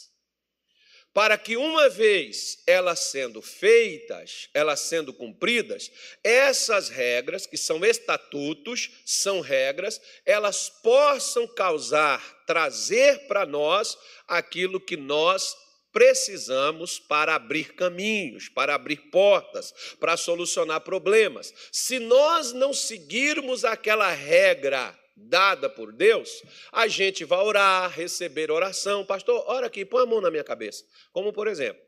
para 1.14 1.38
que 1.38 1.58
uma 1.58 1.90
vez 1.90 2.60
elas 2.66 3.00
sendo 3.00 3.42
feitas, 3.42 4.50
elas 4.54 4.80
sendo 4.80 5.14
cumpridas, 5.14 5.92
essas 6.24 6.88
regras, 6.88 7.46
que 7.46 7.58
são 7.58 7.84
estatutos, 7.84 8.90
são 9.06 9.42
regras, 9.42 10.00
elas 10.26 10.70
possam 10.70 11.46
causar, 11.48 12.22
trazer 12.46 13.28
para 13.28 13.46
nós 13.46 13.98
aquilo 14.26 14.80
que 14.80 14.96
nós 14.96 15.56
precisamos 15.92 17.00
para 17.00 17.36
abrir 17.36 17.74
caminhos, 17.74 18.50
para 18.50 18.76
abrir 18.76 19.10
portas, 19.10 19.74
para 20.00 20.18
solucionar 20.18 20.82
problemas. 20.82 21.54
Se 21.72 22.00
nós 22.00 22.54
não 22.54 22.74
seguirmos 22.74 23.66
aquela 23.66 24.10
regra 24.12 24.98
dada 25.16 25.70
por 25.70 25.92
Deus, 25.92 26.42
a 26.72 26.88
gente 26.88 27.24
vai 27.24 27.40
orar, 27.40 27.92
receber 27.92 28.50
oração. 28.50 29.06
Pastor, 29.06 29.44
ora 29.48 29.68
aqui, 29.68 29.86
põe 29.86 30.04
a 30.04 30.06
mão 30.06 30.22
na 30.22 30.32
minha 30.32 30.44
cabeça. 30.44 30.84
Como 31.12 31.32
por 31.32 31.48
exemplo, 31.48 31.82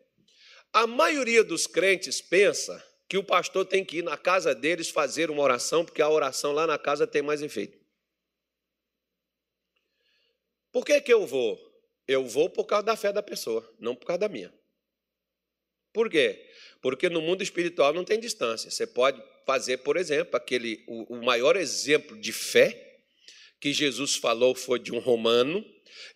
a 0.72 0.86
maioria 0.88 1.44
dos 1.44 1.68
crentes 1.68 2.22
pensa 2.22 2.84
que 3.08 3.18
o 3.18 3.24
pastor 3.24 3.66
tem 3.66 3.86
que 3.86 3.98
ir 3.98 4.04
na 4.04 4.18
casa 4.18 4.56
deles 4.56 4.90
fazer 4.90 5.30
uma 5.30 5.44
oração, 5.44 5.86
porque 5.86 6.02
a 6.02 6.10
oração 6.10 6.52
lá 6.52 6.66
na 6.66 6.78
casa 6.78 7.06
tem 7.06 7.22
mais 7.22 7.42
efeito. 7.42 7.78
Por 10.72 10.84
que, 10.84 11.00
que 11.00 11.14
eu 11.14 11.28
vou? 11.28 11.73
Eu 12.08 12.26
vou 12.28 12.50
por 12.50 12.66
causa 12.66 12.86
da 12.86 12.96
fé 12.96 13.12
da 13.12 13.24
pessoa, 13.24 13.68
não 13.80 13.96
por 13.96 14.06
causa 14.06 14.20
da 14.20 14.30
minha. 14.30 14.54
Por 15.94 16.10
quê? 16.10 16.50
Porque 16.82 17.10
no 17.10 17.22
mundo 17.22 17.44
espiritual 17.44 17.94
não 17.94 18.04
tem 18.04 18.20
distância. 18.20 18.70
Você 18.70 18.88
pode 18.88 19.22
fazer, 19.46 19.78
por 19.78 19.96
exemplo, 19.96 20.36
aquele 20.36 20.84
o, 20.88 21.18
o 21.18 21.24
maior 21.24 21.56
exemplo 21.56 22.20
de 22.20 22.34
fé 22.34 23.02
que 23.60 23.72
Jesus 23.72 24.16
falou 24.16 24.54
foi 24.56 24.80
de 24.80 24.92
um 24.92 25.00
romano, 25.00 25.64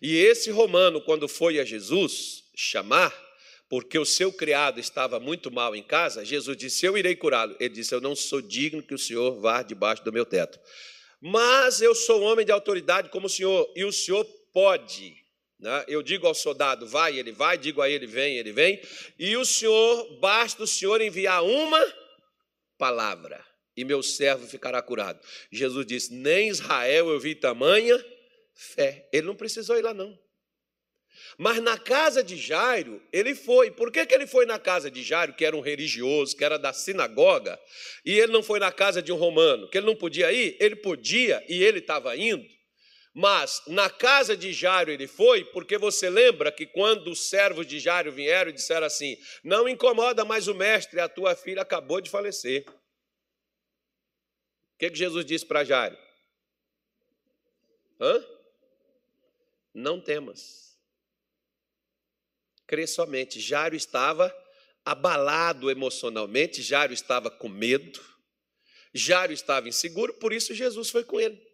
e 0.02 0.16
esse 0.16 0.50
romano, 0.50 1.00
quando 1.00 1.26
foi 1.28 1.58
a 1.58 1.64
Jesus 1.64 2.44
chamar, 2.54 3.14
porque 3.68 3.98
o 3.98 4.04
seu 4.04 4.32
criado 4.32 4.80
estava 4.80 5.20
muito 5.20 5.50
mal 5.50 5.74
em 5.76 5.82
casa, 5.82 6.24
Jesus 6.24 6.56
disse: 6.56 6.86
Eu 6.86 6.96
irei 6.96 7.14
curá-lo. 7.14 7.56
Ele 7.60 7.74
disse: 7.74 7.94
Eu 7.94 8.00
não 8.00 8.16
sou 8.16 8.40
digno 8.40 8.82
que 8.82 8.94
o 8.94 8.98
Senhor 8.98 9.38
vá 9.40 9.62
debaixo 9.62 10.04
do 10.04 10.12
meu 10.12 10.24
teto. 10.24 10.58
Mas 11.20 11.80
eu 11.80 11.94
sou 11.94 12.22
homem 12.22 12.46
de 12.46 12.52
autoridade 12.52 13.08
como 13.10 13.26
o 13.26 13.30
Senhor, 13.30 13.70
e 13.74 13.84
o 13.84 13.92
Senhor 13.92 14.24
pode? 14.52 15.16
Eu 15.88 16.02
digo 16.02 16.26
ao 16.26 16.34
soldado, 16.34 16.86
vai, 16.86 17.18
ele 17.18 17.32
vai, 17.32 17.58
digo 17.58 17.82
a 17.82 17.90
ele, 17.90 18.06
vem, 18.06 18.36
ele 18.36 18.52
vem. 18.52 18.80
E 19.18 19.36
o 19.36 19.44
Senhor, 19.44 20.18
basta 20.20 20.62
o 20.62 20.66
Senhor 20.66 21.00
enviar 21.00 21.42
uma 21.44 21.84
palavra, 22.78 23.44
e 23.76 23.84
meu 23.84 24.02
servo 24.02 24.46
ficará 24.46 24.80
curado. 24.80 25.20
Jesus 25.50 25.84
disse: 25.84 26.14
Nem 26.14 26.48
Israel 26.48 27.08
eu 27.08 27.18
vi 27.18 27.34
tamanha 27.34 27.98
fé. 28.54 29.08
Ele 29.12 29.26
não 29.26 29.34
precisou 29.34 29.76
ir 29.76 29.82
lá, 29.82 29.92
não. 29.92 30.16
Mas 31.36 31.60
na 31.62 31.78
casa 31.78 32.22
de 32.22 32.36
Jairo, 32.36 33.00
ele 33.12 33.34
foi. 33.34 33.70
Por 33.70 33.92
que, 33.92 34.04
que 34.06 34.14
ele 34.14 34.26
foi 34.26 34.46
na 34.46 34.58
casa 34.58 34.90
de 34.90 35.02
Jairo, 35.02 35.34
que 35.34 35.44
era 35.44 35.56
um 35.56 35.60
religioso, 35.60 36.36
que 36.36 36.44
era 36.44 36.58
da 36.58 36.72
sinagoga, 36.72 37.58
e 38.04 38.18
ele 38.18 38.32
não 38.32 38.42
foi 38.42 38.58
na 38.58 38.72
casa 38.72 39.00
de 39.02 39.12
um 39.12 39.16
romano? 39.16 39.68
Que 39.68 39.78
ele 39.78 39.86
não 39.86 39.96
podia 39.96 40.32
ir? 40.32 40.56
Ele 40.60 40.76
podia 40.76 41.44
e 41.48 41.62
ele 41.62 41.78
estava 41.78 42.16
indo. 42.16 42.44
Mas 43.20 43.62
na 43.66 43.90
casa 43.90 44.36
de 44.36 44.52
Jairo 44.52 44.92
ele 44.92 45.08
foi, 45.08 45.44
porque 45.46 45.76
você 45.76 46.08
lembra 46.08 46.52
que 46.52 46.64
quando 46.64 47.10
os 47.10 47.28
servos 47.28 47.66
de 47.66 47.80
Jairo 47.80 48.12
vieram 48.12 48.50
e 48.50 48.52
disseram 48.52 48.86
assim: 48.86 49.18
Não 49.42 49.68
incomoda 49.68 50.24
mais 50.24 50.46
o 50.46 50.54
mestre, 50.54 51.00
a 51.00 51.08
tua 51.08 51.34
filha 51.34 51.62
acabou 51.62 52.00
de 52.00 52.08
falecer. 52.08 52.64
O 52.68 52.72
que, 54.78 54.88
que 54.88 54.96
Jesus 54.96 55.26
disse 55.26 55.44
para 55.44 55.64
Jairo? 55.64 55.98
Hã? 58.00 58.24
Não 59.74 60.00
temas. 60.00 60.78
Crê 62.68 62.86
somente. 62.86 63.40
Jairo 63.40 63.74
estava 63.74 64.32
abalado 64.84 65.72
emocionalmente, 65.72 66.62
Jairo 66.62 66.92
estava 66.92 67.32
com 67.32 67.48
medo, 67.48 68.00
Jairo 68.94 69.32
estava 69.32 69.68
inseguro, 69.68 70.14
por 70.14 70.32
isso 70.32 70.54
Jesus 70.54 70.88
foi 70.88 71.02
com 71.02 71.18
ele. 71.18 71.47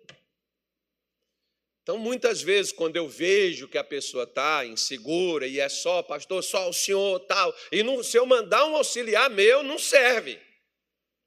Então, 1.84 1.98
muitas 1.98 2.40
vezes, 2.40 2.72
quando 2.72 2.96
eu 2.96 3.06
vejo 3.06 3.68
que 3.68 3.76
a 3.76 3.84
pessoa 3.84 4.24
está 4.24 4.64
insegura 4.64 5.46
e 5.46 5.60
é 5.60 5.68
só, 5.68 6.02
pastor, 6.02 6.42
só 6.42 6.70
o 6.70 6.72
senhor 6.72 7.20
tal, 7.20 7.54
e 7.70 7.82
não, 7.82 8.02
se 8.02 8.16
eu 8.16 8.24
mandar 8.24 8.64
um 8.64 8.74
auxiliar 8.74 9.28
meu, 9.28 9.62
não 9.62 9.78
serve, 9.78 10.40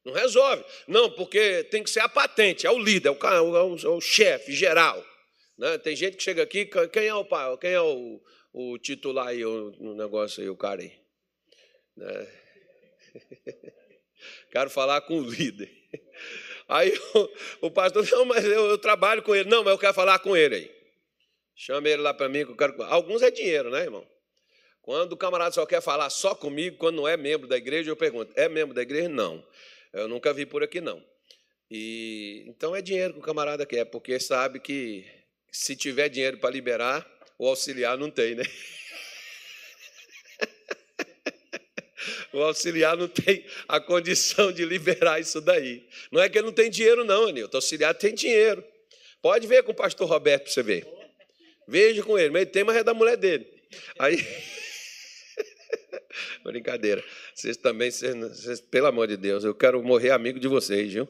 não 0.04 0.14
resolve. 0.14 0.66
Não, 0.88 1.12
porque 1.12 1.64
tem 1.66 1.84
que 1.84 1.92
ser 1.92 2.00
a 2.00 2.10
patente, 2.10 2.66
é 2.66 2.72
o 2.72 2.80
líder, 2.80 3.10
é 3.10 3.12
o, 3.12 3.56
é 3.56 3.62
o, 3.62 3.76
é 3.76 3.88
o 3.88 4.02
chefe 4.02 4.52
geral. 4.52 5.06
Né? 5.60 5.78
Tem 5.78 5.96
gente 5.96 6.18
que 6.18 6.24
chega 6.24 6.42
aqui, 6.42 6.68
quem 6.92 7.06
é 7.06 7.14
o 7.14 7.24
pai, 7.24 7.56
quem 7.58 7.74
é 7.74 7.82
o, 7.82 8.20
o 8.52 8.80
titular 8.80 9.28
aí, 9.28 9.46
o, 9.46 9.76
o 9.80 9.94
negócio 9.94 10.42
aí, 10.42 10.50
o 10.50 10.58
cara 10.58 10.82
aí? 10.82 10.92
Né? 11.96 12.34
Quero 14.52 14.72
falar 14.72 15.02
com 15.02 15.20
o 15.20 15.30
líder. 15.30 15.72
Aí 16.68 16.94
o, 17.62 17.68
o 17.68 17.72
pastor, 17.72 18.06
não, 18.12 18.26
mas 18.26 18.44
eu, 18.44 18.66
eu, 18.70 18.78
trabalho 18.78 19.22
com 19.24 19.36
ele. 19.36 19.50
Não, 19.50 19.64
mas 19.64 19.72
eu 19.72 19.80
quero 19.80 19.94
falar 19.94 20.20
com 20.20 20.36
ele 20.36 20.56
aí. 20.56 20.72
Chama 21.56 21.88
ele 21.88 22.02
lá 22.02 22.14
para 22.14 22.30
mim 22.30 22.46
que 22.46 22.52
eu 22.52 22.56
quero. 22.56 22.82
Alguns 22.84 23.22
é 23.22 23.32
dinheiro, 23.32 23.70
né, 23.70 23.82
irmão? 23.82 24.06
Quando 24.82 25.14
o 25.14 25.18
camarada 25.18 25.52
só 25.52 25.66
quer 25.66 25.82
falar 25.82 26.10
só 26.10 26.36
comigo, 26.36 26.78
quando 26.78 26.98
não 26.98 27.08
é 27.08 27.18
membro 27.18 27.48
da 27.48 27.58
igreja, 27.58 27.90
eu 27.90 27.96
pergunto: 27.96 28.32
é 28.36 28.48
membro 28.48 28.74
da 28.74 28.82
igreja? 28.82 29.10
Não. 29.10 29.44
Eu 29.92 30.08
nunca 30.08 30.34
vi 30.34 30.46
por 30.46 30.64
aqui, 30.64 30.80
não. 30.80 31.04
E 31.70 32.46
então 32.48 32.76
é 32.76 32.82
dinheiro 32.82 33.14
que 33.14 33.20
o 33.20 33.24
camarada 33.24 33.66
quer, 33.66 33.86
porque 33.86 34.20
sabe 34.20 34.60
que 34.60 35.06
se 35.52 35.76
tiver 35.76 36.08
dinheiro 36.10 36.38
para 36.38 36.50
liberar, 36.50 37.06
o 37.38 37.48
auxiliar 37.48 37.98
não 37.98 38.10
tem, 38.10 38.36
né? 38.36 38.44
O 42.34 42.42
auxiliar 42.42 42.96
não 42.96 43.08
tem 43.08 43.46
a 43.68 43.80
condição 43.80 44.52
de 44.52 44.66
liberar 44.66 45.20
isso 45.20 45.42
daí. 45.42 45.88
Não 46.12 46.22
é 46.22 46.30
que 46.30 46.38
ele 46.38 46.48
não 46.48 46.54
tem 46.54 46.70
dinheiro, 46.70 47.04
não, 47.04 47.28
Anilton. 47.28 47.56
O 47.56 47.58
auxiliar 47.58 47.94
tem 47.94 48.14
dinheiro. 48.14 48.64
Pode 49.22 49.48
ver 49.48 49.64
com 49.64 49.72
o 49.72 49.76
pastor 49.76 50.08
Roberto 50.08 50.44
para 50.44 50.52
você 50.52 50.64
ver. 50.64 50.88
Veja 51.68 52.02
com 52.04 52.18
ele, 52.18 52.30
mas 52.30 52.44
ele 52.44 52.52
tem, 52.52 52.64
mas 52.64 52.78
é 52.78 52.84
da 52.84 52.94
mulher 52.94 53.18
dele. 53.18 53.46
Aí. 54.00 54.18
Brincadeira. 56.44 57.04
Vocês 57.34 57.58
também, 57.58 57.92
vocês, 57.92 58.16
vocês, 58.16 58.62
pelo 58.62 58.88
amor 58.88 59.08
de 59.08 59.18
Deus, 59.18 59.44
eu 59.44 59.54
quero 59.54 59.84
morrer 59.84 60.12
amigo 60.12 60.40
de 60.40 60.48
vocês, 60.48 60.94
viu? 60.94 61.08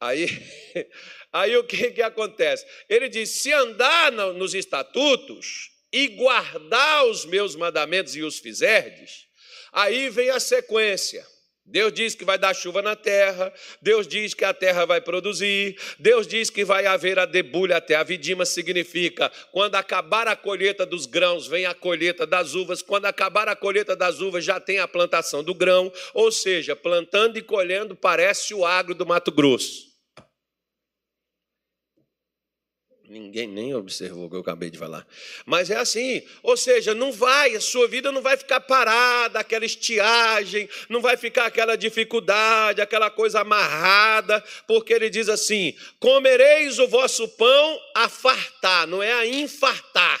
Aí, 0.00 0.26
Aí 1.32 1.56
o 1.56 1.64
que, 1.64 1.92
que 1.92 2.02
acontece? 2.02 2.66
Ele 2.88 3.08
diz: 3.08 3.30
se 3.30 3.52
andar 3.52 4.10
nos 4.12 4.54
estatutos 4.54 5.70
e 5.92 6.08
guardar 6.08 7.06
os 7.06 7.24
meus 7.24 7.54
mandamentos 7.54 8.16
e 8.16 8.22
os 8.22 8.38
fizerdes, 8.38 9.26
aí 9.72 10.08
vem 10.08 10.30
a 10.30 10.40
sequência. 10.40 11.26
Deus 11.70 11.92
diz 11.92 12.16
que 12.16 12.24
vai 12.24 12.36
dar 12.36 12.52
chuva 12.52 12.82
na 12.82 12.96
terra, 12.96 13.52
Deus 13.80 14.08
diz 14.08 14.34
que 14.34 14.44
a 14.44 14.52
terra 14.52 14.84
vai 14.84 15.00
produzir, 15.00 15.78
Deus 16.00 16.26
diz 16.26 16.50
que 16.50 16.64
vai 16.64 16.84
haver 16.84 17.16
a 17.16 17.24
debulha 17.24 17.76
até 17.76 17.94
a 17.94 18.02
vidima, 18.02 18.44
significa 18.44 19.30
quando 19.52 19.76
acabar 19.76 20.26
a 20.26 20.34
colheita 20.34 20.84
dos 20.84 21.06
grãos, 21.06 21.46
vem 21.46 21.66
a 21.66 21.74
colheita 21.74 22.26
das 22.26 22.54
uvas, 22.54 22.82
quando 22.82 23.04
acabar 23.04 23.48
a 23.48 23.54
colheita 23.54 23.94
das 23.94 24.20
uvas, 24.20 24.44
já 24.44 24.58
tem 24.58 24.80
a 24.80 24.88
plantação 24.88 25.44
do 25.44 25.54
grão, 25.54 25.92
ou 26.12 26.32
seja, 26.32 26.74
plantando 26.74 27.38
e 27.38 27.42
colhendo 27.42 27.94
parece 27.94 28.52
o 28.52 28.66
agro 28.66 28.92
do 28.92 29.06
Mato 29.06 29.30
Grosso. 29.30 29.89
Ninguém 33.10 33.48
nem 33.48 33.74
observou 33.74 34.26
o 34.26 34.30
que 34.30 34.36
eu 34.36 34.40
acabei 34.40 34.70
de 34.70 34.78
falar. 34.78 35.04
Mas 35.44 35.68
é 35.68 35.74
assim, 35.74 36.22
ou 36.44 36.56
seja, 36.56 36.94
não 36.94 37.10
vai, 37.10 37.56
a 37.56 37.60
sua 37.60 37.88
vida 37.88 38.12
não 38.12 38.22
vai 38.22 38.36
ficar 38.36 38.60
parada, 38.60 39.40
aquela 39.40 39.64
estiagem, 39.64 40.68
não 40.88 41.00
vai 41.00 41.16
ficar 41.16 41.46
aquela 41.46 41.74
dificuldade, 41.74 42.80
aquela 42.80 43.10
coisa 43.10 43.40
amarrada, 43.40 44.40
porque 44.64 44.92
ele 44.92 45.10
diz 45.10 45.28
assim: 45.28 45.74
comereis 45.98 46.78
o 46.78 46.86
vosso 46.86 47.26
pão 47.30 47.80
a 47.96 48.08
fartar, 48.08 48.86
não 48.86 49.02
é 49.02 49.12
a 49.12 49.26
infartar. 49.26 50.20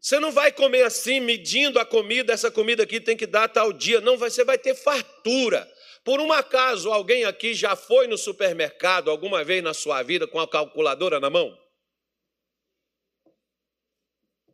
Você 0.00 0.18
não 0.18 0.32
vai 0.32 0.52
comer 0.52 0.84
assim, 0.84 1.20
medindo 1.20 1.78
a 1.78 1.84
comida, 1.84 2.32
essa 2.32 2.50
comida 2.50 2.82
aqui 2.82 2.98
tem 2.98 3.14
que 3.14 3.26
dar 3.26 3.48
tal 3.48 3.74
dia. 3.74 4.00
Não, 4.00 4.16
você 4.16 4.42
vai 4.42 4.56
ter 4.56 4.74
fartura. 4.74 5.70
Por 6.04 6.20
um 6.20 6.30
acaso, 6.32 6.92
alguém 6.92 7.24
aqui 7.24 7.54
já 7.54 7.74
foi 7.74 8.06
no 8.06 8.18
supermercado 8.18 9.10
alguma 9.10 9.42
vez 9.42 9.62
na 9.62 9.72
sua 9.72 10.02
vida 10.02 10.26
com 10.26 10.38
a 10.38 10.46
calculadora 10.46 11.18
na 11.18 11.30
mão? 11.30 11.58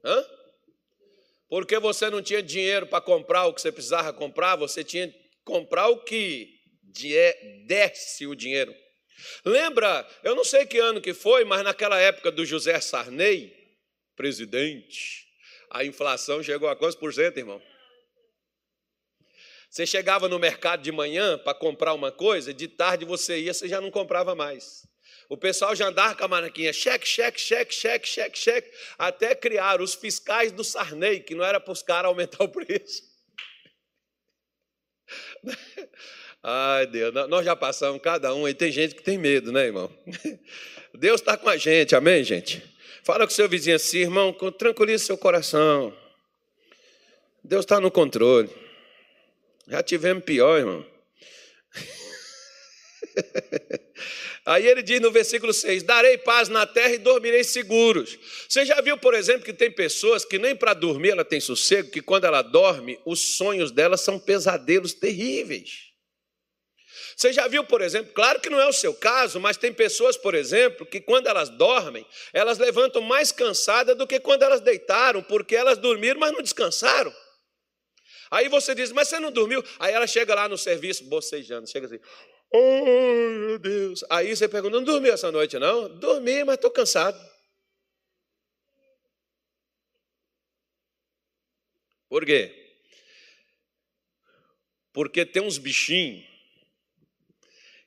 Hã? 0.05 0.25
Porque 1.49 1.77
você 1.81 2.09
não 2.09 2.23
tinha 2.23 2.41
dinheiro 2.41 2.87
para 2.87 3.01
comprar 3.01 3.47
o 3.47 3.53
que 3.53 3.61
você 3.61 3.73
precisava 3.73 4.13
comprar, 4.13 4.55
você 4.55 4.85
tinha 4.85 5.09
que 5.09 5.19
comprar 5.45 5.89
o 5.89 6.05
que 6.05 6.57
desse 7.67 8.27
o 8.29 8.37
dinheiro. 8.37 8.73
Lembra, 9.45 10.09
eu 10.23 10.37
não 10.37 10.45
sei 10.45 10.65
que 10.65 10.79
ano 10.79 11.01
que 11.01 11.13
foi, 11.13 11.45
mas 11.45 11.65
naquela 11.65 12.01
época 12.01 12.31
do 12.31 12.47
José 12.47 12.81
Sarney, 12.81 13.53
presidente, 14.15 15.27
a 15.71 15.85
inflação 15.85 16.43
chegou 16.43 16.69
a 16.69 16.77
quantos 16.77 16.97
por 16.97 17.13
cento, 17.13 17.39
irmão? 17.39 17.61
Você 19.71 19.87
chegava 19.87 20.29
no 20.29 20.37
mercado 20.37 20.83
de 20.83 20.91
manhã 20.91 21.39
para 21.39 21.55
comprar 21.55 21.95
uma 21.95 22.11
coisa, 22.11 22.53
de 22.53 22.67
tarde 22.67 23.05
você 23.05 23.39
ia, 23.39 23.55
você 23.55 23.69
já 23.69 23.81
não 23.81 23.89
comprava 23.89 24.35
mais. 24.35 24.85
O 25.29 25.37
pessoal 25.37 25.77
já 25.77 25.87
andava 25.87 26.17
com 26.17 26.25
a 26.25 26.29
marquinha, 26.29 26.73
cheque, 26.73 27.07
cheque, 27.07 27.41
cheque, 27.41 27.73
cheque, 27.73 28.09
cheque, 28.09 28.37
cheque, 28.37 28.69
até 28.99 29.33
criar 29.33 29.81
os 29.81 29.95
fiscais 29.95 30.51
do 30.51 30.65
Sarney, 30.65 31.21
que 31.21 31.37
não 31.37 31.45
era 31.45 31.61
para 31.61 31.73
os 31.73 31.83
caras 31.85 32.09
aumentar 32.09 32.43
o 32.43 32.49
preço. 32.49 33.01
Ai, 36.43 36.89
Deus, 36.89 37.15
nós 37.29 37.45
já 37.45 37.55
passamos 37.55 38.03
cada 38.03 38.35
um, 38.35 38.49
e 38.49 38.55
tem 38.55 38.73
gente 38.73 38.97
que 38.97 39.05
tem 39.05 39.19
medo, 39.19 39.53
né, 39.53 39.67
irmão? 39.67 39.89
Deus 40.95 41.21
está 41.21 41.37
com 41.37 41.49
a 41.49 41.57
gente, 41.57 41.95
amém, 41.95 42.25
gente? 42.25 42.61
Fala 43.05 43.25
com 43.25 43.33
seu 43.33 43.49
vizinho 43.49 43.77
assim, 43.77 43.99
irmão, 43.99 44.33
tranquilize 44.33 45.05
seu 45.05 45.17
coração. 45.17 45.97
Deus 47.45 47.65
está 47.65 47.79
no 47.79 47.91
controle. 47.91 48.51
Já 49.71 49.83
tivemos 49.85 50.25
pior, 50.25 50.59
irmão. 50.59 50.85
Aí 54.45 54.67
ele 54.67 54.83
diz 54.83 55.01
no 55.01 55.13
versículo 55.13 55.53
6: 55.53 55.85
Darei 55.85 56.19
paz 56.19 56.49
na 56.49 56.67
terra 56.67 56.95
e 56.95 56.99
dormirei 56.99 57.45
seguros. 57.45 58.19
Você 58.49 58.67
já 58.67 58.81
viu, 58.81 58.99
por 58.99 59.15
exemplo, 59.15 59.45
que 59.45 59.53
tem 59.53 59.71
pessoas 59.71 60.25
que 60.25 60.41
nem 60.41 60.57
para 60.57 60.75
dormir 60.75 61.11
ela 61.11 61.25
tem 61.25 61.39
sossego, 61.39 61.91
que 61.91 62.03
quando 62.03 62.25
ela 62.25 62.43
dorme, 62.43 62.99
os 63.07 63.37
sonhos 63.37 63.71
dela 63.71 63.97
são 63.97 64.19
pesadelos 64.19 64.93
terríveis. 64.93 65.89
Você 67.17 67.33
já 67.33 67.47
viu, 67.47 67.63
por 67.63 67.81
exemplo, 67.81 68.13
claro 68.13 68.41
que 68.41 68.51
não 68.51 68.59
é 68.59 68.67
o 68.67 68.73
seu 68.73 68.93
caso, 68.93 69.39
mas 69.39 69.57
tem 69.57 69.73
pessoas, 69.73 70.17
por 70.17 70.35
exemplo, 70.35 70.85
que 70.85 71.01
quando 71.01 71.29
elas 71.29 71.49
dormem, 71.49 72.05
elas 72.33 72.59
levantam 72.59 73.03
mais 73.03 73.31
cansadas 73.31 73.97
do 73.97 74.05
que 74.07 74.19
quando 74.19 74.43
elas 74.43 74.63
deitaram, 74.63 75.23
porque 75.23 75.55
elas 75.55 75.79
dormiram, 75.79 76.19
mas 76.19 76.33
não 76.33 76.43
descansaram. 76.43 77.15
Aí 78.31 78.49
você 78.49 78.75
diz, 78.75 78.93
mas 78.93 79.09
você 79.09 79.19
não 79.19 79.33
dormiu? 79.33 79.63
Aí 79.79 79.93
ela 79.93 80.07
chega 80.07 80.35
lá 80.35 80.49
no 80.49 80.57
serviço, 80.57 81.05
bocejando, 81.05 81.69
chega 81.69 81.87
assim, 81.87 81.99
oh 82.53 83.31
meu 83.39 83.59
Deus. 83.59 84.05
Aí 84.09 84.35
você 84.35 84.49
pergunta, 84.49 84.77
não 84.77 84.85
dormiu 84.85 85.13
essa 85.13 85.33
noite 85.33 85.59
não? 85.59 85.89
Dormi, 85.99 86.45
mas 86.45 86.55
estou 86.55 86.71
cansado. 86.71 87.19
Por 92.09 92.25
quê? 92.25 92.57
Porque 94.93 95.25
tem 95.25 95.43
uns 95.43 95.59
bichinhos 95.59 96.29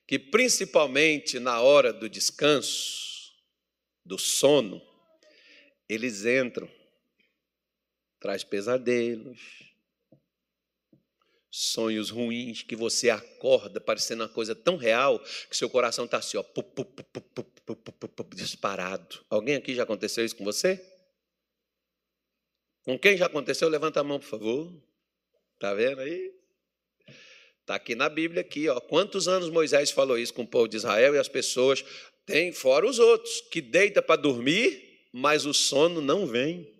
que, 0.06 0.18
principalmente 0.18 1.38
na 1.38 1.60
hora 1.60 1.92
do 1.92 2.08
descanso, 2.08 3.32
do 4.04 4.18
sono, 4.18 4.82
eles 5.88 6.24
entram, 6.24 6.70
traz 8.20 8.44
pesadelos, 8.44 9.73
sonhos 11.56 12.10
ruins 12.10 12.64
que 12.64 12.74
você 12.74 13.08
acorda 13.10 13.80
parecendo 13.80 14.24
uma 14.24 14.28
coisa 14.28 14.56
tão 14.56 14.76
real 14.76 15.20
que 15.48 15.56
seu 15.56 15.70
coração 15.70 16.04
está 16.04 16.18
assim, 16.18 16.36
ó, 16.36 16.42
pup, 16.42 16.74
pup, 16.74 17.00
pup, 17.04 18.34
disparado. 18.34 19.24
Alguém 19.30 19.54
aqui 19.54 19.72
já 19.72 19.84
aconteceu 19.84 20.24
isso 20.24 20.34
com 20.34 20.44
você? 20.44 20.84
Com 22.82 22.98
quem 22.98 23.16
já 23.16 23.26
aconteceu? 23.26 23.68
Levanta 23.68 24.00
a 24.00 24.04
mão, 24.04 24.18
por 24.18 24.26
favor. 24.26 24.82
Tá 25.60 25.72
vendo 25.72 26.00
aí? 26.00 26.34
Está 27.60 27.76
aqui 27.76 27.94
na 27.94 28.08
Bíblia 28.08 28.40
aqui, 28.40 28.68
ó. 28.68 28.80
Quantos 28.80 29.28
anos 29.28 29.48
Moisés 29.48 29.92
falou 29.92 30.18
isso 30.18 30.34
com 30.34 30.42
o 30.42 30.48
povo 30.48 30.66
de 30.66 30.76
Israel 30.76 31.14
e 31.14 31.18
as 31.18 31.28
pessoas 31.28 31.84
tem 32.26 32.52
fora 32.52 32.84
os 32.84 32.98
outros 32.98 33.40
que 33.42 33.60
deita 33.60 34.02
para 34.02 34.20
dormir, 34.20 35.08
mas 35.12 35.46
o 35.46 35.54
sono 35.54 36.00
não 36.00 36.26
vem. 36.26 36.73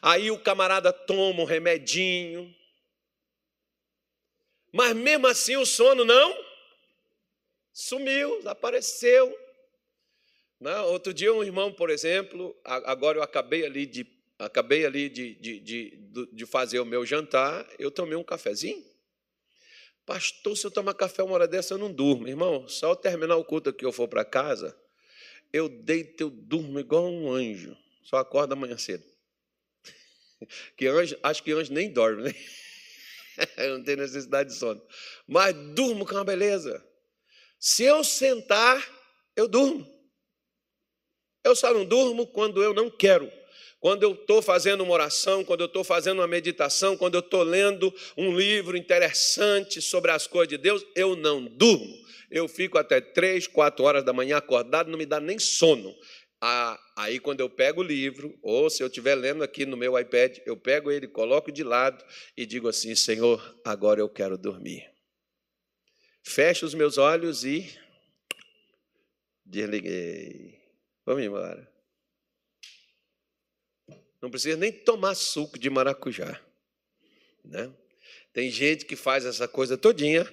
Aí 0.00 0.30
o 0.30 0.38
camarada 0.38 0.92
toma 0.92 1.42
um 1.42 1.44
remedinho. 1.44 2.54
Mas 4.72 4.94
mesmo 4.94 5.26
assim 5.26 5.56
o 5.56 5.66
sono 5.66 6.04
não 6.04 6.50
sumiu, 7.72 8.38
desapareceu. 8.38 9.36
Não, 10.60 10.70
né? 10.70 10.80
outro 10.82 11.14
dia 11.14 11.32
um 11.32 11.42
irmão, 11.42 11.72
por 11.72 11.90
exemplo, 11.90 12.54
agora 12.64 13.18
eu 13.18 13.22
acabei 13.22 13.64
ali 13.64 13.86
de 13.86 14.06
acabei 14.38 14.86
ali 14.86 15.08
de, 15.08 15.34
de, 15.34 15.60
de, 15.60 15.98
de 16.32 16.46
fazer 16.46 16.80
o 16.80 16.84
meu 16.86 17.04
jantar, 17.04 17.66
eu 17.78 17.90
tomei 17.90 18.16
um 18.16 18.24
cafezinho. 18.24 18.82
Pastor, 20.06 20.56
se 20.56 20.66
eu 20.66 20.70
tomar 20.70 20.94
café 20.94 21.22
uma 21.22 21.34
hora 21.34 21.46
dessa, 21.46 21.74
eu 21.74 21.78
não 21.78 21.92
durmo. 21.92 22.26
Irmão, 22.26 22.66
só 22.66 22.92
eu 22.92 22.96
terminar 22.96 23.36
o 23.36 23.44
culto 23.44 23.72
que 23.72 23.84
eu 23.84 23.92
for 23.92 24.08
para 24.08 24.24
casa, 24.24 24.74
eu 25.52 25.68
deito, 25.68 26.22
eu 26.22 26.30
durmo 26.30 26.80
igual 26.80 27.04
um 27.04 27.30
anjo. 27.30 27.76
Só 28.02 28.16
acordo 28.16 28.54
amanhã 28.54 28.78
cedo. 28.78 29.04
Que 30.76 30.86
anjo, 30.86 31.16
acho 31.22 31.42
que 31.42 31.52
anjo 31.52 31.72
nem 31.72 31.92
dorme, 31.92 32.22
né? 32.22 32.34
não 33.68 33.82
tem 33.82 33.96
necessidade 33.96 34.50
de 34.50 34.56
sono. 34.56 34.80
Mas 35.26 35.54
durmo 35.74 36.06
com 36.06 36.14
uma 36.14 36.24
beleza. 36.24 36.84
Se 37.58 37.84
eu 37.84 38.02
sentar, 38.02 38.82
eu 39.36 39.46
durmo. 39.46 39.86
Eu 41.44 41.54
só 41.54 41.72
não 41.72 41.84
durmo 41.84 42.26
quando 42.26 42.62
eu 42.62 42.74
não 42.74 42.90
quero. 42.90 43.30
Quando 43.78 44.02
eu 44.02 44.12
estou 44.12 44.42
fazendo 44.42 44.82
uma 44.82 44.92
oração, 44.92 45.42
quando 45.42 45.60
eu 45.60 45.66
estou 45.66 45.82
fazendo 45.82 46.18
uma 46.18 46.26
meditação, 46.26 46.98
quando 46.98 47.14
eu 47.14 47.20
estou 47.20 47.42
lendo 47.42 47.92
um 48.14 48.36
livro 48.36 48.76
interessante 48.76 49.80
sobre 49.80 50.10
as 50.10 50.26
coisas 50.26 50.48
de 50.48 50.58
Deus, 50.58 50.84
eu 50.94 51.16
não 51.16 51.44
durmo. 51.44 51.98
Eu 52.30 52.46
fico 52.46 52.76
até 52.76 53.00
três, 53.00 53.46
quatro 53.46 53.84
horas 53.84 54.04
da 54.04 54.12
manhã 54.12 54.36
acordado, 54.36 54.90
não 54.90 54.98
me 54.98 55.06
dá 55.06 55.18
nem 55.18 55.38
sono. 55.38 55.96
Ah, 56.40 56.80
aí, 56.96 57.20
quando 57.20 57.40
eu 57.40 57.50
pego 57.50 57.82
o 57.82 57.84
livro, 57.84 58.38
ou 58.42 58.70
se 58.70 58.82
eu 58.82 58.86
estiver 58.86 59.14
lendo 59.14 59.44
aqui 59.44 59.66
no 59.66 59.76
meu 59.76 59.98
iPad, 59.98 60.38
eu 60.46 60.56
pego 60.56 60.90
ele, 60.90 61.06
coloco 61.06 61.52
de 61.52 61.62
lado 61.62 62.02
e 62.34 62.46
digo 62.46 62.66
assim: 62.66 62.94
Senhor, 62.94 63.60
agora 63.62 64.00
eu 64.00 64.08
quero 64.08 64.38
dormir. 64.38 64.90
Fecho 66.22 66.64
os 66.64 66.72
meus 66.72 66.96
olhos 66.96 67.44
e 67.44 67.78
desliguei. 69.44 70.58
Vamos 71.04 71.24
embora. 71.24 71.70
Não 74.22 74.30
precisa 74.30 74.56
nem 74.56 74.72
tomar 74.72 75.14
suco 75.14 75.58
de 75.58 75.68
maracujá. 75.68 76.40
Né? 77.44 77.72
Tem 78.32 78.50
gente 78.50 78.84
que 78.84 78.96
faz 78.96 79.24
essa 79.24 79.48
coisa 79.48 79.76
todinha 79.76 80.26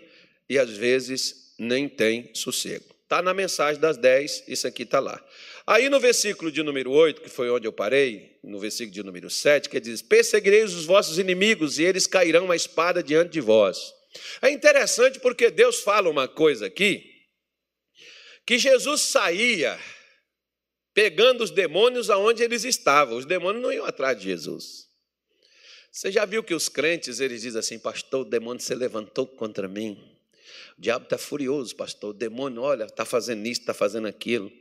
e 0.47 0.57
às 0.57 0.69
vezes 0.69 1.53
nem 1.57 1.89
tem 1.89 2.33
sossego. 2.35 2.96
Está 3.07 3.21
na 3.21 3.33
mensagem 3.33 3.79
das 3.79 3.95
10, 3.95 4.43
isso 4.49 4.67
aqui 4.67 4.83
está 4.83 4.99
lá. 4.99 5.23
Aí 5.65 5.87
no 5.87 5.97
versículo 5.97 6.51
de 6.51 6.61
número 6.61 6.91
8, 6.91 7.21
que 7.21 7.29
foi 7.29 7.49
onde 7.49 7.65
eu 7.65 7.71
parei, 7.71 8.37
no 8.43 8.59
versículo 8.59 8.93
de 8.93 9.01
número 9.01 9.29
7, 9.29 9.69
que 9.69 9.79
diz: 9.79 10.01
Perseguireis 10.01 10.73
os 10.73 10.83
vossos 10.83 11.17
inimigos 11.17 11.79
e 11.79 11.83
eles 11.83 12.05
cairão 12.05 12.51
a 12.51 12.55
espada 12.55 13.01
diante 13.01 13.31
de 13.31 13.39
vós. 13.39 13.93
É 14.41 14.49
interessante 14.49 15.21
porque 15.21 15.49
Deus 15.49 15.79
fala 15.79 16.09
uma 16.09 16.27
coisa 16.27 16.65
aqui 16.65 17.09
que 18.45 18.59
Jesus 18.59 19.03
saía 19.03 19.79
pegando 20.93 21.45
os 21.45 21.51
demônios 21.51 22.09
aonde 22.09 22.43
eles 22.43 22.65
estavam. 22.65 23.17
Os 23.17 23.25
demônios 23.25 23.63
não 23.63 23.71
iam 23.71 23.85
atrás 23.85 24.17
de 24.17 24.25
Jesus. 24.25 24.89
Você 25.93 26.11
já 26.11 26.25
viu 26.25 26.43
que 26.43 26.53
os 26.53 26.67
crentes, 26.67 27.21
eles 27.21 27.41
dizem 27.41 27.59
assim, 27.59 27.79
pastor, 27.79 28.21
o 28.21 28.29
demônio 28.29 28.61
se 28.61 28.75
levantou 28.75 29.25
contra 29.25 29.65
mim. 29.65 30.16
O 30.77 30.81
diabo 30.81 31.05
está 31.05 31.17
furioso, 31.17 31.75
pastor. 31.75 32.11
O 32.11 32.17
demônio, 32.17 32.61
olha, 32.61 32.85
está 32.85 33.03
fazendo 33.03 33.45
isso, 33.47 33.61
está 33.61 33.73
fazendo 33.73 34.07
aquilo. 34.07 34.51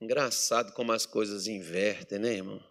Engraçado 0.00 0.72
como 0.72 0.92
as 0.92 1.06
coisas 1.06 1.46
invertem, 1.46 2.18
né, 2.18 2.34
irmão? 2.34 2.62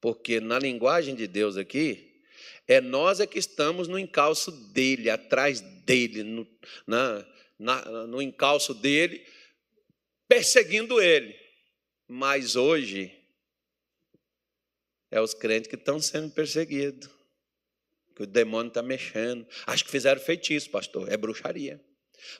Porque 0.00 0.38
na 0.38 0.58
linguagem 0.58 1.14
de 1.14 1.26
Deus 1.26 1.56
aqui, 1.56 2.22
é 2.68 2.80
nós 2.80 3.18
é 3.18 3.26
que 3.26 3.38
estamos 3.38 3.88
no 3.88 3.98
encalço 3.98 4.52
dele, 4.72 5.10
atrás 5.10 5.60
dele, 5.60 6.22
no, 6.22 6.46
na, 6.86 7.26
na, 7.58 8.06
no 8.06 8.22
encalço 8.22 8.74
dele, 8.74 9.26
perseguindo 10.28 11.00
ele. 11.00 11.34
Mas 12.06 12.54
hoje 12.54 13.12
é 15.10 15.20
os 15.20 15.34
crentes 15.34 15.68
que 15.68 15.76
estão 15.76 15.98
sendo 16.00 16.32
perseguidos. 16.32 17.08
Que 18.14 18.22
o 18.22 18.26
demônio 18.26 18.68
está 18.68 18.82
mexendo. 18.82 19.46
Acho 19.66 19.84
que 19.84 19.90
fizeram 19.90 20.20
feitiço, 20.20 20.70
pastor. 20.70 21.10
É 21.10 21.16
bruxaria. 21.16 21.84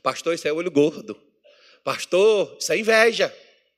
Pastor, 0.03 0.35
isso 0.35 0.47
é 0.47 0.53
olho 0.53 0.71
gordo. 0.71 1.21
Pastor, 1.85 2.57
isso 2.59 2.73
é 2.73 2.79
inveja. 2.79 3.35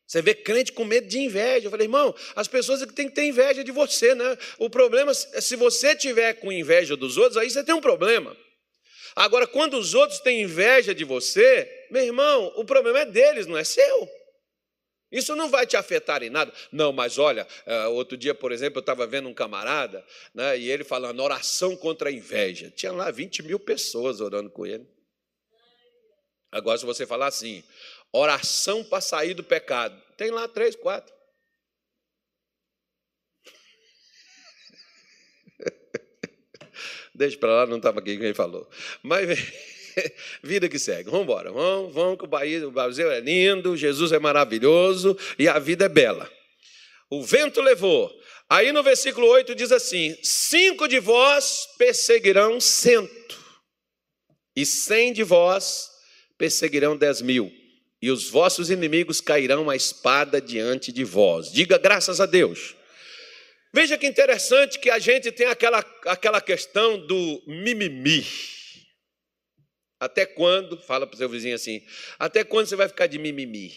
Você 0.07 0.23
vê 0.23 0.35
crente 0.35 0.73
com 0.73 0.85
medo 0.85 1.07
de 1.07 1.19
inveja. 1.19 1.67
Eu 1.67 1.71
falei, 1.71 1.85
irmão, 1.85 2.15
as 2.35 2.49
pessoas 2.49 2.81
é 2.81 2.87
que 2.87 2.95
têm 2.95 3.09
que 3.09 3.15
ter 3.15 3.25
inveja 3.25 3.63
de 3.63 3.71
você, 3.71 4.15
né? 4.15 4.39
O 4.59 4.71
problema 4.71 5.13
é 5.13 5.41
se 5.41 5.55
você 5.55 5.95
tiver 5.95 6.33
com 6.35 6.51
inveja 6.51 6.97
dos 6.97 7.19
outros, 7.19 7.37
aí 7.37 7.51
você 7.51 7.63
tem 7.63 7.75
um 7.75 7.81
problema. 7.81 8.35
Agora, 9.15 9.47
quando 9.47 9.77
os 9.77 9.93
outros 9.93 10.21
têm 10.21 10.43
inveja 10.43 10.95
de 10.95 11.05
você, 11.05 11.87
meu 11.91 12.03
irmão, 12.03 12.53
o 12.57 12.65
problema 12.65 13.01
é 13.01 13.05
deles, 13.05 13.47
não 13.47 13.59
é 13.59 13.65
seu. 13.65 14.09
Isso 15.11 15.35
não 15.35 15.51
vai 15.51 15.67
te 15.67 15.77
afetar 15.77 16.23
em 16.23 16.31
nada. 16.31 16.53
Não, 16.71 16.93
mas 16.93 17.19
olha, 17.19 17.47
eh, 17.67 17.87
outro 17.89 18.17
dia, 18.17 18.35
por 18.35 18.53
exemplo, 18.53 18.79
eu 18.79 18.81
estava 18.81 19.07
vendo 19.07 19.29
um 19.29 19.35
camarada, 19.35 20.05
né, 20.35 20.59
e 20.59 20.71
ele 20.71 20.85
falando 20.85 21.23
oração 21.23 21.75
contra 21.77 22.11
a 22.11 22.13
inveja. 22.13 22.71
Tinha 22.71 22.93
lá 22.93 23.11
20 23.11 23.43
mil 23.43 23.59
pessoas 23.59 24.21
orando 24.21 24.51
com 24.51 24.67
ele. 24.67 24.87
Agora, 26.51 26.79
se 26.79 26.87
você 26.87 27.07
falar 27.07 27.27
assim, 27.27 27.63
oração 28.13 28.83
para 28.83 29.01
sair 29.01 29.35
do 29.35 29.45
pecado, 29.45 30.01
tem 30.17 30.31
lá 30.31 30.49
três, 30.49 30.75
quatro. 30.75 31.15
Deixa 37.15 37.37
para 37.39 37.53
lá, 37.53 37.67
não 37.67 37.77
estava 37.77 38.01
aqui 38.01 38.17
quem 38.17 38.33
falou. 38.33 38.69
Mas 39.03 39.29
vida 40.43 40.69
que 40.69 40.79
segue. 40.79 41.11
Vamos 41.11 41.25
embora. 41.25 41.53
Vamos, 41.53 41.93
vamos 41.93 42.19
que 42.19 42.25
o, 42.25 42.69
o 42.69 42.71
Brasil 42.71 43.11
é 43.11 43.21
lindo, 43.21 43.77
Jesus 43.77 44.13
é 44.13 44.19
maravilhoso 44.19 45.17
e 45.39 45.49
a 45.49 45.59
vida 45.59 45.85
é 45.85 45.89
bela. 45.89 46.31
O 47.11 47.23
vento 47.23 47.61
levou. 47.61 48.11
Aí 48.49 48.73
no 48.73 48.83
versículo 48.83 49.27
8 49.27 49.55
diz 49.55 49.73
assim: 49.73 50.17
Cinco 50.23 50.89
de 50.89 50.99
vós 50.99 51.69
perseguirão 51.77 52.61
cento, 52.61 53.39
e 54.57 54.65
cem 54.65 55.13
de 55.13 55.23
vós 55.23 55.88
perseguirão 56.39 56.97
dez 56.97 57.21
mil, 57.21 57.53
e 58.01 58.11
os 58.11 58.31
vossos 58.31 58.71
inimigos 58.71 59.21
cairão 59.21 59.69
a 59.69 59.75
espada 59.75 60.41
diante 60.41 60.93
de 60.93 61.03
vós. 61.03 61.53
Diga 61.53 61.77
graças 61.77 62.21
a 62.21 62.27
Deus. 62.27 62.77
Veja 63.75 63.99
que 63.99 64.07
interessante 64.07 64.79
que 64.79 64.89
a 64.89 64.99
gente 64.99 65.31
tem 65.33 65.47
aquela, 65.47 65.81
aquela 66.07 66.41
questão 66.41 66.99
do 67.07 67.43
mimimi. 67.47 68.25
Até 70.01 70.25
quando, 70.25 70.79
fala 70.79 71.07
para 71.07 71.17
o 71.17 71.19
seu 71.19 71.29
vizinho 71.29 71.57
assim, 71.57 71.85
até 72.19 72.45
quando 72.45 72.67
você 72.67 72.77
vai 72.77 72.89
ficar 72.89 73.09
de 73.09 73.19
mimimi? 73.19 73.75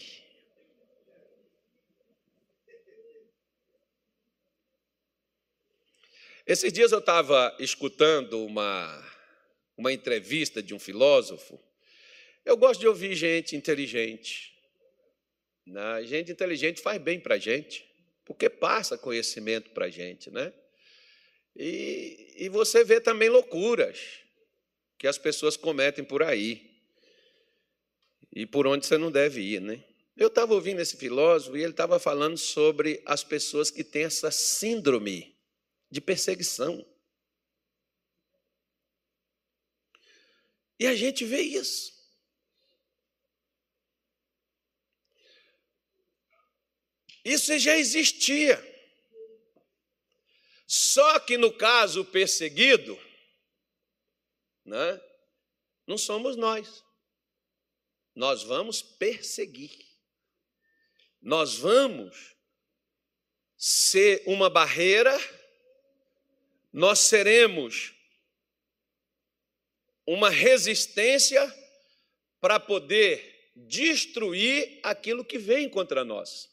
Esses 6.46 6.72
dias 6.72 6.92
eu 6.92 7.00
estava 7.00 7.54
escutando 7.58 8.44
uma, 8.44 9.12
uma 9.76 9.92
entrevista 9.92 10.62
de 10.62 10.74
um 10.74 10.78
filósofo. 10.78 11.60
Eu 12.44 12.56
gosto 12.56 12.80
de 12.80 12.88
ouvir 12.88 13.14
gente 13.14 13.54
inteligente. 13.54 14.52
Né? 15.66 16.04
Gente 16.04 16.32
inteligente 16.32 16.80
faz 16.80 17.00
bem 17.00 17.20
para 17.20 17.36
a 17.36 17.38
gente, 17.38 17.88
porque 18.24 18.50
passa 18.50 18.98
conhecimento 18.98 19.70
para 19.70 19.86
a 19.86 19.90
gente. 19.90 20.30
Né? 20.30 20.52
E, 21.54 22.34
e 22.36 22.48
você 22.48 22.84
vê 22.84 23.00
também 23.00 23.28
loucuras 23.28 24.20
que 24.98 25.06
as 25.06 25.18
pessoas 25.18 25.56
cometem 25.56 26.04
por 26.04 26.22
aí 26.22 26.70
e 28.32 28.46
por 28.46 28.66
onde 28.66 28.86
você 28.86 28.96
não 28.96 29.10
deve 29.10 29.40
ir, 29.40 29.60
né? 29.60 29.84
Eu 30.16 30.28
estava 30.28 30.54
ouvindo 30.54 30.80
esse 30.80 30.96
filósofo 30.96 31.56
e 31.56 31.62
ele 31.62 31.72
estava 31.72 31.98
falando 31.98 32.36
sobre 32.36 33.02
as 33.06 33.24
pessoas 33.24 33.70
que 33.70 33.82
têm 33.82 34.04
essa 34.04 34.30
síndrome 34.30 35.34
de 35.90 36.00
perseguição. 36.00 36.86
E 40.78 40.86
a 40.86 40.94
gente 40.94 41.24
vê 41.24 41.40
isso. 41.40 42.01
Isso 47.24 47.58
já 47.58 47.76
existia. 47.76 48.60
Só 50.66 51.20
que 51.20 51.36
no 51.36 51.52
caso 51.52 52.04
perseguido, 52.04 52.98
né? 54.64 55.00
não 55.86 55.98
somos 55.98 56.36
nós. 56.36 56.84
Nós 58.14 58.42
vamos 58.42 58.82
perseguir. 58.82 59.70
Nós 61.20 61.56
vamos 61.56 62.34
ser 63.56 64.24
uma 64.26 64.50
barreira, 64.50 65.16
nós 66.72 66.98
seremos 66.98 67.94
uma 70.04 70.28
resistência 70.28 71.40
para 72.40 72.58
poder 72.58 73.52
destruir 73.54 74.80
aquilo 74.82 75.24
que 75.24 75.38
vem 75.38 75.68
contra 75.68 76.04
nós. 76.04 76.51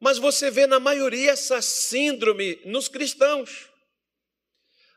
Mas 0.00 0.18
você 0.18 0.50
vê 0.50 0.66
na 0.66 0.78
maioria 0.78 1.32
essa 1.32 1.62
síndrome 1.62 2.60
nos 2.64 2.88
cristãos. 2.88 3.68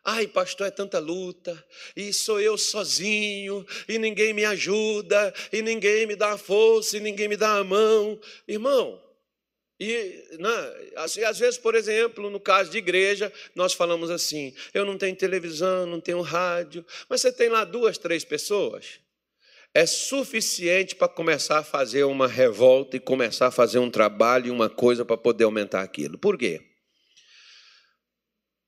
Ai, 0.03 0.27
pastor, 0.27 0.67
é 0.67 0.71
tanta 0.71 0.97
luta, 0.97 1.63
e 1.95 2.12
sou 2.13 2.39
eu 2.39 2.57
sozinho, 2.57 3.65
e 3.88 3.99
ninguém 3.99 4.33
me 4.33 4.45
ajuda, 4.45 5.33
e 5.51 5.62
ninguém 5.62 6.05
me 6.07 6.15
dá 6.15 6.31
a 6.31 6.38
força, 6.38 6.97
e 6.97 6.99
ninguém 6.99 7.27
me 7.27 7.38
dá 7.38 7.57
a 7.57 7.63
mão. 7.63 8.19
Irmão, 8.47 9.01
e 9.79 10.38
né, 10.39 10.91
assim, 10.97 11.23
às 11.23 11.39
vezes, 11.39 11.57
por 11.57 11.73
exemplo, 11.73 12.29
no 12.29 12.39
caso 12.39 12.69
de 12.69 12.77
igreja, 12.77 13.31
nós 13.55 13.73
falamos 13.73 14.09
assim: 14.09 14.53
eu 14.73 14.83
não 14.83 14.97
tenho 14.97 15.15
televisão, 15.15 15.85
não 15.85 16.01
tenho 16.01 16.21
rádio, 16.21 16.85
mas 17.07 17.21
você 17.21 17.31
tem 17.31 17.47
lá 17.47 17.63
duas, 17.63 17.97
três 17.97 18.25
pessoas. 18.25 18.99
É 19.73 19.86
suficiente 19.86 20.95
para 20.95 21.08
começar 21.08 21.60
a 21.60 21.63
fazer 21.63 22.03
uma 22.03 22.27
revolta 22.27 22.97
e 22.97 22.99
começar 22.99 23.47
a 23.47 23.51
fazer 23.51 23.77
um 23.79 23.91
trabalho 23.91 24.47
e 24.47 24.51
uma 24.51 24.69
coisa 24.69 25.05
para 25.05 25.17
poder 25.17 25.43
aumentar 25.43 25.82
aquilo. 25.82 26.17
Por 26.17 26.38
quê? 26.38 26.60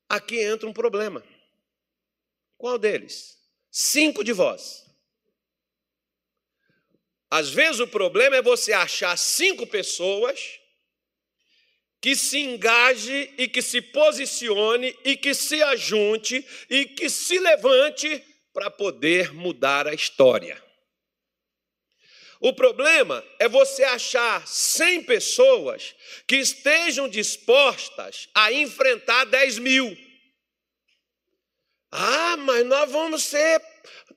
Aqui 0.08 0.40
entra 0.40 0.70
um 0.70 0.74
problema. 0.74 1.24
Qual 2.58 2.78
deles? 2.78 3.38
Cinco 3.72 4.24
de 4.24 4.32
vós. 4.32 4.86
Às 7.32 7.50
vezes 7.50 7.80
o 7.80 7.88
problema 7.88 8.36
é 8.36 8.42
você 8.42 8.74
achar 8.74 9.18
cinco 9.18 9.66
pessoas 9.66 10.60
que 12.02 12.16
se 12.16 12.40
engaje 12.40 13.34
e 13.38 13.48
que 13.48 13.62
se 13.62 13.82
posicione 13.82 14.96
e 15.06 15.16
que 15.16 15.34
se 15.34 15.64
ajunte 15.64 16.46
e 16.70 16.86
que 16.86 17.10
se 17.10 17.40
levante 17.40 18.22
para 18.52 18.70
poder 18.70 19.34
mudar 19.34 19.88
a 19.88 19.94
história. 19.94 20.62
O 22.41 22.51
problema 22.54 23.23
é 23.38 23.47
você 23.47 23.84
achar 23.84 24.47
100 24.47 25.04
pessoas 25.04 25.95
que 26.25 26.38
estejam 26.38 27.08
dispostas 27.08 28.27
a 28.34 28.51
enfrentar 28.51 29.25
10 29.25 29.60
mil. 29.60 29.95
Ah, 31.91 32.36
mas 32.38 32.65
nós 32.65 32.91
vamos 32.91 33.23
ser 33.25 33.62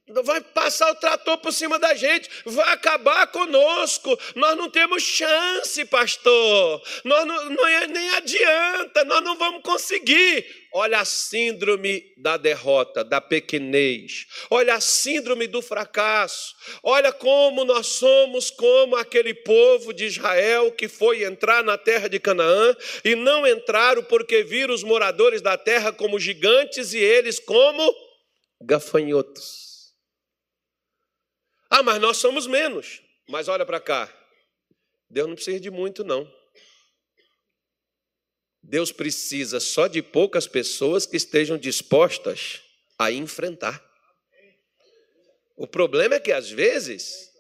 vai 0.08 0.40
passar 0.40 0.90
o 0.92 0.96
trator 0.96 1.38
por 1.38 1.52
cima 1.52 1.78
da 1.78 1.94
gente, 1.94 2.28
vai 2.44 2.72
acabar 2.74 3.26
conosco. 3.28 4.18
Nós 4.34 4.56
não 4.56 4.68
temos 4.68 5.02
chance, 5.02 5.82
pastor. 5.86 6.82
Nós 7.04 7.26
não, 7.26 7.50
não 7.50 7.66
é, 7.66 7.86
nem 7.86 8.10
adianta, 8.10 9.04
nós 9.04 9.22
não 9.22 9.38
vamos 9.38 9.62
conseguir. 9.62 10.44
Olha 10.74 10.98
a 10.98 11.04
síndrome 11.04 12.02
da 12.18 12.36
derrota, 12.36 13.04
da 13.04 13.20
pequenez. 13.20 14.26
Olha 14.50 14.74
a 14.74 14.80
síndrome 14.80 15.46
do 15.46 15.62
fracasso. 15.62 16.54
Olha 16.82 17.12
como 17.12 17.64
nós 17.64 17.86
somos 17.86 18.50
como 18.50 18.96
aquele 18.96 19.32
povo 19.32 19.94
de 19.94 20.04
Israel 20.04 20.72
que 20.72 20.88
foi 20.88 21.24
entrar 21.24 21.62
na 21.62 21.78
terra 21.78 22.08
de 22.08 22.18
Canaã 22.18 22.76
e 23.04 23.14
não 23.14 23.46
entraram 23.46 24.02
porque 24.02 24.42
viram 24.42 24.74
os 24.74 24.82
moradores 24.82 25.40
da 25.40 25.56
terra 25.56 25.92
como 25.92 26.18
gigantes 26.18 26.92
e 26.92 26.98
eles 26.98 27.38
como 27.38 27.94
gafanhotos. 28.60 29.63
Ah, 31.76 31.82
mas 31.82 32.00
nós 32.00 32.18
somos 32.18 32.46
menos. 32.46 33.02
Mas 33.28 33.48
olha 33.48 33.66
para 33.66 33.80
cá. 33.80 34.08
Deus 35.10 35.26
não 35.26 35.34
precisa 35.34 35.58
de 35.58 35.72
muito, 35.72 36.04
não. 36.04 36.32
Deus 38.62 38.92
precisa 38.92 39.58
só 39.58 39.88
de 39.88 40.00
poucas 40.00 40.46
pessoas 40.46 41.04
que 41.04 41.16
estejam 41.16 41.58
dispostas 41.58 42.62
a 42.96 43.10
enfrentar. 43.10 43.84
O 45.56 45.66
problema 45.66 46.14
é 46.14 46.20
que, 46.20 46.30
às 46.30 46.48
vezes, 46.48 47.32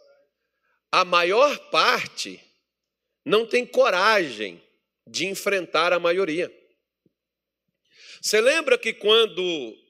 a 0.90 1.04
maior 1.04 1.56
parte 1.70 2.42
não 3.24 3.46
tem 3.46 3.64
coragem 3.64 4.60
de 5.06 5.26
enfrentar 5.26 5.92
a 5.92 6.00
maioria. 6.00 6.52
Você 8.20 8.40
lembra 8.40 8.76
que 8.76 8.92
quando. 8.92 9.83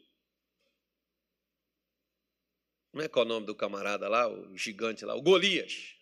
Como 2.95 3.03
é 3.03 3.09
que 3.09 3.19
é 3.19 3.23
o 3.23 3.25
nome 3.25 3.45
do 3.45 3.57
camarada 3.57 4.07
lá, 4.07 4.29
o 4.29 4.57
gigante 4.57 5.05
lá, 5.05 5.17
o 5.17 5.21
Golias? 5.21 5.97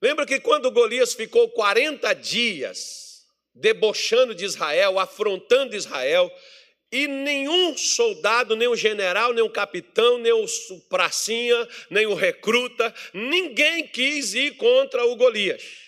Lembra 0.00 0.24
que 0.24 0.40
quando 0.40 0.70
Golias 0.70 1.12
ficou 1.12 1.50
40 1.50 2.14
dias 2.14 3.26
debochando 3.54 4.34
de 4.34 4.42
Israel, 4.42 4.98
afrontando 4.98 5.76
Israel, 5.76 6.32
e 6.90 7.06
nenhum 7.06 7.76
soldado, 7.76 8.56
nem 8.56 8.68
o 8.68 8.74
general, 8.74 9.34
nem 9.34 9.44
o 9.44 9.50
capitão, 9.50 10.16
nem 10.16 10.32
o 10.32 10.46
pracinha, 10.88 11.68
nem 11.90 12.06
o 12.06 12.14
recruta, 12.14 12.94
ninguém 13.12 13.86
quis 13.86 14.32
ir 14.32 14.56
contra 14.56 15.04
o 15.04 15.14
Golias. 15.14 15.83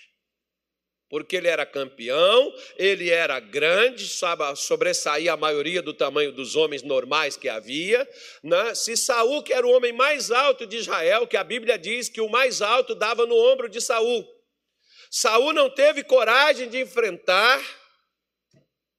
Porque 1.09 1.36
ele 1.36 1.46
era 1.46 1.64
campeão, 1.64 2.52
ele 2.76 3.11
era 3.11 3.38
grande, 3.38 4.09
sobressaía 4.57 5.32
a 5.32 5.36
maioria 5.36 5.80
do 5.80 5.94
tamanho 5.94 6.32
dos 6.32 6.57
homens 6.57 6.82
normais 6.82 7.36
que 7.36 7.48
havia. 7.48 8.09
Né? 8.42 8.74
Se 8.74 8.96
Saul, 8.96 9.42
que 9.42 9.52
era 9.52 9.66
o 9.66 9.70
homem 9.70 9.92
mais 9.92 10.32
alto 10.32 10.66
de 10.66 10.76
Israel, 10.76 11.26
que 11.26 11.36
a 11.36 11.44
Bíblia 11.44 11.78
diz 11.78 12.09
que 12.09 12.20
o 12.20 12.28
mais 12.28 12.61
alto 12.61 12.94
dava 12.94 13.24
no 13.24 13.36
ombro 13.36 13.68
de 13.68 13.80
Saul. 13.80 14.26
Saul 15.11 15.52
não 15.52 15.70
teve 15.70 16.02
coragem 16.02 16.68
de 16.68 16.80
enfrentar 16.80 17.62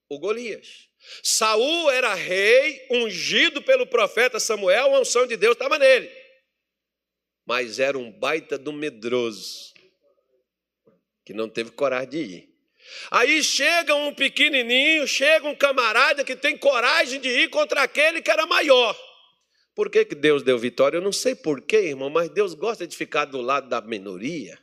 o 0.10 0.18
Golias. 0.18 0.88
Saul 1.24 1.89
era 1.91 2.14
rei, 2.14 2.86
ungido 2.89 3.62
pelo 3.62 3.86
profeta 3.86 4.39
Samuel, 4.39 4.95
a 4.95 4.99
unção 4.99 5.28
de 5.28 5.38
Deus 5.38 5.53
estava 5.53 5.78
nele. 5.78 6.10
Mas 7.45 7.80
era 7.80 7.97
um 7.97 8.12
baita 8.12 8.58
do 8.58 8.74
medroso, 8.74 9.74
que 11.28 11.34
não 11.34 11.50
teve 11.50 11.72
coragem 11.72 12.10
de 12.10 12.18
ir. 12.20 12.50
Aí 13.12 13.44
chega 13.44 13.94
um 13.94 14.14
pequenininho, 14.14 15.06
chega 15.06 15.46
um 15.46 15.54
camarada 15.54 16.24
que 16.24 16.38
tem 16.38 16.58
coragem 16.58 17.20
de 17.20 17.28
ir 17.28 17.50
contra 17.50 17.84
aquele 17.84 18.22
que 18.22 18.32
era 18.32 18.46
maior. 18.46 18.98
Por 19.76 19.90
que, 19.90 20.06
que 20.06 20.16
Deus 20.16 20.42
deu 20.42 20.58
vitória? 20.58 20.96
Eu 20.96 21.02
não 21.02 21.12
sei 21.12 21.36
porquê, 21.36 21.90
irmão, 21.90 22.10
mas 22.10 22.30
Deus 22.30 22.54
gosta 22.54 22.88
de 22.88 22.96
ficar 22.96 23.26
do 23.26 23.42
lado 23.42 23.68
da 23.68 23.82
minoria. 23.82 24.58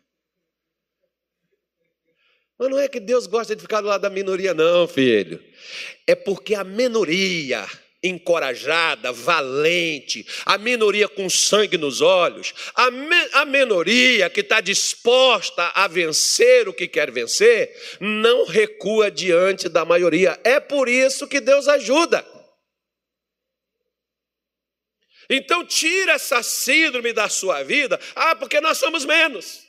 Mas 2.58 2.70
não 2.70 2.78
é 2.78 2.88
que 2.88 2.98
Deus 2.98 3.26
gosta 3.26 3.54
de 3.54 3.60
ficar 3.60 3.82
do 3.82 3.88
lado 3.88 4.00
da 4.00 4.08
minoria, 4.08 4.54
não, 4.54 4.88
filho. 4.88 5.44
É 6.06 6.14
porque 6.14 6.54
a 6.54 6.64
minoria 6.64 7.62
encorajada, 8.04 9.10
valente, 9.10 10.26
a 10.44 10.58
minoria 10.58 11.08
com 11.08 11.28
sangue 11.30 11.78
nos 11.78 12.02
olhos, 12.02 12.52
a, 12.74 12.90
me, 12.90 13.28
a 13.32 13.44
minoria 13.46 14.28
que 14.28 14.40
está 14.40 14.60
disposta 14.60 15.72
a 15.74 15.88
vencer 15.88 16.68
o 16.68 16.74
que 16.74 16.86
quer 16.86 17.10
vencer, 17.10 17.74
não 17.98 18.46
recua 18.46 19.10
diante 19.10 19.68
da 19.68 19.84
maioria. 19.84 20.38
É 20.44 20.60
por 20.60 20.88
isso 20.88 21.26
que 21.26 21.40
Deus 21.40 21.66
ajuda. 21.66 22.24
Então, 25.28 25.64
tira 25.64 26.12
essa 26.12 26.42
síndrome 26.42 27.12
da 27.12 27.28
sua 27.28 27.62
vida. 27.62 27.98
Ah, 28.14 28.36
porque 28.36 28.60
nós 28.60 28.76
somos 28.76 29.06
menos. 29.06 29.66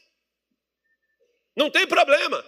Não 1.55 1.69
tem 1.69 1.88
problema. 1.88 2.43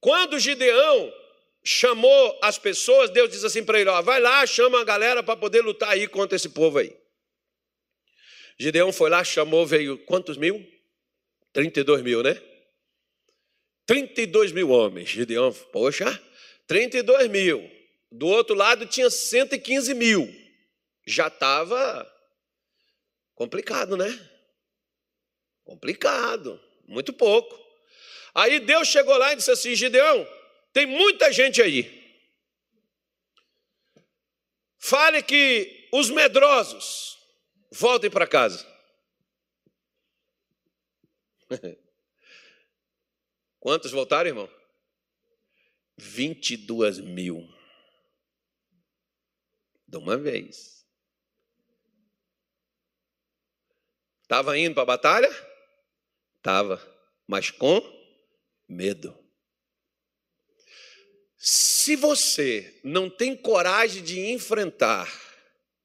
Quando 0.00 0.38
Gideão 0.38 1.12
chamou 1.62 2.38
as 2.42 2.58
pessoas, 2.58 3.10
Deus 3.10 3.30
diz 3.30 3.44
assim 3.44 3.64
para 3.64 3.80
ele: 3.80 3.90
ó, 3.90 4.00
vai 4.02 4.20
lá, 4.20 4.46
chama 4.46 4.80
a 4.80 4.84
galera 4.84 5.22
para 5.22 5.36
poder 5.36 5.60
lutar 5.60 5.90
aí 5.90 6.06
contra 6.06 6.36
esse 6.36 6.48
povo 6.48 6.78
aí. 6.78 6.96
Gideão 8.58 8.92
foi 8.92 9.08
lá, 9.08 9.24
chamou, 9.24 9.66
veio 9.66 9.98
quantos 10.04 10.36
mil? 10.36 10.66
32 11.52 12.02
mil, 12.02 12.22
né? 12.22 12.40
32 13.86 14.52
mil 14.52 14.70
homens. 14.70 15.08
Gideão, 15.08 15.52
poxa, 15.72 16.06
32 16.66 17.28
mil. 17.28 17.70
Do 18.12 18.26
outro 18.26 18.54
lado 18.54 18.86
tinha 18.86 19.08
115 19.08 19.94
mil. 19.94 20.28
Já 21.06 21.28
estava 21.28 22.10
complicado, 23.34 23.96
né? 23.96 24.28
Complicado, 25.64 26.60
muito 26.86 27.12
pouco. 27.12 27.58
Aí 28.34 28.60
Deus 28.60 28.88
chegou 28.88 29.16
lá 29.16 29.32
e 29.32 29.36
disse 29.36 29.50
assim: 29.50 29.74
Gideão, 29.74 30.26
tem 30.72 30.86
muita 30.86 31.32
gente 31.32 31.60
aí. 31.60 32.00
Fale 34.78 35.22
que 35.22 35.88
os 35.92 36.08
medrosos 36.10 37.18
voltem 37.70 38.10
para 38.10 38.26
casa. 38.26 38.66
Quantos 43.60 43.92
voltaram, 43.92 44.28
irmão? 44.28 44.48
22 45.98 46.98
mil. 47.00 47.46
De 49.86 49.98
uma 49.98 50.16
vez. 50.16 50.86
Estava 54.22 54.56
indo 54.56 54.74
para 54.74 54.84
a 54.84 54.86
batalha? 54.86 55.50
Estava. 56.38 56.80
Mas 57.26 57.50
com 57.50 57.82
medo. 58.68 59.19
Se 61.42 61.96
você 61.96 62.78
não 62.84 63.08
tem 63.08 63.34
coragem 63.34 64.04
de 64.04 64.20
enfrentar 64.20 65.10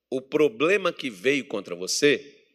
o 0.09 0.21
problema 0.21 0.91
que 0.91 1.09
veio 1.09 1.47
contra 1.47 1.73
você, 1.73 2.45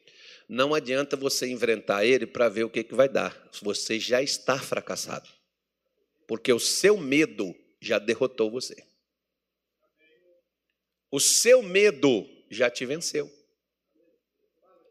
não 0.47 0.75
adianta 0.75 1.17
você 1.17 1.49
enfrentar 1.49 2.05
ele 2.05 2.27
para 2.27 2.51
ver 2.51 2.65
o 2.65 2.69
que, 2.69 2.85
que 2.85 2.95
vai 2.95 3.09
dar. 3.09 3.49
Você 3.63 3.99
já 3.99 4.21
está 4.21 4.59
fracassado. 4.61 5.27
Porque 6.29 6.53
o 6.53 6.61
seu 6.61 6.99
medo 6.99 7.55
já 7.81 7.99
derrotou 7.99 8.51
você. 8.51 8.77
O 11.11 11.19
seu 11.19 11.63
medo 11.63 12.29
já 12.51 12.69
te 12.69 12.85
venceu. 12.85 13.33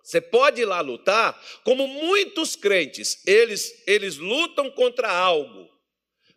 Você 0.02 0.20
pode 0.20 0.62
ir 0.62 0.66
lá 0.66 0.82
lutar, 0.82 1.40
como 1.64 1.88
muitos 1.88 2.56
crentes, 2.56 3.22
eles, 3.28 3.84
eles 3.86 4.18
lutam 4.18 4.72
contra 4.72 5.12
algo, 5.12 5.70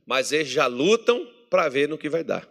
mas 0.05 0.33
eles 0.33 0.51
já 0.51 0.66
lutam 0.66 1.27
para 1.53 1.69
ver 1.69 1.87
no 1.87 1.99
que 1.99 2.09
vai 2.09 2.25
dar. 2.25 2.49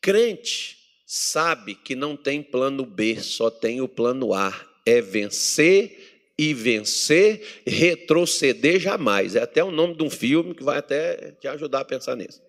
Crente 0.00 0.78
sabe 1.06 1.74
que 1.74 1.94
não 1.94 2.16
tem 2.16 2.42
plano 2.42 2.86
B, 2.86 3.20
só 3.20 3.50
tem 3.50 3.82
o 3.82 3.86
plano 3.86 4.32
A, 4.32 4.58
é 4.86 5.02
vencer 5.02 6.32
e 6.38 6.54
vencer, 6.54 7.62
retroceder 7.66 8.80
jamais. 8.80 9.36
É 9.36 9.42
até 9.42 9.62
o 9.62 9.70
nome 9.70 9.94
de 9.94 10.02
um 10.02 10.08
filme 10.08 10.54
que 10.54 10.64
vai 10.64 10.78
até 10.78 11.32
te 11.32 11.46
ajudar 11.46 11.80
a 11.80 11.84
pensar 11.84 12.16
nisso. 12.16 12.40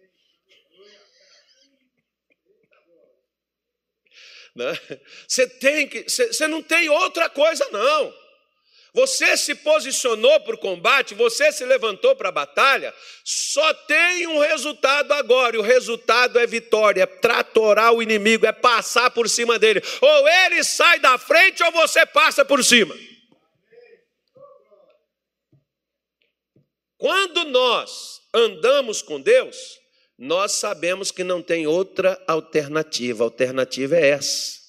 Né? 4.55 4.79
Você 5.27 5.45
tem 5.45 5.89
que, 5.89 6.03
você 6.07 6.47
não 6.47 6.63
tem 6.63 6.87
outra 6.87 7.29
coisa 7.29 7.67
não. 7.71 8.22
Você 8.93 9.35
se 9.35 9.55
posicionou 9.55 10.39
para 10.41 10.53
o 10.53 10.57
combate, 10.57 11.15
você 11.15 11.51
se 11.51 11.65
levantou 11.65 12.15
para 12.15 12.29
a 12.29 12.31
batalha, 12.31 12.93
só 13.23 13.73
tem 13.73 14.27
um 14.27 14.37
resultado 14.37 15.11
agora, 15.13 15.55
e 15.55 15.59
o 15.59 15.63
resultado 15.63 16.37
é 16.37 16.45
vitória, 16.45 17.01
é 17.01 17.05
tratorar 17.07 17.91
o 17.91 18.03
inimigo, 18.03 18.45
é 18.45 18.51
passar 18.51 19.09
por 19.09 19.27
cima 19.27 19.57
dele. 19.57 19.81
Ou 19.99 20.27
ele 20.27 20.63
sai 20.63 20.99
da 20.99 21.17
frente 21.17 21.63
ou 21.63 21.71
você 21.71 22.05
passa 22.05 22.45
por 22.45 22.63
cima. 22.63 22.95
Quando 26.95 27.45
nós 27.45 28.21
andamos 28.31 29.01
com 29.01 29.19
Deus, 29.19 29.57
nós 30.17 30.51
sabemos 30.51 31.09
que 31.09 31.23
não 31.23 31.41
tem 31.41 31.65
outra 31.65 32.21
alternativa. 32.27 33.23
A 33.23 33.25
alternativa 33.25 33.97
é 33.97 34.09
essa. 34.09 34.62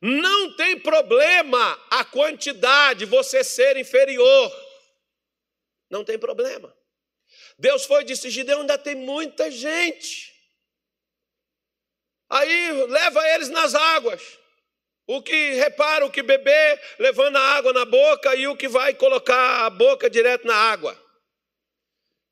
Não 0.00 0.54
tem 0.54 0.78
problema 0.78 1.86
a 1.90 2.04
quantidade, 2.04 3.04
você 3.04 3.42
ser 3.42 3.76
inferior. 3.76 4.52
Não 5.90 6.04
tem 6.04 6.18
problema. 6.18 6.74
Deus 7.58 7.84
foi 7.84 8.02
e 8.02 8.04
disse: 8.04 8.30
Gideão, 8.30 8.60
ainda 8.60 8.78
tem 8.78 8.94
muita 8.94 9.50
gente. 9.50 10.32
Aí 12.30 12.72
leva 12.86 13.28
eles 13.30 13.48
nas 13.48 13.74
águas. 13.74 14.38
O 15.06 15.22
que 15.22 15.54
repara, 15.54 16.04
o 16.04 16.10
que 16.10 16.22
beber, 16.22 16.80
levando 16.98 17.36
a 17.36 17.56
água 17.56 17.72
na 17.72 17.86
boca, 17.86 18.34
e 18.36 18.46
o 18.46 18.56
que 18.56 18.68
vai 18.68 18.92
colocar 18.92 19.64
a 19.64 19.70
boca 19.70 20.10
direto 20.10 20.46
na 20.46 20.54
água. 20.54 20.96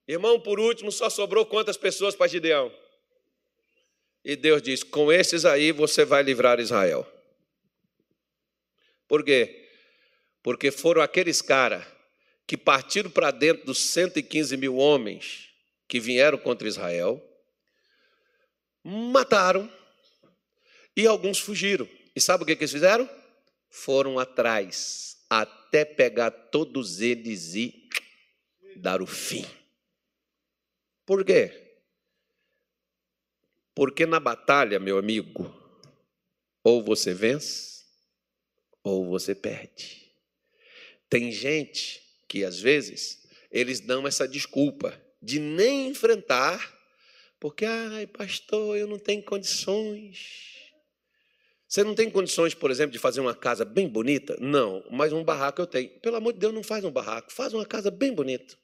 Irmão, 0.07 0.39
por 0.39 0.61
último, 0.61 0.93
só 0.93 1.09
sobrou 1.09 1.47
quantas 1.47 1.77
pessoas 1.77 2.15
para 2.15 2.29
Gideão? 2.29 2.73
E 4.23 4.37
Deus 4.37 4.63
diz: 4.63 4.85
com 4.85 5.11
esses 5.11 5.45
aí 5.45 5.73
você 5.73 6.05
vai 6.05 6.23
livrar 6.23 6.61
Israel. 6.61 7.16
Por 9.09 9.25
quê? 9.25 9.69
Porque 10.43 10.71
foram 10.71 11.03
aqueles 11.03 11.41
caras 11.43 11.85
que 12.47 12.57
partiram 12.57 13.11
para 13.11 13.31
dentro 13.31 13.67
dos 13.67 13.79
115 13.79 14.57
mil 14.57 14.77
homens 14.77 15.49
que 15.89 15.99
vieram 15.99 16.39
contra 16.39 16.69
Israel, 16.69 17.23
mataram 18.85 19.71
e 20.97 21.07
alguns 21.07 21.39
fugiram. 21.39 21.89
E 22.15 22.21
sabe 22.21 22.43
o 22.43 22.47
que, 22.47 22.55
que 22.57 22.63
eles 22.63 22.73
fizeram? 22.73 23.09
Foram 23.69 24.19
atrás, 24.19 25.19
até 25.29 25.85
pegar 25.85 26.31
todos 26.31 27.01
eles 27.01 27.55
e 27.55 27.89
dar 28.77 29.03
o 29.03 29.07
fim. 29.07 29.45
Por 31.05 31.25
quê? 31.25 31.81
Porque 33.75 34.07
na 34.07 34.19
batalha, 34.19 34.81
meu 34.81 34.97
amigo, 34.97 35.55
ou 36.65 36.83
você 36.83 37.13
vence, 37.13 37.76
ou 38.87 39.05
você 39.05 39.35
perde. 39.35 40.13
Tem 41.11 41.33
gente 41.33 42.01
que 42.29 42.45
às 42.45 42.61
vezes 42.61 43.27
eles 43.51 43.81
dão 43.81 44.07
essa 44.07 44.29
desculpa 44.29 45.01
de 45.21 45.41
nem 45.41 45.89
enfrentar, 45.89 46.73
porque, 47.41 47.65
ai, 47.65 48.07
pastor, 48.07 48.77
eu 48.77 48.87
não 48.87 48.99
tenho 48.99 49.23
condições. 49.25 50.71
Você 51.67 51.83
não 51.83 51.97
tem 51.97 52.09
condições, 52.09 52.55
por 52.55 52.71
exemplo, 52.71 52.93
de 52.93 52.99
fazer 52.99 53.21
uma 53.21 53.35
casa 53.35 53.65
bem 53.65 53.89
bonita? 53.89 54.37
Não, 54.39 54.85
mas 54.91 55.13
um 55.13 55.25
barraco 55.25 55.61
eu 55.61 55.67
tenho. 55.67 55.91
Pelo 56.01 56.17
amor 56.17 56.33
de 56.33 56.39
Deus, 56.39 56.55
não 56.55 56.63
faz 56.63 56.85
um 56.85 56.91
barraco, 56.91 57.33
faz 57.33 57.53
uma 57.53 57.67
casa 57.67 57.91
bem 57.91 58.13
bonita. 58.15 58.57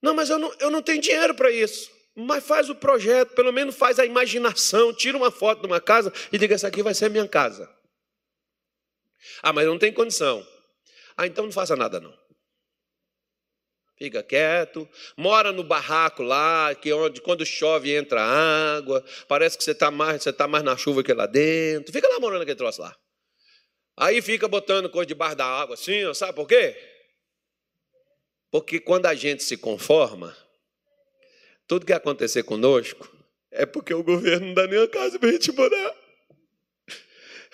Não, 0.00 0.14
mas 0.14 0.30
eu 0.30 0.38
não, 0.38 0.52
eu 0.58 0.70
não 0.70 0.82
tenho 0.82 1.02
dinheiro 1.02 1.34
para 1.34 1.50
isso. 1.50 1.90
Mas 2.14 2.44
faz 2.44 2.68
o 2.68 2.74
projeto, 2.74 3.34
pelo 3.34 3.52
menos 3.52 3.74
faz 3.74 3.98
a 3.98 4.04
imaginação, 4.04 4.92
tira 4.92 5.16
uma 5.16 5.30
foto 5.30 5.60
de 5.60 5.66
uma 5.66 5.80
casa 5.80 6.12
e 6.30 6.38
diga: 6.38 6.54
essa 6.54 6.68
aqui 6.68 6.82
vai 6.82 6.94
ser 6.94 7.06
a 7.06 7.10
minha 7.10 7.26
casa. 7.26 7.68
Ah, 9.42 9.52
mas 9.52 9.66
não 9.66 9.78
tenho 9.78 9.94
condição. 9.94 10.46
Ah, 11.16 11.26
então 11.26 11.44
não 11.44 11.52
faça 11.52 11.74
nada 11.76 12.00
não. 12.00 12.12
Fica 13.96 14.22
quieto, 14.22 14.88
mora 15.16 15.52
no 15.52 15.62
barraco 15.62 16.22
lá, 16.22 16.74
que 16.74 16.92
onde 16.92 17.20
quando 17.20 17.46
chove 17.46 17.94
entra 17.94 18.20
água, 18.20 19.04
parece 19.28 19.56
que 19.56 19.62
você 19.62 19.70
está 19.70 19.90
mais, 19.90 20.22
você 20.22 20.32
tá 20.32 20.48
mais 20.48 20.64
na 20.64 20.76
chuva 20.76 21.04
que 21.04 21.12
lá 21.12 21.26
dentro. 21.26 21.92
Fica 21.92 22.08
lá 22.08 22.18
morando 22.18 22.42
aquele 22.42 22.56
troço 22.56 22.80
lá. 22.82 22.96
Aí 23.96 24.20
fica 24.20 24.48
botando 24.48 24.90
coisa 24.90 25.06
debaixo 25.06 25.36
da 25.36 25.46
água 25.46 25.74
assim, 25.74 26.12
sabe 26.14 26.34
por 26.34 26.48
quê? 26.48 26.76
Porque 28.50 28.80
quando 28.80 29.06
a 29.06 29.14
gente 29.14 29.44
se 29.44 29.56
conforma, 29.56 30.36
tudo 31.66 31.86
que 31.86 31.92
acontecer 31.92 32.42
conosco 32.42 33.08
é 33.50 33.66
porque 33.66 33.92
o 33.92 34.02
governo 34.02 34.46
não 34.46 34.54
dá 34.54 34.66
nem 34.66 34.82
a 34.82 34.88
casa 34.88 35.18
para 35.18 35.28
a 35.28 35.32
gente 35.32 35.52
morar. 35.52 35.94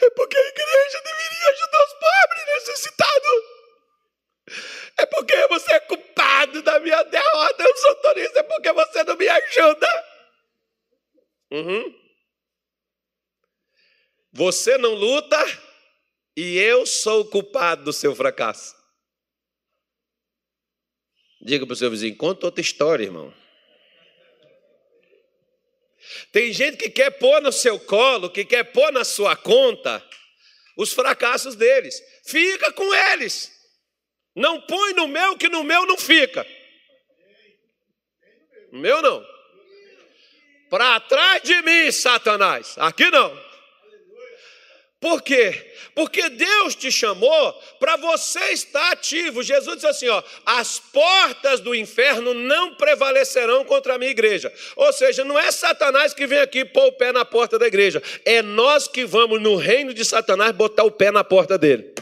É 0.00 0.10
porque 0.10 0.36
a 0.36 0.48
igreja 0.48 1.02
deveria 1.04 1.48
ajudar 1.50 1.84
os 1.84 1.92
pobres 1.94 2.46
necessitados. 2.46 3.58
É 4.96 5.06
porque 5.06 5.46
você 5.48 5.72
é 5.74 5.80
culpado 5.80 6.62
da 6.62 6.78
minha 6.80 7.02
derrota. 7.02 7.62
Eu 7.62 7.76
sou 7.76 7.94
turista, 7.96 8.38
é 8.38 8.42
porque 8.44 8.72
você 8.72 9.04
não 9.04 9.16
me 9.16 9.28
ajuda. 9.28 10.04
Uhum. 11.50 12.08
Você 14.32 14.78
não 14.78 14.94
luta 14.94 15.36
e 16.36 16.58
eu 16.58 16.86
sou 16.86 17.22
o 17.22 17.28
culpado 17.28 17.84
do 17.84 17.92
seu 17.92 18.14
fracasso. 18.14 18.76
Diga 21.40 21.66
para 21.66 21.72
o 21.72 21.76
seu 21.76 21.90
vizinho, 21.90 22.16
conta 22.16 22.46
outra 22.46 22.60
história, 22.60 23.04
irmão. 23.04 23.34
Tem 26.32 26.52
gente 26.52 26.76
que 26.76 26.90
quer 26.90 27.10
pôr 27.10 27.40
no 27.40 27.50
seu 27.50 27.78
colo, 27.80 28.30
que 28.30 28.44
quer 28.44 28.64
pôr 28.64 28.92
na 28.92 29.04
sua 29.04 29.34
conta 29.34 30.04
os 30.76 30.92
fracassos 30.92 31.54
deles. 31.54 32.00
Fica 32.26 32.72
com 32.72 32.94
eles. 33.12 33.50
Não 34.34 34.60
põe 34.60 34.92
no 34.94 35.08
meu, 35.08 35.36
que 35.36 35.48
no 35.48 35.64
meu 35.64 35.86
não 35.86 35.96
fica. 35.96 36.46
No 38.70 38.78
meu 38.78 39.02
não. 39.02 39.26
Para 40.70 41.00
trás 41.00 41.42
de 41.42 41.60
mim, 41.62 41.90
Satanás. 41.90 42.76
Aqui 42.78 43.10
não. 43.10 43.47
Por 45.00 45.22
quê? 45.22 45.54
Porque 45.94 46.28
Deus 46.28 46.74
te 46.74 46.90
chamou 46.90 47.52
para 47.78 47.96
você 47.96 48.50
estar 48.50 48.90
ativo. 48.90 49.44
Jesus 49.44 49.76
disse 49.76 49.86
assim: 49.86 50.08
ó, 50.08 50.22
as 50.44 50.80
portas 50.80 51.60
do 51.60 51.72
inferno 51.72 52.34
não 52.34 52.74
prevalecerão 52.74 53.64
contra 53.64 53.94
a 53.94 53.98
minha 53.98 54.10
igreja. 54.10 54.52
Ou 54.74 54.92
seja, 54.92 55.24
não 55.24 55.38
é 55.38 55.52
Satanás 55.52 56.12
que 56.12 56.26
vem 56.26 56.40
aqui 56.40 56.64
pôr 56.64 56.86
o 56.86 56.92
pé 56.92 57.12
na 57.12 57.24
porta 57.24 57.58
da 57.58 57.66
igreja, 57.66 58.02
é 58.24 58.42
nós 58.42 58.88
que 58.88 59.04
vamos 59.04 59.40
no 59.40 59.54
reino 59.54 59.94
de 59.94 60.04
Satanás 60.04 60.50
botar 60.50 60.82
o 60.82 60.90
pé 60.90 61.12
na 61.12 61.22
porta 61.22 61.56
dele. 61.56 61.94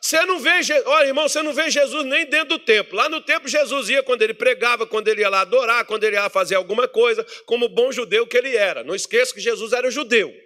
Você 0.00 0.24
não 0.24 0.38
vê, 0.38 0.60
olha 0.84 1.08
irmão, 1.08 1.28
você 1.28 1.42
não 1.42 1.52
vê 1.52 1.70
Jesus 1.70 2.04
nem 2.04 2.26
dentro 2.26 2.50
do 2.50 2.58
templo. 2.58 2.96
Lá 2.96 3.08
no 3.08 3.20
templo 3.20 3.48
Jesus 3.48 3.88
ia 3.88 4.02
quando 4.02 4.22
ele 4.22 4.34
pregava, 4.34 4.86
quando 4.86 5.08
ele 5.08 5.20
ia 5.20 5.28
lá 5.28 5.40
adorar, 5.40 5.84
quando 5.84 6.04
ele 6.04 6.16
ia 6.16 6.28
fazer 6.28 6.54
alguma 6.54 6.86
coisa, 6.86 7.26
como 7.44 7.68
bom 7.68 7.90
judeu 7.90 8.26
que 8.26 8.36
ele 8.36 8.56
era. 8.56 8.84
Não 8.84 8.94
esqueça 8.94 9.34
que 9.34 9.40
Jesus 9.40 9.72
era 9.72 9.90
judeu. 9.90 10.45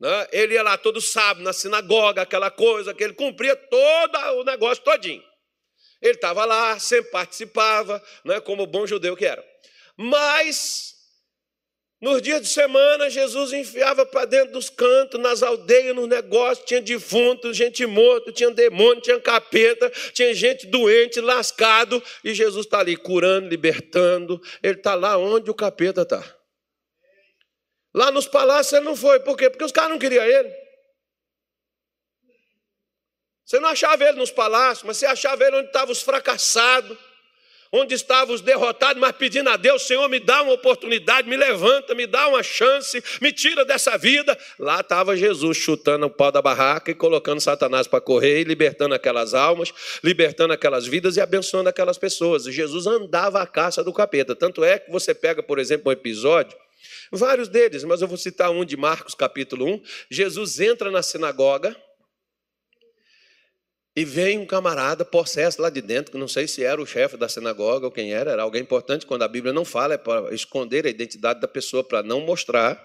Né? 0.00 0.28
Ele 0.32 0.54
ia 0.54 0.62
lá 0.62 0.78
todo 0.78 1.00
sábado 1.00 1.44
na 1.44 1.52
sinagoga, 1.52 2.22
aquela 2.22 2.50
coisa, 2.50 2.94
que 2.94 3.04
ele 3.04 3.12
cumpria 3.12 3.54
todo 3.54 4.18
o 4.40 4.44
negócio 4.44 4.82
todinho. 4.82 5.22
Ele 6.00 6.14
estava 6.14 6.46
lá, 6.46 6.78
sempre 6.78 7.10
participava, 7.10 8.02
né, 8.24 8.40
como 8.40 8.66
bom 8.66 8.86
judeu 8.86 9.14
que 9.14 9.26
era. 9.26 9.44
Mas, 9.98 10.94
nos 12.00 12.22
dias 12.22 12.40
de 12.40 12.48
semana, 12.48 13.10
Jesus 13.10 13.52
enfiava 13.52 14.06
para 14.06 14.24
dentro 14.24 14.54
dos 14.54 14.70
cantos, 14.70 15.20
nas 15.20 15.42
aldeias, 15.42 15.94
nos 15.94 16.08
negócios, 16.08 16.66
tinha 16.66 16.80
defunto, 16.80 17.52
gente 17.52 17.84
morta, 17.84 18.32
tinha 18.32 18.50
demônio, 18.50 19.02
tinha 19.02 19.20
capeta, 19.20 19.90
tinha 20.14 20.32
gente 20.32 20.66
doente, 20.66 21.20
lascado, 21.20 22.02
e 22.24 22.32
Jesus 22.32 22.64
está 22.64 22.78
ali 22.78 22.96
curando, 22.96 23.50
libertando. 23.50 24.40
Ele 24.62 24.78
está 24.78 24.94
lá 24.94 25.18
onde 25.18 25.50
o 25.50 25.54
capeta 25.54 26.00
está. 26.00 26.39
Lá 27.94 28.10
nos 28.10 28.26
palácios 28.26 28.72
ele 28.72 28.84
não 28.84 28.96
foi. 28.96 29.20
Por 29.20 29.36
quê? 29.36 29.50
Porque 29.50 29.64
os 29.64 29.72
caras 29.72 29.90
não 29.90 29.98
queriam 29.98 30.24
ele. 30.24 30.52
Você 33.44 33.58
não 33.58 33.68
achava 33.68 34.04
ele 34.04 34.16
nos 34.16 34.30
palácios, 34.30 34.84
mas 34.84 34.96
você 34.96 35.06
achava 35.06 35.44
ele 35.44 35.56
onde 35.56 35.66
estavam 35.66 35.90
os 35.90 36.02
fracassados, 36.02 36.96
onde 37.72 37.96
estavam 37.96 38.32
os 38.32 38.40
derrotados, 38.40 39.00
mas 39.00 39.10
pedindo 39.10 39.50
a 39.50 39.56
Deus, 39.56 39.82
Senhor, 39.82 40.08
me 40.08 40.20
dá 40.20 40.42
uma 40.42 40.52
oportunidade, 40.52 41.28
me 41.28 41.36
levanta, 41.36 41.92
me 41.92 42.06
dá 42.06 42.28
uma 42.28 42.44
chance, 42.44 43.02
me 43.20 43.32
tira 43.32 43.64
dessa 43.64 43.98
vida. 43.98 44.38
Lá 44.56 44.78
estava 44.78 45.16
Jesus 45.16 45.56
chutando 45.56 46.06
o 46.06 46.10
pau 46.10 46.30
da 46.30 46.40
barraca 46.40 46.92
e 46.92 46.94
colocando 46.94 47.40
Satanás 47.40 47.88
para 47.88 48.00
correr, 48.00 48.40
e 48.40 48.44
libertando 48.44 48.94
aquelas 48.94 49.34
almas, 49.34 49.72
libertando 50.04 50.52
aquelas 50.52 50.86
vidas 50.86 51.16
e 51.16 51.20
abençoando 51.20 51.68
aquelas 51.68 51.98
pessoas. 51.98 52.46
E 52.46 52.52
Jesus 52.52 52.86
andava 52.86 53.42
à 53.42 53.46
caça 53.48 53.82
do 53.82 53.92
capeta. 53.92 54.36
Tanto 54.36 54.62
é 54.62 54.78
que 54.78 54.92
você 54.92 55.12
pega, 55.12 55.42
por 55.42 55.58
exemplo, 55.58 55.88
um 55.88 55.92
episódio 55.92 56.56
Vários 57.10 57.48
deles, 57.48 57.84
mas 57.84 58.02
eu 58.02 58.08
vou 58.08 58.16
citar 58.16 58.50
um 58.50 58.64
de 58.64 58.76
Marcos, 58.76 59.14
capítulo 59.14 59.66
1. 59.66 59.82
Jesus 60.10 60.60
entra 60.60 60.90
na 60.90 61.02
sinagoga 61.02 61.76
e 63.96 64.04
vem 64.04 64.38
um 64.38 64.46
camarada 64.46 65.04
possesso 65.04 65.60
lá 65.60 65.68
de 65.68 65.82
dentro, 65.82 66.12
que 66.12 66.18
não 66.18 66.28
sei 66.28 66.46
se 66.46 66.62
era 66.62 66.80
o 66.80 66.86
chefe 66.86 67.16
da 67.16 67.28
sinagoga 67.28 67.86
ou 67.86 67.92
quem 67.92 68.12
era, 68.12 68.30
era 68.30 68.42
alguém 68.42 68.62
importante. 68.62 69.04
Quando 69.04 69.22
a 69.22 69.28
Bíblia 69.28 69.52
não 69.52 69.64
fala, 69.64 69.94
é 69.94 69.98
para 69.98 70.32
esconder 70.32 70.86
a 70.86 70.90
identidade 70.90 71.40
da 71.40 71.48
pessoa, 71.48 71.82
para 71.82 72.02
não 72.02 72.20
mostrar. 72.20 72.80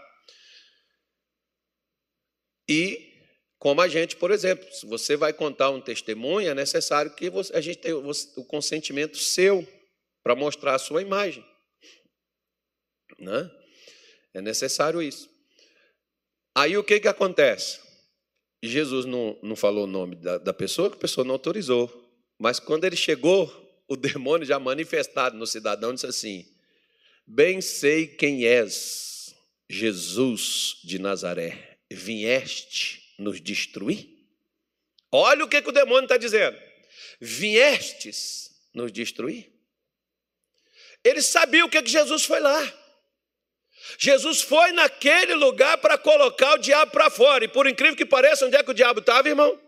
E, 2.68 3.14
como 3.60 3.82
a 3.82 3.88
gente, 3.88 4.16
por 4.16 4.32
exemplo, 4.32 4.68
se 4.74 4.86
você 4.88 5.16
vai 5.16 5.32
contar 5.32 5.70
um 5.70 5.80
testemunho, 5.80 6.50
é 6.50 6.56
necessário 6.56 7.14
que 7.14 7.32
a 7.54 7.62
gente 7.62 7.78
tenha 7.78 7.96
o 7.98 8.46
consentimento 8.46 9.18
seu 9.18 9.66
para 10.24 10.36
mostrar 10.36 10.74
a 10.74 10.80
sua 10.80 11.04
imagem. 11.04 11.46
Né? 13.20 13.50
É 14.36 14.42
necessário 14.42 15.02
isso. 15.02 15.30
Aí 16.54 16.78
o 16.78 16.84
que, 16.84 17.00
que 17.00 17.08
acontece? 17.08 17.80
Jesus 18.62 19.06
não, 19.06 19.40
não 19.42 19.56
falou 19.56 19.86
o 19.86 19.88
nome 19.88 20.18
da, 20.18 20.38
da 20.38 20.54
pessoa, 20.54 20.90
que 20.90 20.98
a 20.98 21.00
pessoa 21.00 21.24
não 21.24 21.36
autorizou. 21.36 22.06
Mas 22.38 22.60
quando 22.60 22.84
ele 22.84 22.98
chegou, 22.98 23.50
o 23.88 23.96
demônio 23.96 24.46
já 24.46 24.60
manifestado 24.60 25.38
no 25.38 25.48
cidadão 25.48 25.94
disse 25.94 26.06
assim: 26.06 26.46
Bem 27.26 27.62
sei 27.62 28.08
quem 28.08 28.46
és, 28.46 29.34
Jesus 29.70 30.82
de 30.84 31.00
Nazaré, 31.00 31.78
vieste 31.90 33.16
nos 33.18 33.40
destruir? 33.40 34.10
Olha 35.14 35.46
o 35.46 35.48
que, 35.48 35.62
que 35.62 35.70
o 35.70 35.74
demônio 35.74 36.04
está 36.04 36.18
dizendo: 36.18 36.58
viestes 37.22 38.52
nos 38.74 38.92
destruir? 38.92 39.50
Ele 41.06 41.22
sabia 41.22 41.64
o 41.64 41.70
que, 41.70 41.82
que 41.82 41.90
Jesus 41.90 42.26
foi 42.26 42.42
lá. 42.42 42.85
Jesus 43.98 44.42
foi 44.42 44.72
naquele 44.72 45.36
lugar 45.36 45.78
para 45.78 45.98
colocar 45.98 46.56
o 46.56 46.58
diabo 46.58 46.92
para 46.92 47.10
fora. 47.10 47.46
E 47.46 47.48
por 47.48 47.68
incrível 47.68 47.96
que 47.96 48.06
pareça, 48.06 48.46
onde 48.46 48.56
é 48.56 48.64
que 48.64 48.72
o 48.72 48.74
diabo 48.74 49.00
estava, 49.00 49.28
irmão? 49.28 49.60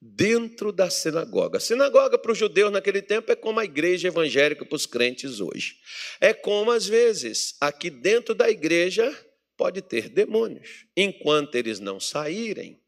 Dentro 0.00 0.72
da 0.72 0.88
sinagoga. 0.88 1.58
A 1.58 1.60
sinagoga 1.60 2.18
para 2.18 2.32
os 2.32 2.38
judeus 2.38 2.72
naquele 2.72 3.02
tempo 3.02 3.30
é 3.30 3.36
como 3.36 3.60
a 3.60 3.64
igreja 3.64 4.08
evangélica 4.08 4.64
para 4.64 4.76
os 4.76 4.86
crentes 4.86 5.40
hoje. 5.40 5.76
É 6.20 6.32
como, 6.32 6.70
às 6.70 6.86
vezes, 6.86 7.56
aqui 7.60 7.90
dentro 7.90 8.34
da 8.34 8.48
igreja 8.48 9.14
pode 9.56 9.82
ter 9.82 10.08
demônios. 10.08 10.86
Enquanto 10.96 11.54
eles 11.54 11.80
não 11.80 12.00
saírem, 12.00 12.80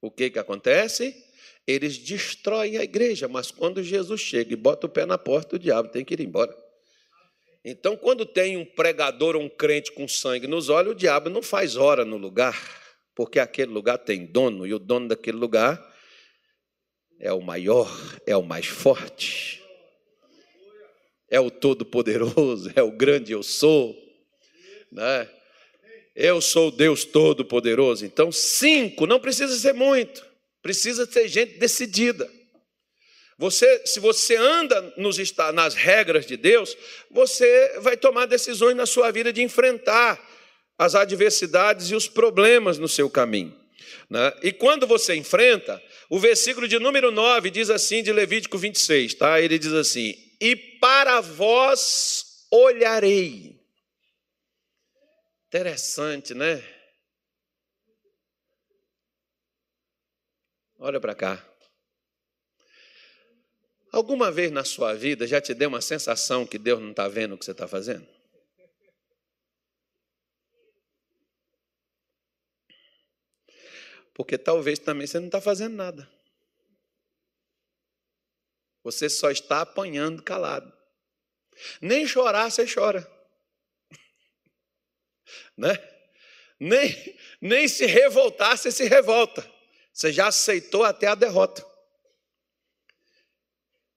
o 0.00 0.10
que, 0.10 0.30
que 0.30 0.38
acontece? 0.38 1.14
eles 1.68 1.98
destroem 1.98 2.78
a 2.78 2.82
igreja, 2.82 3.28
mas 3.28 3.50
quando 3.50 3.82
Jesus 3.82 4.22
chega 4.22 4.54
e 4.54 4.56
bota 4.56 4.86
o 4.86 4.90
pé 4.90 5.04
na 5.04 5.18
porta, 5.18 5.56
o 5.56 5.58
diabo 5.58 5.90
tem 5.90 6.02
que 6.02 6.14
ir 6.14 6.20
embora. 6.20 6.56
Então, 7.70 7.98
quando 7.98 8.24
tem 8.24 8.56
um 8.56 8.64
pregador 8.64 9.36
ou 9.36 9.42
um 9.42 9.48
crente 9.48 9.92
com 9.92 10.08
sangue 10.08 10.46
nos 10.46 10.70
olhos, 10.70 10.92
o 10.92 10.96
diabo 10.96 11.28
não 11.28 11.42
faz 11.42 11.76
hora 11.76 12.02
no 12.02 12.16
lugar, 12.16 12.58
porque 13.14 13.38
aquele 13.38 13.70
lugar 13.70 13.98
tem 13.98 14.24
dono, 14.24 14.66
e 14.66 14.72
o 14.72 14.78
dono 14.78 15.06
daquele 15.06 15.36
lugar 15.36 15.78
é 17.20 17.30
o 17.30 17.42
maior, 17.42 17.90
é 18.26 18.34
o 18.34 18.42
mais 18.42 18.64
forte, 18.64 19.62
é 21.28 21.38
o 21.38 21.50
todo-poderoso, 21.50 22.72
é 22.74 22.82
o 22.82 22.90
grande 22.90 23.32
eu 23.32 23.42
sou, 23.42 23.94
né? 24.90 25.28
Eu 26.16 26.40
sou 26.40 26.70
Deus 26.70 27.04
Todo-Poderoso. 27.04 28.04
Então, 28.04 28.32
cinco, 28.32 29.06
não 29.06 29.20
precisa 29.20 29.54
ser 29.58 29.74
muito, 29.74 30.24
precisa 30.62 31.04
ser 31.04 31.28
gente 31.28 31.58
decidida. 31.58 32.37
Você, 33.38 33.86
se 33.86 34.00
você 34.00 34.34
anda 34.34 34.92
nos, 34.96 35.16
nas 35.54 35.74
regras 35.74 36.26
de 36.26 36.36
Deus, 36.36 36.76
você 37.08 37.78
vai 37.78 37.96
tomar 37.96 38.26
decisões 38.26 38.74
na 38.74 38.84
sua 38.84 39.12
vida 39.12 39.32
de 39.32 39.40
enfrentar 39.40 40.20
as 40.76 40.96
adversidades 40.96 41.90
e 41.90 41.94
os 41.94 42.08
problemas 42.08 42.78
no 42.78 42.88
seu 42.88 43.08
caminho. 43.08 43.56
Né? 44.10 44.32
E 44.42 44.52
quando 44.52 44.88
você 44.88 45.14
enfrenta, 45.14 45.80
o 46.10 46.18
versículo 46.18 46.66
de 46.66 46.80
número 46.80 47.12
9 47.12 47.48
diz 47.50 47.70
assim, 47.70 48.02
de 48.02 48.12
Levítico 48.12 48.58
26, 48.58 49.14
tá? 49.14 49.40
Ele 49.40 49.56
diz 49.56 49.72
assim: 49.72 50.14
E 50.40 50.56
para 50.56 51.20
vós 51.20 52.46
olharei. 52.50 53.56
Interessante, 55.46 56.34
né? 56.34 56.62
Olha 60.78 61.00
para 61.00 61.14
cá. 61.14 61.47
Alguma 63.90 64.30
vez 64.30 64.52
na 64.52 64.64
sua 64.64 64.94
vida 64.94 65.26
já 65.26 65.40
te 65.40 65.54
deu 65.54 65.68
uma 65.68 65.80
sensação 65.80 66.46
que 66.46 66.58
Deus 66.58 66.80
não 66.80 66.90
está 66.90 67.08
vendo 67.08 67.34
o 67.34 67.38
que 67.38 67.44
você 67.44 67.52
está 67.52 67.66
fazendo? 67.66 68.06
Porque 74.12 74.36
talvez 74.36 74.78
também 74.80 75.06
você 75.06 75.18
não 75.20 75.26
está 75.26 75.40
fazendo 75.40 75.76
nada. 75.76 76.10
Você 78.82 79.08
só 79.08 79.30
está 79.30 79.60
apanhando 79.60 80.22
calado. 80.22 80.72
Nem 81.80 82.06
chorar 82.06 82.50
você 82.50 82.66
chora. 82.66 83.08
Né? 85.56 85.76
Nem, 86.58 87.16
nem 87.40 87.68
se 87.68 87.84
revoltar 87.84 88.56
você 88.56 88.72
se 88.72 88.88
revolta. 88.88 89.48
Você 89.92 90.12
já 90.12 90.28
aceitou 90.28 90.84
até 90.84 91.06
a 91.06 91.14
derrota. 91.14 91.67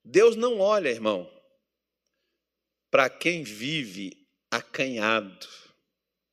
Deus 0.03 0.35
não 0.35 0.59
olha, 0.59 0.89
irmão, 0.89 1.29
para 2.89 3.09
quem 3.09 3.43
vive 3.43 4.27
acanhado. 4.49 5.47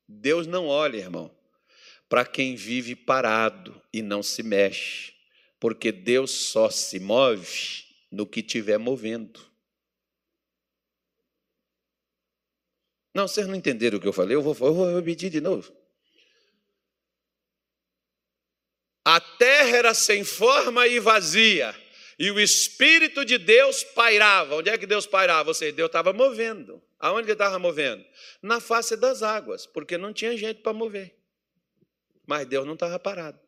Deus 0.08 0.46
não 0.46 0.66
olha, 0.66 0.96
irmão, 0.96 1.30
para 2.08 2.24
quem 2.24 2.56
vive 2.56 2.96
parado 2.96 3.80
e 3.92 4.00
não 4.00 4.22
se 4.22 4.42
mexe, 4.42 5.14
porque 5.60 5.92
Deus 5.92 6.30
só 6.30 6.70
se 6.70 6.98
move 6.98 7.84
no 8.10 8.26
que 8.26 8.40
estiver 8.40 8.78
movendo. 8.78 9.46
Não, 13.14 13.28
vocês 13.28 13.46
não 13.46 13.54
entenderam 13.54 13.98
o 13.98 14.00
que 14.00 14.08
eu 14.08 14.12
falei, 14.12 14.34
eu 14.36 14.42
vou, 14.42 14.56
eu 14.66 14.74
vou 14.74 14.96
repetir 14.96 15.28
de 15.30 15.40
novo. 15.40 15.72
A 19.04 19.20
terra 19.20 19.76
era 19.76 19.94
sem 19.94 20.24
forma 20.24 20.86
e 20.86 21.00
vazia 21.00 21.74
e 22.18 22.30
o 22.32 22.40
Espírito 22.40 23.24
de 23.24 23.38
Deus 23.38 23.84
pairava. 23.84 24.56
Onde 24.56 24.70
é 24.70 24.76
que 24.76 24.86
Deus 24.86 25.06
pairava? 25.06 25.50
Ou 25.50 25.54
seja, 25.54 25.72
Deus 25.72 25.88
estava 25.88 26.12
movendo. 26.12 26.82
Aonde 26.98 27.26
ele 27.26 27.32
estava 27.32 27.58
movendo? 27.60 28.04
Na 28.42 28.60
face 28.60 28.96
das 28.96 29.22
águas, 29.22 29.66
porque 29.66 29.96
não 29.96 30.12
tinha 30.12 30.36
gente 30.36 30.60
para 30.60 30.72
mover. 30.72 31.16
Mas 32.26 32.46
Deus 32.48 32.66
não 32.66 32.74
estava 32.74 32.98
parado. 32.98 33.38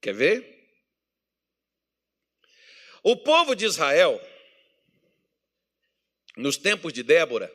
Quer 0.00 0.14
ver? 0.14 0.54
O 3.02 3.16
povo 3.16 3.56
de 3.56 3.64
Israel, 3.64 4.20
nos 6.36 6.56
tempos 6.56 6.92
de 6.92 7.02
Débora, 7.02 7.52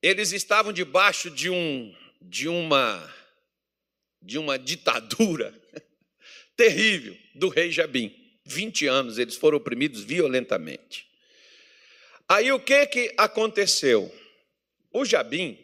eles 0.00 0.32
estavam 0.32 0.72
debaixo 0.72 1.30
de, 1.30 1.50
um, 1.50 1.94
de 2.22 2.48
uma 2.48 3.14
de 4.26 4.38
uma 4.38 4.58
ditadura 4.58 5.54
terrível 6.56 7.16
do 7.34 7.48
rei 7.48 7.70
Jabim. 7.70 8.14
20 8.44 8.86
anos 8.86 9.18
eles 9.18 9.36
foram 9.36 9.58
oprimidos 9.58 10.02
violentamente. 10.02 11.06
Aí 12.28 12.50
o 12.52 12.60
que 12.60 12.86
que 12.86 13.14
aconteceu? 13.16 14.12
O 14.92 15.04
Jabim, 15.04 15.58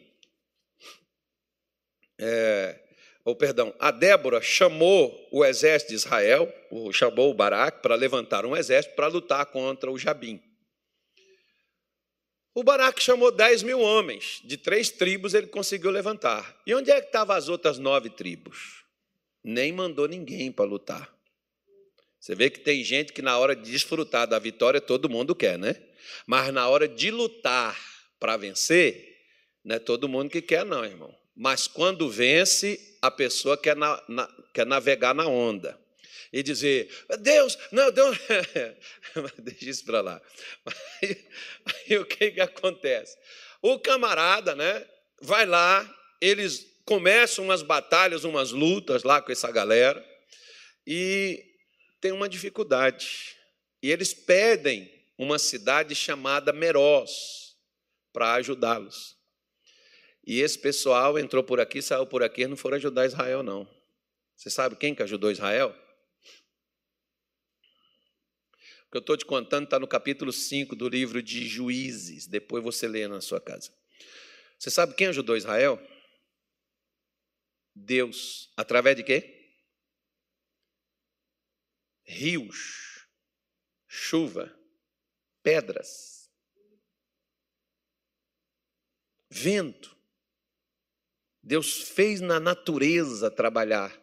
é, 2.17 2.79
ou 3.25 3.35
perdão, 3.35 3.73
a 3.79 3.91
Débora 3.91 4.41
chamou 4.41 5.27
o 5.31 5.43
exército 5.43 5.89
de 5.89 5.95
Israel, 5.95 6.53
chamou 6.93 7.31
o 7.31 7.33
Baraque 7.33 7.81
para 7.81 7.95
levantar 7.95 8.45
um 8.45 8.55
exército 8.55 8.95
para 8.95 9.07
lutar 9.07 9.45
contra 9.47 9.91
o 9.91 9.97
Jabim. 9.97 10.41
O 12.55 12.63
Baraque 12.63 13.01
chamou 13.01 13.31
10 13.31 13.63
mil 13.63 13.79
homens, 13.79 14.39
de 14.43 14.57
três 14.57 14.91
tribos 14.91 15.33
ele 15.33 15.47
conseguiu 15.47 15.89
levantar. 15.89 16.55
E 16.67 16.75
onde 16.75 16.91
é 16.91 17.01
que 17.01 17.07
estavam 17.07 17.35
as 17.35 17.49
outras 17.49 17.79
nove 17.79 18.11
tribos? 18.11 18.83
Nem 19.43 19.71
mandou 19.71 20.07
ninguém 20.07 20.51
para 20.51 20.65
lutar. 20.65 21.11
Você 22.19 22.35
vê 22.35 22.49
que 22.49 22.59
tem 22.59 22.83
gente 22.83 23.11
que 23.11 23.21
na 23.21 23.37
hora 23.37 23.55
de 23.55 23.69
desfrutar 23.69 24.27
da 24.27 24.37
vitória 24.37 24.79
todo 24.79 25.09
mundo 25.09 25.35
quer, 25.35 25.57
né? 25.57 25.75
Mas 26.27 26.53
na 26.53 26.69
hora 26.69 26.87
de 26.87 27.09
lutar 27.09 27.77
para 28.19 28.37
vencer, 28.37 29.17
não 29.63 29.75
é 29.75 29.79
todo 29.79 30.07
mundo 30.07 30.29
que 30.29 30.41
quer, 30.41 30.63
não, 30.63 30.85
irmão. 30.85 31.13
Mas 31.35 31.67
quando 31.67 32.07
vence, 32.07 32.97
a 33.01 33.09
pessoa 33.09 33.57
quer, 33.57 33.75
na, 33.75 34.01
na, 34.07 34.29
quer 34.53 34.65
navegar 34.65 35.15
na 35.15 35.27
onda 35.27 35.82
e 36.33 36.41
dizer, 36.41 36.89
Deus, 37.19 37.55
não, 37.71 37.91
Deus, 37.91 38.17
deixa 39.37 39.69
isso 39.69 39.85
para 39.85 40.01
lá. 40.01 40.21
Aí, 40.65 41.27
aí, 41.65 41.97
o 41.99 42.05
que, 42.05 42.31
que 42.31 42.41
acontece? 42.41 43.15
O 43.61 43.79
camarada, 43.79 44.55
né, 44.55 44.83
vai 45.21 45.45
lá, 45.45 45.87
eles 46.19 46.65
começam 46.85 47.45
umas 47.45 47.61
batalhas, 47.61 48.23
umas 48.23 48.49
lutas 48.49 49.03
lá 49.03 49.21
com 49.21 49.31
essa 49.31 49.51
galera, 49.51 50.03
e 50.87 51.45
tem 52.01 52.11
uma 52.11 52.27
dificuldade. 52.27 53.37
E 53.81 53.91
eles 53.91 54.11
pedem 54.11 54.91
uma 55.15 55.37
cidade 55.37 55.93
chamada 55.93 56.51
Meroz 56.51 57.55
para 58.11 58.33
ajudá-los. 58.33 59.15
E 60.25 60.41
esse 60.41 60.57
pessoal 60.57 61.19
entrou 61.19 61.43
por 61.43 61.59
aqui, 61.59 61.79
saiu 61.79 62.07
por 62.07 62.23
aqui, 62.23 62.47
não 62.47 62.57
foram 62.57 62.77
ajudar 62.77 63.05
Israel, 63.05 63.43
não. 63.43 63.67
Você 64.35 64.49
sabe 64.49 64.75
quem 64.75 64.95
que 64.95 65.03
ajudou 65.03 65.29
Israel? 65.29 65.82
Que 68.93 68.97
eu 68.97 68.99
estou 68.99 69.17
te 69.17 69.25
contando 69.25 69.63
está 69.63 69.79
no 69.79 69.87
capítulo 69.87 70.31
5 70.31 70.75
do 70.75 70.87
livro 70.87 71.19
de 71.23 71.47
Juízes. 71.47 72.27
Depois 72.27 72.63
você 72.63 72.87
lê 72.87 73.07
na 73.07 73.21
sua 73.21 73.41
casa. 73.41 73.73
Você 74.59 74.69
sabe 74.69 74.93
quem 74.93 75.07
ajudou 75.07 75.35
Israel? 75.35 75.81
Deus. 77.73 78.53
Através 78.55 78.95
de 78.95 79.03
quê? 79.03 79.51
Rios, 82.03 83.07
chuva, 83.87 84.55
pedras, 85.41 86.29
vento. 89.27 89.97
Deus 91.41 91.89
fez 91.89 92.21
na 92.21 92.39
natureza 92.39 93.31
trabalhar 93.31 93.99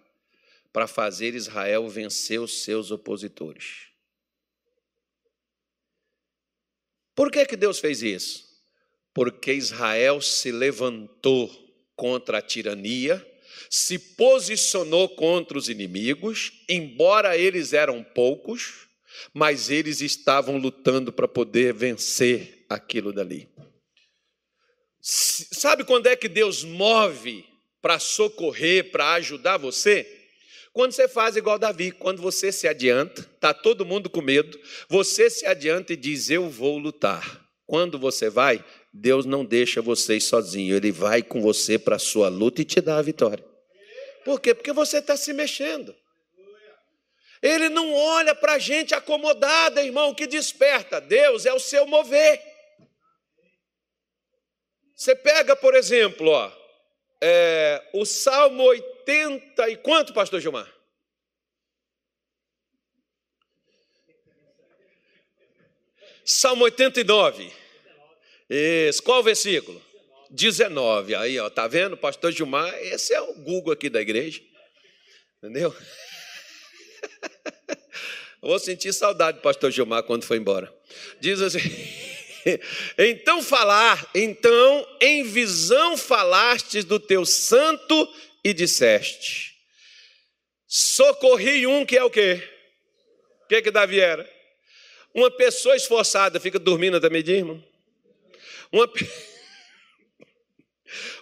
para 0.73 0.89
fazer 0.89 1.37
Israel 1.37 1.89
vencer 1.89 2.41
os 2.41 2.65
seus 2.65 2.91
opositores. 2.91 3.90
Por 7.21 7.31
que, 7.31 7.45
que 7.45 7.55
Deus 7.55 7.79
fez 7.79 8.03
isso? 8.03 8.47
Porque 9.13 9.53
Israel 9.53 10.23
se 10.23 10.51
levantou 10.51 11.51
contra 11.95 12.39
a 12.39 12.41
tirania, 12.41 13.23
se 13.69 13.99
posicionou 13.99 15.07
contra 15.07 15.59
os 15.59 15.69
inimigos, 15.69 16.65
embora 16.67 17.37
eles 17.37 17.75
eram 17.75 18.03
poucos, 18.03 18.89
mas 19.35 19.69
eles 19.69 20.01
estavam 20.01 20.57
lutando 20.57 21.13
para 21.13 21.29
poder 21.29 21.75
vencer 21.75 22.65
aquilo 22.71 23.13
dali. 23.13 23.51
Sabe 25.03 25.85
quando 25.85 26.07
é 26.07 26.17
que 26.17 26.27
Deus 26.27 26.65
move 26.65 27.45
para 27.83 27.99
socorrer, 27.99 28.91
para 28.91 29.13
ajudar 29.13 29.59
você? 29.59 30.20
Quando 30.73 30.93
você 30.93 31.09
faz 31.09 31.37
igual 31.37 31.59
Davi, 31.59 31.91
quando 31.91 32.23
você 32.23 32.53
se 32.53 32.69
adianta, 32.69 33.23
está 33.23 33.53
todo 33.53 33.85
mundo 33.85 34.09
com 34.09 34.21
medo, 34.21 34.59
você 34.89 35.29
se 35.29 35.45
adianta 35.45 35.93
e 35.93 35.97
diz: 35.97 36.31
Eu 36.31 36.49
vou 36.49 36.79
lutar. 36.79 37.45
Quando 37.67 37.99
você 37.99 38.29
vai, 38.31 38.65
Deus 38.93 39.25
não 39.25 39.45
deixa 39.45 39.83
vocês 39.83 40.25
sozinhos, 40.25 40.77
Ele 40.77 40.93
vai 40.93 41.23
com 41.23 41.41
você 41.41 41.79
para 41.79 41.97
a 41.97 42.01
sua 42.01 42.29
luta 42.29 42.63
e 42.63 42.65
te 42.65 42.81
dá 42.81 42.99
a 42.99 43.03
vitória. 43.03 43.45
Por 44.25 44.41
quê? 44.41 44.55
Porque 44.55 44.73
você 44.73 44.99
está 44.99 45.17
se 45.17 45.33
mexendo. 45.33 45.95
Ele 47.43 47.69
não 47.69 47.95
olha 47.95 48.35
para 48.35 48.55
a 48.55 48.59
gente 48.59 48.95
acomodada, 48.95 49.83
irmão, 49.83 50.15
que 50.15 50.27
desperta. 50.27 51.01
Deus 51.01 51.47
é 51.47 51.53
o 51.53 51.59
seu 51.59 51.87
mover. 51.87 52.41
Você 54.95 55.15
pega, 55.15 55.57
por 55.57 55.75
exemplo, 55.75 56.29
ó, 56.29 56.53
é, 57.23 57.83
o 57.95 58.05
Salmo 58.05 58.63
80 58.65 58.90
e 59.69 59.77
quanto, 59.77 60.13
pastor 60.13 60.41
Gilmar? 60.41 60.69
Salmo 66.25 66.65
89. 66.65 67.53
Isso, 68.49 69.03
qual 69.03 69.21
o 69.21 69.23
versículo? 69.23 69.81
19. 70.31 71.15
Aí, 71.15 71.39
ó, 71.39 71.51
tá 71.51 71.67
vendo? 71.67 71.97
Pastor 71.97 72.31
Gilmar, 72.31 72.73
esse 72.83 73.13
é 73.13 73.21
o 73.21 73.35
Google 73.35 73.73
aqui 73.73 73.91
da 73.91 74.01
igreja. 74.01 74.41
Entendeu? 75.39 75.75
Vou 78.41 78.59
sentir 78.59 78.93
saudade 78.93 79.39
do 79.39 79.43
pastor 79.43 79.71
Gilmar 79.71 80.03
quando 80.05 80.25
foi 80.25 80.37
embora. 80.37 80.73
Diz 81.19 81.41
assim: 81.41 81.59
Então 82.97 83.43
falar, 83.43 84.09
então 84.15 84.87
em 85.01 85.25
visão 85.25 85.97
falastes 85.97 86.85
do 86.85 86.99
teu 86.99 87.27
santo 87.27 88.09
e 88.45 88.53
disseste: 88.53 89.55
Socorri 90.67 91.67
um 91.67 91.85
que 91.85 91.97
é 91.97 92.05
o 92.05 92.11
quê? 92.11 92.43
O 93.45 93.49
que 93.49 93.63
que 93.63 93.71
Davi 93.71 94.01
era? 94.01 94.29
Uma 95.13 95.31
pessoa 95.31 95.75
esforçada 95.75 96.39
fica 96.39 96.59
dormindo 96.59 96.97
até 96.97 97.11
meio-dia, 97.11 97.39
irmão? 97.39 97.63
Uma 98.73 98.89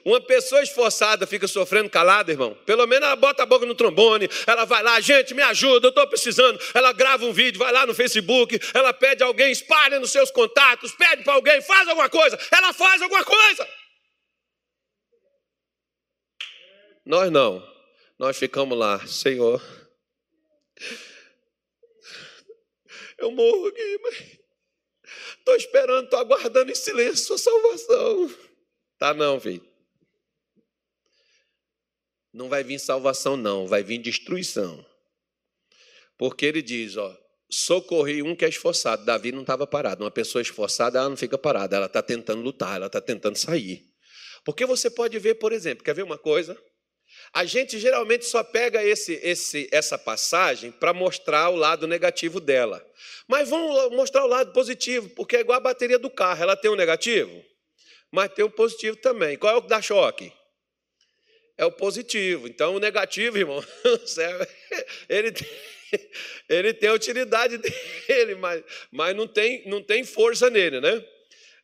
Uma 0.04 0.20
pessoa 0.20 0.62
esforçada 0.62 1.26
fica 1.26 1.46
sofrendo 1.46 1.90
calada, 1.90 2.32
irmão. 2.32 2.56
Pelo 2.64 2.86
menos 2.86 3.06
ela 3.06 3.16
bota 3.16 3.42
a 3.42 3.46
boca 3.46 3.66
no 3.66 3.74
trombone, 3.74 4.28
ela 4.46 4.64
vai 4.64 4.82
lá, 4.82 5.00
gente, 5.00 5.34
me 5.34 5.42
ajuda, 5.42 5.86
eu 5.86 5.90
estou 5.90 6.06
precisando. 6.06 6.58
Ela 6.72 6.92
grava 6.92 7.24
um 7.24 7.32
vídeo, 7.32 7.58
vai 7.58 7.72
lá 7.72 7.86
no 7.86 7.94
Facebook, 7.94 8.58
ela 8.72 8.92
pede 8.92 9.22
alguém, 9.22 9.50
espalha 9.50 10.00
nos 10.00 10.10
seus 10.10 10.30
contatos, 10.30 10.92
pede 10.92 11.22
para 11.24 11.34
alguém, 11.34 11.60
faz 11.60 11.88
alguma 11.88 12.08
coisa. 12.08 12.38
Ela 12.50 12.72
faz 12.72 13.02
alguma 13.02 13.24
coisa. 13.24 13.68
Nós 17.08 17.32
não. 17.32 17.66
Nós 18.18 18.36
ficamos 18.36 18.76
lá, 18.76 19.04
Senhor. 19.06 19.62
Eu 23.16 23.30
morro 23.30 23.68
aqui, 23.68 23.98
mas 24.02 24.38
estou 25.38 25.56
esperando, 25.56 26.04
estou 26.04 26.18
aguardando 26.18 26.70
em 26.70 26.74
silêncio 26.74 27.24
sua 27.24 27.38
salvação. 27.38 28.30
Tá 28.98 29.14
não, 29.14 29.40
filho. 29.40 29.66
Não 32.30 32.50
vai 32.50 32.62
vir 32.62 32.78
salvação, 32.78 33.38
não, 33.38 33.66
vai 33.66 33.82
vir 33.82 33.96
destruição. 33.96 34.84
Porque 36.18 36.44
ele 36.44 36.60
diz, 36.60 36.98
ó, 36.98 37.18
socorri 37.50 38.22
um 38.22 38.36
que 38.36 38.44
é 38.44 38.50
esforçado. 38.50 39.06
Davi 39.06 39.32
não 39.32 39.40
estava 39.40 39.66
parado. 39.66 40.04
Uma 40.04 40.10
pessoa 40.10 40.42
esforçada, 40.42 40.98
ela 40.98 41.08
não 41.08 41.16
fica 41.16 41.38
parada, 41.38 41.74
ela 41.74 41.86
está 41.86 42.02
tentando 42.02 42.42
lutar, 42.42 42.76
ela 42.76 42.86
está 42.86 43.00
tentando 43.00 43.38
sair. 43.38 43.82
Porque 44.44 44.66
você 44.66 44.90
pode 44.90 45.18
ver, 45.18 45.36
por 45.36 45.52
exemplo, 45.52 45.82
quer 45.82 45.94
ver 45.94 46.02
uma 46.02 46.18
coisa? 46.18 46.62
A 47.32 47.44
gente 47.44 47.78
geralmente 47.78 48.24
só 48.24 48.42
pega 48.42 48.82
esse, 48.82 49.20
esse, 49.22 49.68
essa 49.70 49.98
passagem 49.98 50.70
para 50.70 50.92
mostrar 50.92 51.50
o 51.50 51.56
lado 51.56 51.86
negativo 51.86 52.40
dela. 52.40 52.84
Mas 53.26 53.48
vamos 53.48 53.94
mostrar 53.94 54.24
o 54.24 54.28
lado 54.28 54.52
positivo, 54.52 55.08
porque 55.10 55.36
é 55.36 55.40
igual 55.40 55.58
a 55.58 55.60
bateria 55.60 55.98
do 55.98 56.10
carro. 56.10 56.42
Ela 56.42 56.56
tem 56.56 56.70
um 56.70 56.76
negativo? 56.76 57.48
mas 58.10 58.32
tem 58.32 58.44
o 58.44 58.50
positivo 58.50 58.96
também. 58.96 59.36
Qual 59.36 59.54
é 59.54 59.56
o 59.56 59.62
que 59.62 59.68
dá 59.68 59.80
choque? 59.80 60.32
É 61.56 61.64
o 61.64 61.72
positivo. 61.72 62.46
Então, 62.46 62.74
o 62.74 62.78
negativo, 62.78 63.36
irmão, 63.36 63.62
ele 65.08 65.32
tem, 65.32 65.48
ele 66.48 66.74
tem 66.74 66.88
a 66.88 66.94
utilidade 66.94 67.58
dele, 68.06 68.34
mas, 68.36 68.62
mas 68.90 69.16
não, 69.16 69.26
tem, 69.26 69.68
não 69.68 69.82
tem 69.82 70.04
força 70.04 70.48
nele, 70.48 70.80
né? 70.80 71.04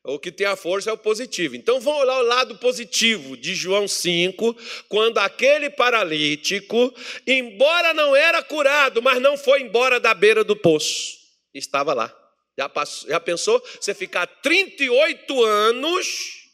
O 0.07 0.18
que 0.18 0.30
tem 0.30 0.46
a 0.46 0.55
força 0.55 0.90
é 0.90 0.92
o 0.92 0.98
positivo. 0.98 1.57
Então 1.57 1.80
vamos 1.80 2.02
olhar 2.02 2.18
o 2.18 2.26
lado 2.26 2.59
positivo 2.59 3.38
de 3.38 3.55
João 3.55 3.88
5, 3.88 4.55
quando 4.86 5.16
aquele 5.16 5.70
paralítico, 5.70 6.94
embora 7.26 7.94
não 7.94 8.14
era 8.14 8.42
curado, 8.42 9.00
mas 9.00 9.20
não 9.22 9.38
foi 9.38 9.62
embora 9.62 9.98
da 9.98 10.12
beira 10.12 10.44
do 10.44 10.55
poço, 10.55 11.18
estava 11.55 11.94
lá. 11.94 12.14
Já, 12.57 12.68
passou, 12.68 13.09
já 13.09 13.18
pensou 13.18 13.62
você 13.80 13.94
ficar 13.94 14.26
38 14.26 15.42
anos 15.42 16.50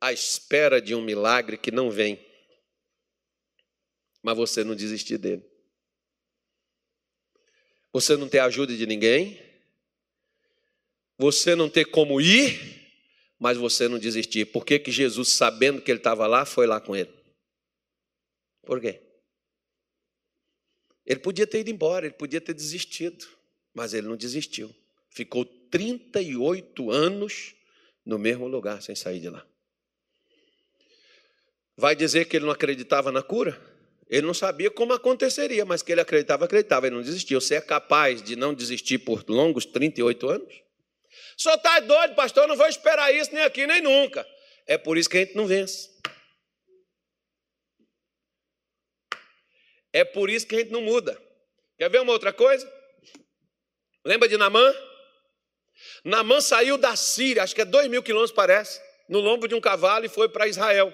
à 0.00 0.12
espera 0.12 0.82
de 0.82 0.96
um 0.96 1.00
milagre 1.00 1.56
que 1.56 1.70
não 1.70 1.92
vem, 1.92 2.18
mas 4.20 4.36
você 4.36 4.64
não 4.64 4.74
desistir 4.74 5.16
dele? 5.16 5.48
Você 7.92 8.16
não 8.16 8.28
ter 8.28 8.40
ajuda 8.40 8.76
de 8.76 8.84
ninguém, 8.84 9.40
você 11.18 11.54
não 11.54 11.68
ter 11.68 11.86
como 11.86 12.20
ir, 12.20 12.82
mas 13.38 13.56
você 13.56 13.88
não 13.88 13.98
desistir. 13.98 14.46
Por 14.46 14.64
que, 14.64 14.78
que 14.78 14.90
Jesus, 14.90 15.30
sabendo 15.30 15.80
que 15.80 15.90
ele 15.90 15.98
estava 15.98 16.26
lá, 16.26 16.44
foi 16.44 16.66
lá 16.66 16.80
com 16.80 16.94
ele? 16.94 17.10
Por 18.62 18.80
quê? 18.80 19.00
Ele 21.04 21.20
podia 21.20 21.46
ter 21.46 21.60
ido 21.60 21.70
embora, 21.70 22.06
ele 22.06 22.14
podia 22.14 22.40
ter 22.40 22.54
desistido. 22.54 23.26
Mas 23.74 23.92
ele 23.92 24.06
não 24.06 24.16
desistiu. 24.16 24.74
Ficou 25.10 25.44
38 25.44 26.90
anos 26.90 27.54
no 28.06 28.18
mesmo 28.18 28.46
lugar, 28.46 28.80
sem 28.80 28.94
sair 28.94 29.20
de 29.20 29.28
lá. 29.28 29.44
Vai 31.76 31.96
dizer 31.96 32.26
que 32.26 32.36
ele 32.36 32.44
não 32.44 32.52
acreditava 32.52 33.10
na 33.10 33.22
cura? 33.22 33.60
Ele 34.08 34.26
não 34.26 34.34
sabia 34.34 34.70
como 34.70 34.92
aconteceria, 34.92 35.64
mas 35.64 35.82
que 35.82 35.90
ele 35.90 36.00
acreditava, 36.00 36.44
acreditava, 36.44 36.86
ele 36.86 36.94
não 36.94 37.02
desistiu. 37.02 37.40
Você 37.40 37.56
é 37.56 37.60
capaz 37.60 38.22
de 38.22 38.36
não 38.36 38.54
desistir 38.54 38.98
por 38.98 39.24
longos 39.28 39.66
38 39.66 40.28
anos? 40.28 40.63
Só 41.36 41.54
está 41.54 41.80
doido, 41.80 42.14
pastor, 42.14 42.46
não 42.46 42.56
vou 42.56 42.66
esperar 42.66 43.14
isso 43.14 43.34
nem 43.34 43.42
aqui, 43.44 43.66
nem 43.66 43.80
nunca. 43.80 44.26
É 44.66 44.78
por 44.78 44.96
isso 44.96 45.08
que 45.08 45.18
a 45.18 45.20
gente 45.20 45.36
não 45.36 45.46
vence. 45.46 45.90
É 49.92 50.04
por 50.04 50.28
isso 50.28 50.46
que 50.46 50.56
a 50.56 50.58
gente 50.58 50.72
não 50.72 50.82
muda. 50.82 51.20
Quer 51.78 51.88
ver 51.88 52.00
uma 52.00 52.12
outra 52.12 52.32
coisa? 52.32 52.70
Lembra 54.04 54.28
de 54.28 54.36
Namã? 54.36 54.74
Namã 56.04 56.40
saiu 56.40 56.76
da 56.76 56.96
Síria, 56.96 57.42
acho 57.42 57.54
que 57.54 57.60
é 57.60 57.64
dois 57.64 57.88
mil 57.88 58.02
quilômetros, 58.02 58.34
parece, 58.34 58.80
no 59.08 59.20
lombo 59.20 59.48
de 59.48 59.54
um 59.54 59.60
cavalo 59.60 60.04
e 60.04 60.08
foi 60.08 60.28
para 60.28 60.48
Israel. 60.48 60.92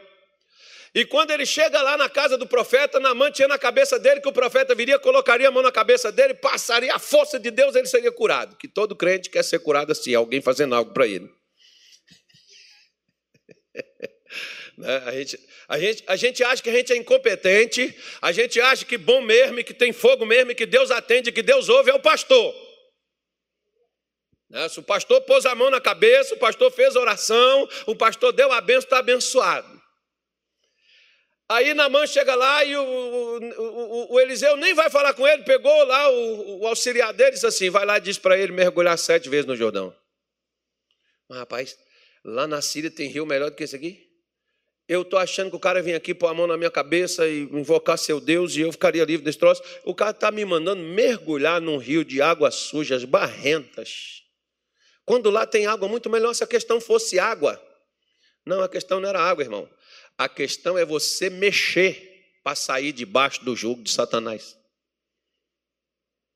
E 0.95 1.05
quando 1.05 1.30
ele 1.30 1.47
chega 1.47 1.80
lá 1.82 1.97
na 1.97 2.09
casa 2.09 2.36
do 2.36 2.47
profeta, 2.47 2.99
Namã 2.99 3.30
tinha 3.30 3.47
na 3.47 3.59
cabeça 3.59 3.99
dele 3.99 4.20
que 4.20 4.28
o 4.28 4.32
profeta 4.32 4.74
viria, 4.74 4.99
colocaria 4.99 5.47
a 5.47 5.51
mão 5.51 5.62
na 5.62 5.70
cabeça 5.70 6.11
dele, 6.11 6.34
passaria 6.34 6.93
a 6.93 6.99
força 6.99 7.38
de 7.38 7.51
Deus, 7.51 7.76
ele 7.76 7.86
seria 7.86 8.11
curado. 8.11 8.57
Que 8.57 8.66
todo 8.66 8.97
crente 8.97 9.30
quer 9.30 9.45
ser 9.45 9.61
curado 9.61 9.93
assim, 9.93 10.14
alguém 10.14 10.41
fazendo 10.41 10.74
algo 10.74 10.93
para 10.93 11.07
ele. 11.07 11.30
Né? 14.78 14.97
A 15.05 15.12
gente, 15.12 15.38
a, 15.68 15.78
gente, 15.78 16.05
a 16.07 16.16
gente 16.16 16.45
acha 16.45 16.62
que 16.62 16.70
a 16.70 16.72
gente 16.72 16.91
é 16.91 16.97
incompetente, 16.97 17.95
a 18.22 18.32
gente 18.32 18.59
acha 18.59 18.82
que 18.82 18.97
bom 18.97 19.20
mesmo, 19.20 19.62
que 19.62 19.74
tem 19.74 19.93
fogo 19.93 20.24
mesmo, 20.24 20.55
que 20.55 20.64
Deus 20.64 20.91
atende, 20.91 21.30
que 21.30 21.43
Deus 21.43 21.68
ouve, 21.68 21.91
é 21.91 21.95
o 21.95 22.01
pastor. 22.01 22.55
Né? 24.49 24.68
Se 24.70 24.80
o 24.80 24.82
pastor 24.82 25.20
pôs 25.22 25.45
a 25.45 25.55
mão 25.55 25.68
na 25.70 25.82
cabeça, 25.82 26.34
o 26.34 26.38
pastor 26.38 26.72
fez 26.72 26.97
oração, 26.97 27.68
o 27.86 27.95
pastor 27.95 28.32
deu 28.32 28.51
a 28.53 28.61
benção, 28.61 28.84
está 28.84 28.99
abençoado. 28.99 29.80
Aí 31.51 31.74
Namã 31.74 32.07
chega 32.07 32.36
lá 32.36 32.64
e 32.64 32.76
o, 32.76 32.82
o, 32.84 34.14
o, 34.14 34.20
Eliseu 34.20 34.57
nem 34.57 34.72
vai 34.72 34.88
falar 34.88 35.12
com 35.14 35.26
ele, 35.26 35.42
pegou 35.42 35.84
lá 35.84 36.09
o, 36.09 36.61
o 36.61 36.66
auxiliar 36.68 37.12
dele 37.12 37.30
e 37.30 37.32
disse 37.32 37.46
assim: 37.46 37.68
vai 37.68 37.84
lá 37.84 37.98
e 37.98 38.01
diz 38.01 38.18
para 38.18 38.38
ele 38.38 38.53
mergulhar 38.53 38.96
sete 38.96 39.28
vezes 39.28 39.46
no 39.46 39.57
Jordão. 39.57 39.92
Mas 41.28 41.38
rapaz, 41.40 41.76
lá 42.24 42.46
na 42.46 42.62
Síria 42.62 42.88
tem 42.88 43.09
rio 43.09 43.26
melhor 43.26 43.51
do 43.51 43.57
que 43.57 43.64
esse 43.64 43.74
aqui? 43.74 44.09
Eu 44.86 45.03
estou 45.03 45.18
achando 45.18 45.51
que 45.51 45.57
o 45.57 45.61
cara 45.61 45.82
vem 45.82 45.94
aqui 45.94 46.14
pôr 46.14 46.28
a 46.28 46.34
mão 46.34 46.46
na 46.46 46.57
minha 46.57 46.70
cabeça 46.70 47.26
e 47.26 47.40
invocar 47.40 47.98
seu 47.98 48.20
Deus 48.20 48.55
e 48.55 48.61
eu 48.61 48.70
ficaria 48.70 49.05
livre 49.05 49.24
desse 49.24 49.38
troço. 49.38 49.61
O 49.84 49.92
cara 49.92 50.12
está 50.12 50.30
me 50.30 50.44
mandando 50.44 50.80
mergulhar 50.80 51.61
num 51.61 51.78
rio 51.78 52.05
de 52.05 52.22
águas 52.22 52.55
sujas, 52.55 53.05
barrentas. 53.05 54.22
Quando 55.05 55.28
lá 55.30 55.44
tem 55.44 55.66
água, 55.66 55.88
muito 55.88 56.09
melhor 56.09 56.32
se 56.32 56.44
a 56.44 56.46
questão 56.46 56.80
fosse 56.80 57.18
água. 57.18 57.61
Não, 58.46 58.62
a 58.62 58.68
questão 58.68 59.01
não 59.01 59.09
era 59.09 59.20
água, 59.20 59.42
irmão. 59.42 59.68
A 60.21 60.29
questão 60.29 60.77
é 60.77 60.85
você 60.85 61.31
mexer 61.31 62.37
para 62.45 62.55
sair 62.55 62.93
debaixo 62.93 63.43
do 63.43 63.57
jugo 63.57 63.83
de 63.83 63.91
Satanás. 63.91 64.55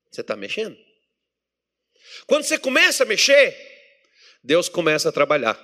Você 0.09 0.21
está 0.21 0.35
mexendo? 0.35 0.75
Quando 2.25 2.45
você 2.45 2.57
começa 2.57 3.03
a 3.03 3.05
mexer, 3.05 3.55
Deus 4.43 4.67
começa 4.67 5.09
a 5.09 5.11
trabalhar. 5.11 5.55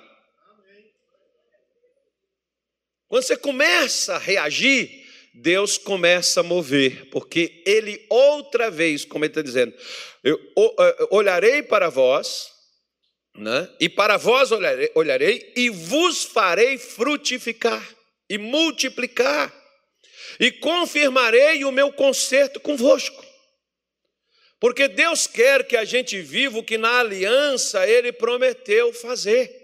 Quando 3.08 3.24
você 3.24 3.36
começa 3.36 4.14
a 4.14 4.18
reagir, 4.18 5.04
Deus 5.34 5.76
começa 5.76 6.38
a 6.38 6.44
mover, 6.44 7.10
porque 7.10 7.60
Ele 7.66 8.06
outra 8.08 8.70
vez, 8.70 9.04
como 9.04 9.24
Ele 9.24 9.32
está 9.32 9.42
dizendo, 9.42 9.76
eu 10.22 10.38
olharei 11.10 11.60
para 11.60 11.88
vós 11.88 12.52
né? 13.34 13.68
e 13.80 13.88
para 13.88 14.16
vós 14.16 14.52
olharei, 14.52 14.92
olharei 14.94 15.52
e 15.56 15.68
vos 15.68 16.22
farei 16.22 16.78
frutificar 16.78 18.00
e 18.28 18.38
multiplicar. 18.38 19.52
e 20.40 20.50
confirmarei 20.50 21.64
o 21.64 21.70
meu 21.70 21.92
conserto 21.92 22.58
convosco. 22.58 23.24
Porque 24.58 24.88
Deus 24.88 25.26
quer 25.26 25.66
que 25.66 25.76
a 25.76 25.84
gente 25.84 26.20
viva 26.20 26.58
o 26.58 26.64
que 26.64 26.78
na 26.78 27.00
aliança 27.00 27.86
ele 27.86 28.12
prometeu 28.12 28.92
fazer. 28.92 29.61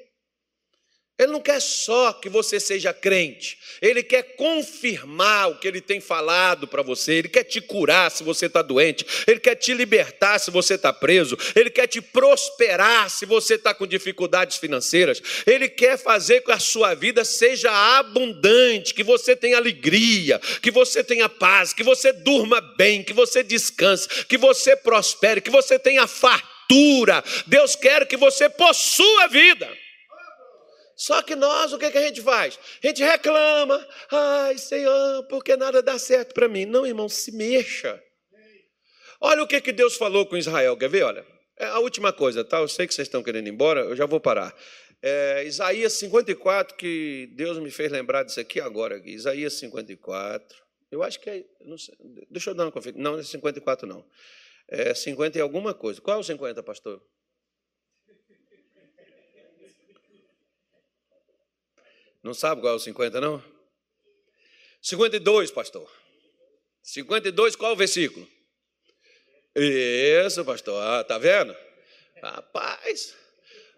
Ele 1.18 1.32
não 1.32 1.40
quer 1.40 1.60
só 1.60 2.12
que 2.12 2.28
você 2.28 2.58
seja 2.58 2.92
crente, 2.92 3.58
ele 3.80 4.02
quer 4.02 4.36
confirmar 4.36 5.50
o 5.50 5.58
que 5.58 5.68
ele 5.68 5.80
tem 5.80 6.00
falado 6.00 6.66
para 6.66 6.82
você, 6.82 7.14
ele 7.14 7.28
quer 7.28 7.44
te 7.44 7.60
curar 7.60 8.10
se 8.10 8.22
você 8.24 8.46
está 8.46 8.62
doente, 8.62 9.06
ele 9.26 9.38
quer 9.38 9.54
te 9.54 9.72
libertar 9.74 10.38
se 10.38 10.50
você 10.50 10.74
está 10.74 10.92
preso, 10.92 11.36
ele 11.54 11.70
quer 11.70 11.86
te 11.86 12.00
prosperar 12.00 13.08
se 13.10 13.26
você 13.26 13.54
está 13.54 13.72
com 13.72 13.86
dificuldades 13.86 14.56
financeiras, 14.56 15.22
ele 15.46 15.68
quer 15.68 15.96
fazer 15.96 16.40
com 16.40 16.48
que 16.48 16.52
a 16.52 16.58
sua 16.58 16.94
vida 16.94 17.24
seja 17.24 17.70
abundante, 17.98 18.94
que 18.94 19.04
você 19.04 19.36
tenha 19.36 19.58
alegria, 19.58 20.40
que 20.62 20.70
você 20.70 21.04
tenha 21.04 21.28
paz, 21.28 21.74
que 21.74 21.82
você 21.82 22.10
durma 22.10 22.60
bem, 22.60 23.02
que 23.02 23.12
você 23.12 23.42
descanse, 23.42 24.08
que 24.24 24.38
você 24.38 24.74
prospere, 24.74 25.42
que 25.42 25.50
você 25.50 25.78
tenha 25.78 26.06
fartura. 26.06 27.22
Deus 27.46 27.76
quer 27.76 28.06
que 28.06 28.16
você 28.16 28.48
possua 28.48 29.24
a 29.24 29.26
vida. 29.26 29.68
Só 30.98 31.22
que 31.22 31.36
nós, 31.36 31.72
o 31.72 31.78
que, 31.78 31.92
que 31.92 31.96
a 31.96 32.02
gente 32.02 32.20
faz? 32.20 32.58
A 32.82 32.86
gente 32.88 33.04
reclama, 33.04 33.86
ai 34.10 34.58
Senhor, 34.58 35.22
porque 35.28 35.56
nada 35.56 35.80
dá 35.80 35.96
certo 35.96 36.34
para 36.34 36.48
mim. 36.48 36.66
Não, 36.66 36.84
irmão, 36.84 37.08
se 37.08 37.30
mexa. 37.30 38.02
Olha 39.20 39.44
o 39.44 39.46
que, 39.46 39.60
que 39.60 39.70
Deus 39.70 39.96
falou 39.96 40.26
com 40.26 40.36
Israel, 40.36 40.76
quer 40.76 40.88
ver? 40.88 41.04
Olha, 41.04 41.24
é 41.56 41.66
a 41.66 41.78
última 41.78 42.12
coisa, 42.12 42.44
tá? 42.44 42.58
Eu 42.58 42.66
sei 42.66 42.84
que 42.84 42.92
vocês 42.92 43.06
estão 43.06 43.22
querendo 43.22 43.46
ir 43.46 43.50
embora, 43.50 43.82
eu 43.82 43.94
já 43.94 44.06
vou 44.06 44.18
parar. 44.18 44.52
É, 45.00 45.44
Isaías 45.44 45.92
54, 45.92 46.76
que 46.76 47.30
Deus 47.36 47.60
me 47.60 47.70
fez 47.70 47.92
lembrar 47.92 48.24
disso 48.24 48.40
aqui 48.40 48.60
agora. 48.60 48.96
Aqui. 48.96 49.10
Isaías 49.10 49.52
54, 49.54 50.56
eu 50.90 51.04
acho 51.04 51.20
que 51.20 51.30
é, 51.30 51.44
sei, 51.78 51.94
deixa 52.28 52.50
eu 52.50 52.54
dar 52.54 52.64
uma 52.64 52.72
conferência. 52.72 53.00
Não, 53.00 53.12
não 53.12 53.20
é 53.20 53.22
54 53.22 53.86
não. 53.86 54.04
É 54.68 54.92
50 54.92 55.38
e 55.38 55.40
alguma 55.40 55.72
coisa. 55.72 56.00
Qual 56.00 56.16
é 56.16 56.20
o 56.20 56.24
50, 56.24 56.60
pastor? 56.64 57.00
Não 62.22 62.34
sabe 62.34 62.60
qual 62.60 62.72
é 62.72 62.76
o 62.76 62.80
50, 62.80 63.20
não? 63.20 63.42
52, 64.82 65.50
pastor. 65.50 65.90
52, 66.82 67.56
qual 67.56 67.72
é 67.72 67.74
o 67.74 67.76
versículo? 67.76 68.26
Isso, 69.54 70.44
pastor. 70.44 70.82
Ah, 70.82 71.04
tá 71.04 71.18
vendo? 71.18 71.54
Rapaz, 72.22 73.14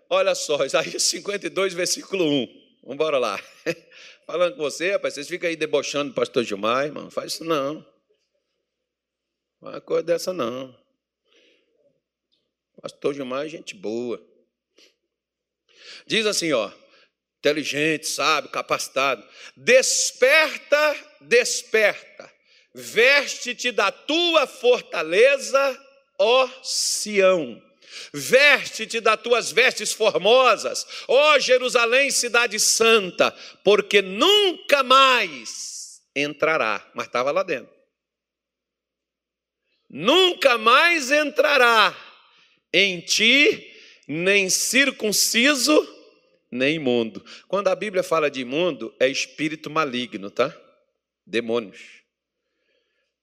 olha 0.08 0.34
só, 0.34 0.64
Isaías 0.64 1.02
52, 1.02 1.74
versículo 1.74 2.24
1. 2.24 2.46
Vamos 2.82 2.94
embora 2.94 3.18
lá. 3.18 3.38
Falando 4.26 4.56
com 4.56 4.62
você, 4.62 4.92
rapaz, 4.92 5.14
vocês 5.14 5.28
ficam 5.28 5.48
aí 5.48 5.56
debochando 5.56 6.10
do 6.10 6.14
pastor 6.14 6.44
Gilmar, 6.44 6.86
irmão. 6.86 7.04
Não 7.04 7.10
faz 7.10 7.34
isso 7.34 7.44
não. 7.44 7.86
Uma 9.60 9.80
coisa 9.80 10.04
dessa 10.04 10.32
não. 10.32 10.74
Pastor 12.80 13.12
Gilmar 13.12 13.44
é 13.44 13.48
gente 13.48 13.74
boa. 13.74 14.24
Diz 16.06 16.24
assim, 16.24 16.52
ó 16.52 16.72
inteligente, 17.40 18.06
sábio, 18.06 18.50
capacitado. 18.50 19.26
Desperta, 19.56 20.96
desperta. 21.22 22.30
Veste-te 22.72 23.72
da 23.72 23.90
tua 23.90 24.46
fortaleza, 24.46 25.86
ó 26.18 26.48
Sião. 26.62 27.60
Veste-te 28.12 29.00
das 29.00 29.20
tuas 29.20 29.50
vestes 29.50 29.92
formosas, 29.92 30.86
ó 31.08 31.38
Jerusalém, 31.40 32.10
cidade 32.10 32.60
santa, 32.60 33.32
porque 33.64 34.00
nunca 34.00 34.84
mais 34.84 36.00
entrará. 36.14 36.88
Mas 36.94 37.06
estava 37.06 37.32
lá 37.32 37.42
dentro. 37.42 37.74
Nunca 39.88 40.56
mais 40.56 41.10
entrará 41.10 41.96
em 42.72 43.00
ti 43.00 43.66
nem 44.06 44.48
circunciso 44.48 45.99
nem 46.50 46.76
imundo. 46.76 47.24
Quando 47.46 47.68
a 47.68 47.74
Bíblia 47.74 48.02
fala 48.02 48.30
de 48.30 48.40
imundo, 48.40 48.94
é 48.98 49.08
espírito 49.08 49.70
maligno, 49.70 50.30
tá? 50.30 50.54
Demônios. 51.24 52.02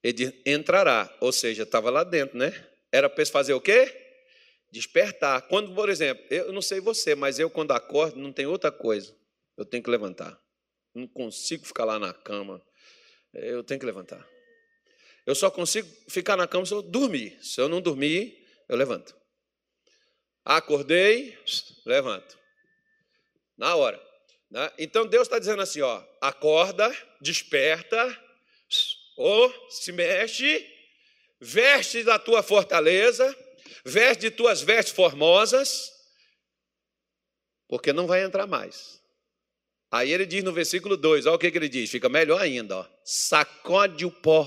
Ele 0.01 0.41
entrará, 0.45 1.13
ou 1.19 1.31
seja, 1.31 1.63
estava 1.63 1.89
lá 1.89 2.03
dentro, 2.03 2.37
né? 2.37 2.53
Era 2.91 3.09
para 3.09 3.25
fazer 3.25 3.53
o 3.53 3.59
quê? 3.59 3.93
Despertar. 4.71 5.41
Quando, 5.47 5.75
por 5.75 5.89
exemplo, 5.89 6.23
eu 6.29 6.53
não 6.53 6.61
sei 6.61 6.79
você, 6.79 7.15
mas 7.15 7.39
eu 7.39 7.49
quando 7.49 7.71
acordo 7.71 8.17
não 8.17 8.31
tem 8.31 8.45
outra 8.45 8.71
coisa. 8.71 9.13
Eu 9.57 9.65
tenho 9.65 9.83
que 9.83 9.89
levantar. 9.89 10.39
Não 10.93 11.07
consigo 11.07 11.65
ficar 11.65 11.83
lá 11.83 11.99
na 11.99 12.13
cama. 12.13 12.61
Eu 13.33 13.63
tenho 13.63 13.79
que 13.79 13.85
levantar. 13.85 14.25
Eu 15.25 15.35
só 15.35 15.51
consigo 15.51 15.87
ficar 16.07 16.37
na 16.37 16.47
cama 16.47 16.65
se 16.65 16.73
eu 16.73 16.81
dormir. 16.81 17.37
Se 17.41 17.59
eu 17.59 17.67
não 17.67 17.81
dormir, 17.81 18.45
eu 18.69 18.77
levanto. 18.77 19.15
Acordei, 20.45 21.37
levanto 21.85 22.37
na 23.57 23.75
hora. 23.75 24.01
Né? 24.49 24.71
Então 24.77 25.05
Deus 25.05 25.23
está 25.23 25.39
dizendo 25.39 25.61
assim: 25.61 25.81
ó, 25.81 26.03
acorda, 26.21 26.95
desperta, 27.19 28.17
ou 29.15 29.53
se 29.69 29.91
mexe, 29.91 30.65
veste 31.39 32.03
da 32.03 32.19
tua 32.19 32.43
fortaleza, 32.43 33.35
veste 33.83 34.21
de 34.21 34.31
tuas 34.31 34.61
vestes 34.61 34.93
formosas, 34.93 35.91
porque 37.67 37.91
não 37.91 38.07
vai 38.07 38.23
entrar 38.23 38.47
mais. 38.47 39.01
Aí 39.89 40.11
ele 40.11 40.25
diz 40.25 40.43
no 40.43 40.51
versículo 40.51 40.97
2, 40.97 41.25
olha 41.25 41.35
o 41.35 41.39
que, 41.39 41.49
que 41.49 41.57
ele 41.57 41.69
diz, 41.69 41.89
fica 41.89 42.09
melhor 42.09 42.41
ainda, 42.41 42.77
ó, 42.77 42.85
sacode 43.05 44.05
o 44.05 44.11
pó, 44.11 44.45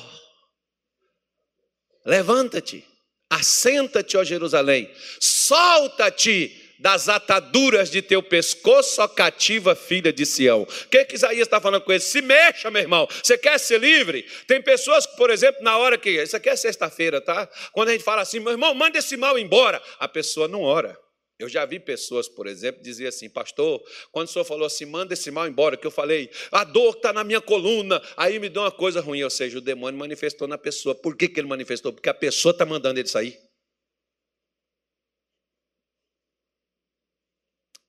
levanta-te, 2.05 2.87
assenta-te, 3.29 4.19
ó 4.19 4.25
Jerusalém, 4.25 4.95
solta-te 5.19 6.60
das 6.81 7.11
ataduras 7.11 7.91
de 7.91 8.01
teu 8.01 8.23
pescoço, 8.23 9.03
ó 9.03 9.07
cativa 9.07 9.75
filha 9.75 10.11
de 10.13 10.25
Sião. 10.25 10.63
O 10.63 10.67
que, 10.89 11.05
que 11.05 11.15
Isaías 11.15 11.47
está 11.47 11.61
falando 11.61 11.83
com 11.83 11.93
ele? 11.93 12.01
Se 12.01 12.23
mexa, 12.23 12.71
meu 12.71 12.81
irmão. 12.81 13.07
Você 13.23 13.37
quer 13.37 13.61
ser 13.61 13.79
livre? 13.79 14.27
Tem 14.47 14.63
pessoas 14.63 15.07
que, 15.07 15.15
por 15.17 15.29
exemplo, 15.29 15.63
na 15.63 15.77
hora 15.77 15.99
que. 15.99 16.11
Isso 16.11 16.37
aqui 16.37 16.49
é 16.49 16.57
sexta-feira, 16.57 17.21
tá? 17.21 17.49
Quando 17.73 17.91
a 17.91 17.93
gente 17.93 18.03
fala 18.03 18.23
assim, 18.23 18.41
meu 18.41 18.53
irmão, 18.53 18.75
manda 18.75 18.99
esse 18.99 19.17
mal 19.17 19.39
embora. 19.39 19.81
A 19.99 20.09
pessoa 20.09 20.49
não 20.49 20.63
ora. 20.63 20.99
Eu 21.39 21.49
já 21.49 21.65
vi 21.65 21.79
pessoas, 21.79 22.29
por 22.29 22.47
exemplo, 22.47 22.83
dizer 22.83 23.07
assim, 23.07 23.29
pastor, 23.29 23.83
quando 24.13 24.29
o 24.29 24.31
senhor 24.31 24.45
falou 24.45 24.67
assim, 24.67 24.85
manda 24.85 25.15
esse 25.15 25.31
mal 25.31 25.49
embora, 25.49 25.75
que 25.75 25.87
eu 25.87 25.91
falei, 25.91 26.31
a 26.53 26.65
dor 26.65 26.95
está 26.95 27.15
na 27.15 27.25
minha 27.25 27.41
coluna, 27.41 28.01
aí 28.15 28.39
me 28.39 28.51
deu 28.51 28.61
uma 28.61 28.71
coisa 28.71 29.01
ruim, 29.01 29.23
ou 29.23 29.31
seja, 29.31 29.57
o 29.57 29.61
demônio 29.63 29.99
manifestou 29.99 30.47
na 30.47 30.59
pessoa. 30.59 30.95
Por 30.95 31.17
que, 31.17 31.29
que 31.29 31.41
ele 31.41 31.49
manifestou? 31.49 31.95
Porque 31.95 32.11
a 32.11 32.15
pessoa 32.15 32.53
está 32.53 32.67
mandando 32.67 33.01
ele 33.01 33.09
sair. 33.09 33.39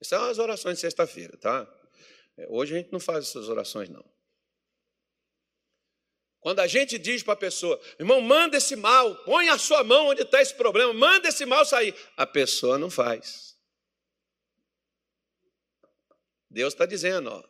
Isso 0.02 0.10
são 0.10 0.24
as 0.26 0.40
orações 0.40 0.76
de 0.76 0.82
sexta-feira, 0.82 1.38
tá? 1.38 1.72
É, 2.36 2.48
hoje 2.50 2.74
a 2.74 2.78
gente 2.80 2.92
não 2.92 3.00
faz 3.00 3.28
essas 3.28 3.48
orações, 3.48 3.88
não. 3.88 4.04
Quando 6.40 6.60
a 6.60 6.66
gente 6.66 6.98
diz 6.98 7.22
para 7.22 7.34
a 7.34 7.38
pessoa, 7.38 7.80
irmão, 8.00 8.20
manda 8.20 8.58
esse 8.58 8.76
mal, 8.76 9.16
põe 9.24 9.48
a 9.50 9.60
sua 9.60 9.84
mão 9.84 10.08
onde 10.08 10.24
está 10.24 10.42
esse 10.42 10.56
problema, 10.56 10.92
manda 10.92 11.28
esse 11.28 11.46
mal 11.46 11.64
sair. 11.64 11.94
A 12.18 12.26
pessoa 12.26 12.80
não 12.80 12.90
faz. 12.90 13.56
Deus 16.50 16.74
está 16.74 16.88
dizendo, 16.88 17.30
ó, 17.30 17.44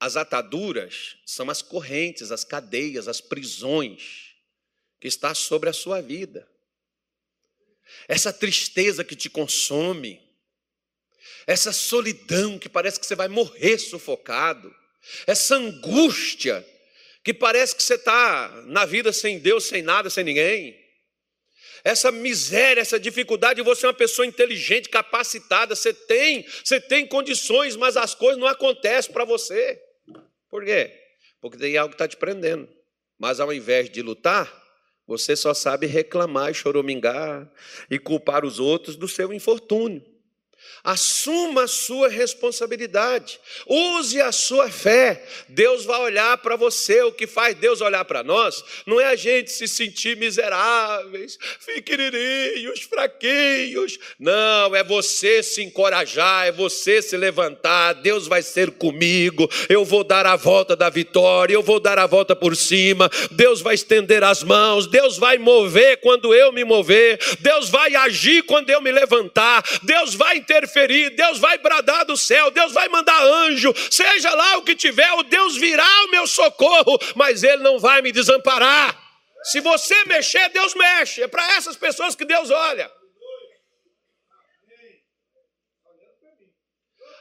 as 0.00 0.16
ataduras 0.16 1.18
são 1.26 1.50
as 1.50 1.60
correntes, 1.60 2.32
as 2.32 2.42
cadeias, 2.42 3.06
as 3.06 3.20
prisões 3.20 4.34
que 4.98 5.06
está 5.06 5.34
sobre 5.34 5.68
a 5.68 5.74
sua 5.74 6.00
vida. 6.00 6.50
Essa 8.08 8.32
tristeza 8.32 9.04
que 9.04 9.14
te 9.14 9.28
consome, 9.28 10.29
essa 11.50 11.72
solidão 11.72 12.60
que 12.60 12.68
parece 12.68 13.00
que 13.00 13.04
você 13.04 13.16
vai 13.16 13.26
morrer 13.26 13.76
sufocado, 13.76 14.72
essa 15.26 15.56
angústia 15.56 16.64
que 17.24 17.34
parece 17.34 17.74
que 17.74 17.82
você 17.82 17.94
está 17.94 18.62
na 18.66 18.84
vida 18.84 19.12
sem 19.12 19.40
Deus, 19.40 19.64
sem 19.64 19.82
nada, 19.82 20.08
sem 20.08 20.22
ninguém, 20.22 20.78
essa 21.82 22.12
miséria, 22.12 22.80
essa 22.80 23.00
dificuldade, 23.00 23.62
você 23.62 23.84
é 23.84 23.88
uma 23.88 23.94
pessoa 23.94 24.24
inteligente, 24.24 24.88
capacitada, 24.88 25.74
você 25.74 25.92
tem, 25.92 26.46
você 26.64 26.80
tem 26.80 27.04
condições, 27.04 27.74
mas 27.74 27.96
as 27.96 28.14
coisas 28.14 28.38
não 28.38 28.46
acontecem 28.46 29.12
para 29.12 29.24
você. 29.24 29.82
Por 30.48 30.64
quê? 30.64 30.96
Porque 31.40 31.58
tem 31.58 31.76
algo 31.76 31.90
que 31.90 31.96
está 31.96 32.06
te 32.06 32.16
prendendo. 32.16 32.68
Mas 33.18 33.40
ao 33.40 33.52
invés 33.52 33.90
de 33.90 34.02
lutar, 34.02 34.48
você 35.04 35.34
só 35.34 35.52
sabe 35.52 35.88
reclamar 35.88 36.52
e 36.52 36.54
choromingar 36.54 37.50
e 37.90 37.98
culpar 37.98 38.44
os 38.44 38.60
outros 38.60 38.94
do 38.94 39.08
seu 39.08 39.32
infortúnio. 39.32 40.19
Assuma 40.82 41.64
a 41.64 41.68
sua 41.68 42.08
responsabilidade. 42.08 43.38
Use 43.66 44.20
a 44.20 44.32
sua 44.32 44.70
fé. 44.70 45.22
Deus 45.48 45.84
vai 45.84 46.00
olhar 46.00 46.38
para 46.38 46.56
você. 46.56 47.02
O 47.02 47.12
que 47.12 47.26
faz 47.26 47.54
Deus 47.54 47.80
olhar 47.82 48.04
para 48.04 48.22
nós 48.22 48.64
não 48.86 48.98
é 48.98 49.06
a 49.06 49.16
gente 49.16 49.50
se 49.50 49.68
sentir 49.68 50.16
miseráveis, 50.16 51.38
pequenininhos, 51.66 52.80
fraquinhos. 52.80 53.98
Não, 54.18 54.74
é 54.74 54.82
você 54.82 55.42
se 55.42 55.62
encorajar, 55.62 56.46
é 56.46 56.52
você 56.52 57.02
se 57.02 57.16
levantar. 57.16 57.94
Deus 57.94 58.26
vai 58.26 58.42
ser 58.42 58.70
comigo. 58.70 59.48
Eu 59.68 59.84
vou 59.84 60.02
dar 60.02 60.24
a 60.24 60.36
volta 60.36 60.74
da 60.74 60.88
vitória, 60.88 61.52
eu 61.52 61.62
vou 61.62 61.78
dar 61.78 61.98
a 61.98 62.06
volta 62.06 62.34
por 62.34 62.56
cima. 62.56 63.10
Deus 63.32 63.60
vai 63.60 63.74
estender 63.74 64.24
as 64.24 64.42
mãos. 64.42 64.86
Deus 64.86 65.18
vai 65.18 65.36
mover 65.36 65.98
quando 65.98 66.34
eu 66.34 66.52
me 66.52 66.64
mover. 66.64 67.18
Deus 67.40 67.68
vai 67.68 67.94
agir 67.94 68.42
quando 68.44 68.70
eu 68.70 68.80
me 68.80 68.90
levantar. 68.90 69.62
Deus 69.82 70.14
vai 70.14 70.40
interferir 70.50 71.10
Deus 71.10 71.38
vai 71.38 71.58
bradar 71.58 72.04
do 72.04 72.16
céu, 72.16 72.50
Deus 72.50 72.72
vai 72.72 72.88
mandar 72.88 73.22
anjo, 73.22 73.72
seja 73.90 74.34
lá 74.34 74.56
o 74.58 74.62
que 74.62 74.74
tiver, 74.74 75.12
o 75.12 75.22
Deus 75.22 75.56
virá 75.56 75.86
o 76.04 76.10
meu 76.10 76.26
socorro, 76.26 76.98
mas 77.14 77.42
Ele 77.42 77.62
não 77.62 77.78
vai 77.78 78.02
me 78.02 78.10
desamparar. 78.10 78.98
Se 79.44 79.60
você 79.60 80.04
mexer, 80.04 80.48
Deus 80.50 80.74
mexe. 80.74 81.22
É 81.22 81.28
para 81.28 81.54
essas 81.54 81.76
pessoas 81.76 82.14
que 82.14 82.24
Deus 82.24 82.50
olha. 82.50 82.90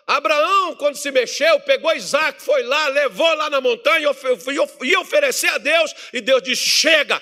Abraão, 0.05 0.75
quando 0.75 0.95
se 0.95 1.11
mexeu, 1.11 1.59
pegou 1.59 1.95
Isaac, 1.95 2.41
foi 2.41 2.63
lá, 2.63 2.87
levou 2.87 3.31
lá 3.35 3.47
na 3.47 3.61
montanha 3.61 4.11
e 4.81 4.97
oferecer 4.97 5.49
a 5.49 5.59
Deus, 5.59 5.93
e 6.11 6.19
Deus 6.19 6.41
disse: 6.41 6.67
Chega, 6.67 7.21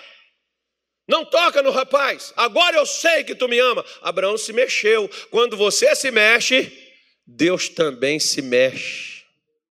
não 1.07 1.23
toca 1.23 1.63
no 1.63 1.71
rapaz. 1.71 2.33
Agora 2.35 2.77
eu 2.77 2.85
sei 2.85 3.23
que 3.23 3.33
tu 3.33 3.47
me 3.47 3.57
ama. 3.59 3.85
Abraão 4.01 4.37
se 4.37 4.51
mexeu. 4.51 5.09
Quando 5.31 5.55
você 5.55 5.95
se 5.95 6.11
mexe, 6.11 6.71
Deus 7.25 7.69
também 7.69 8.19
se 8.19 8.41
mexe. 8.41 9.16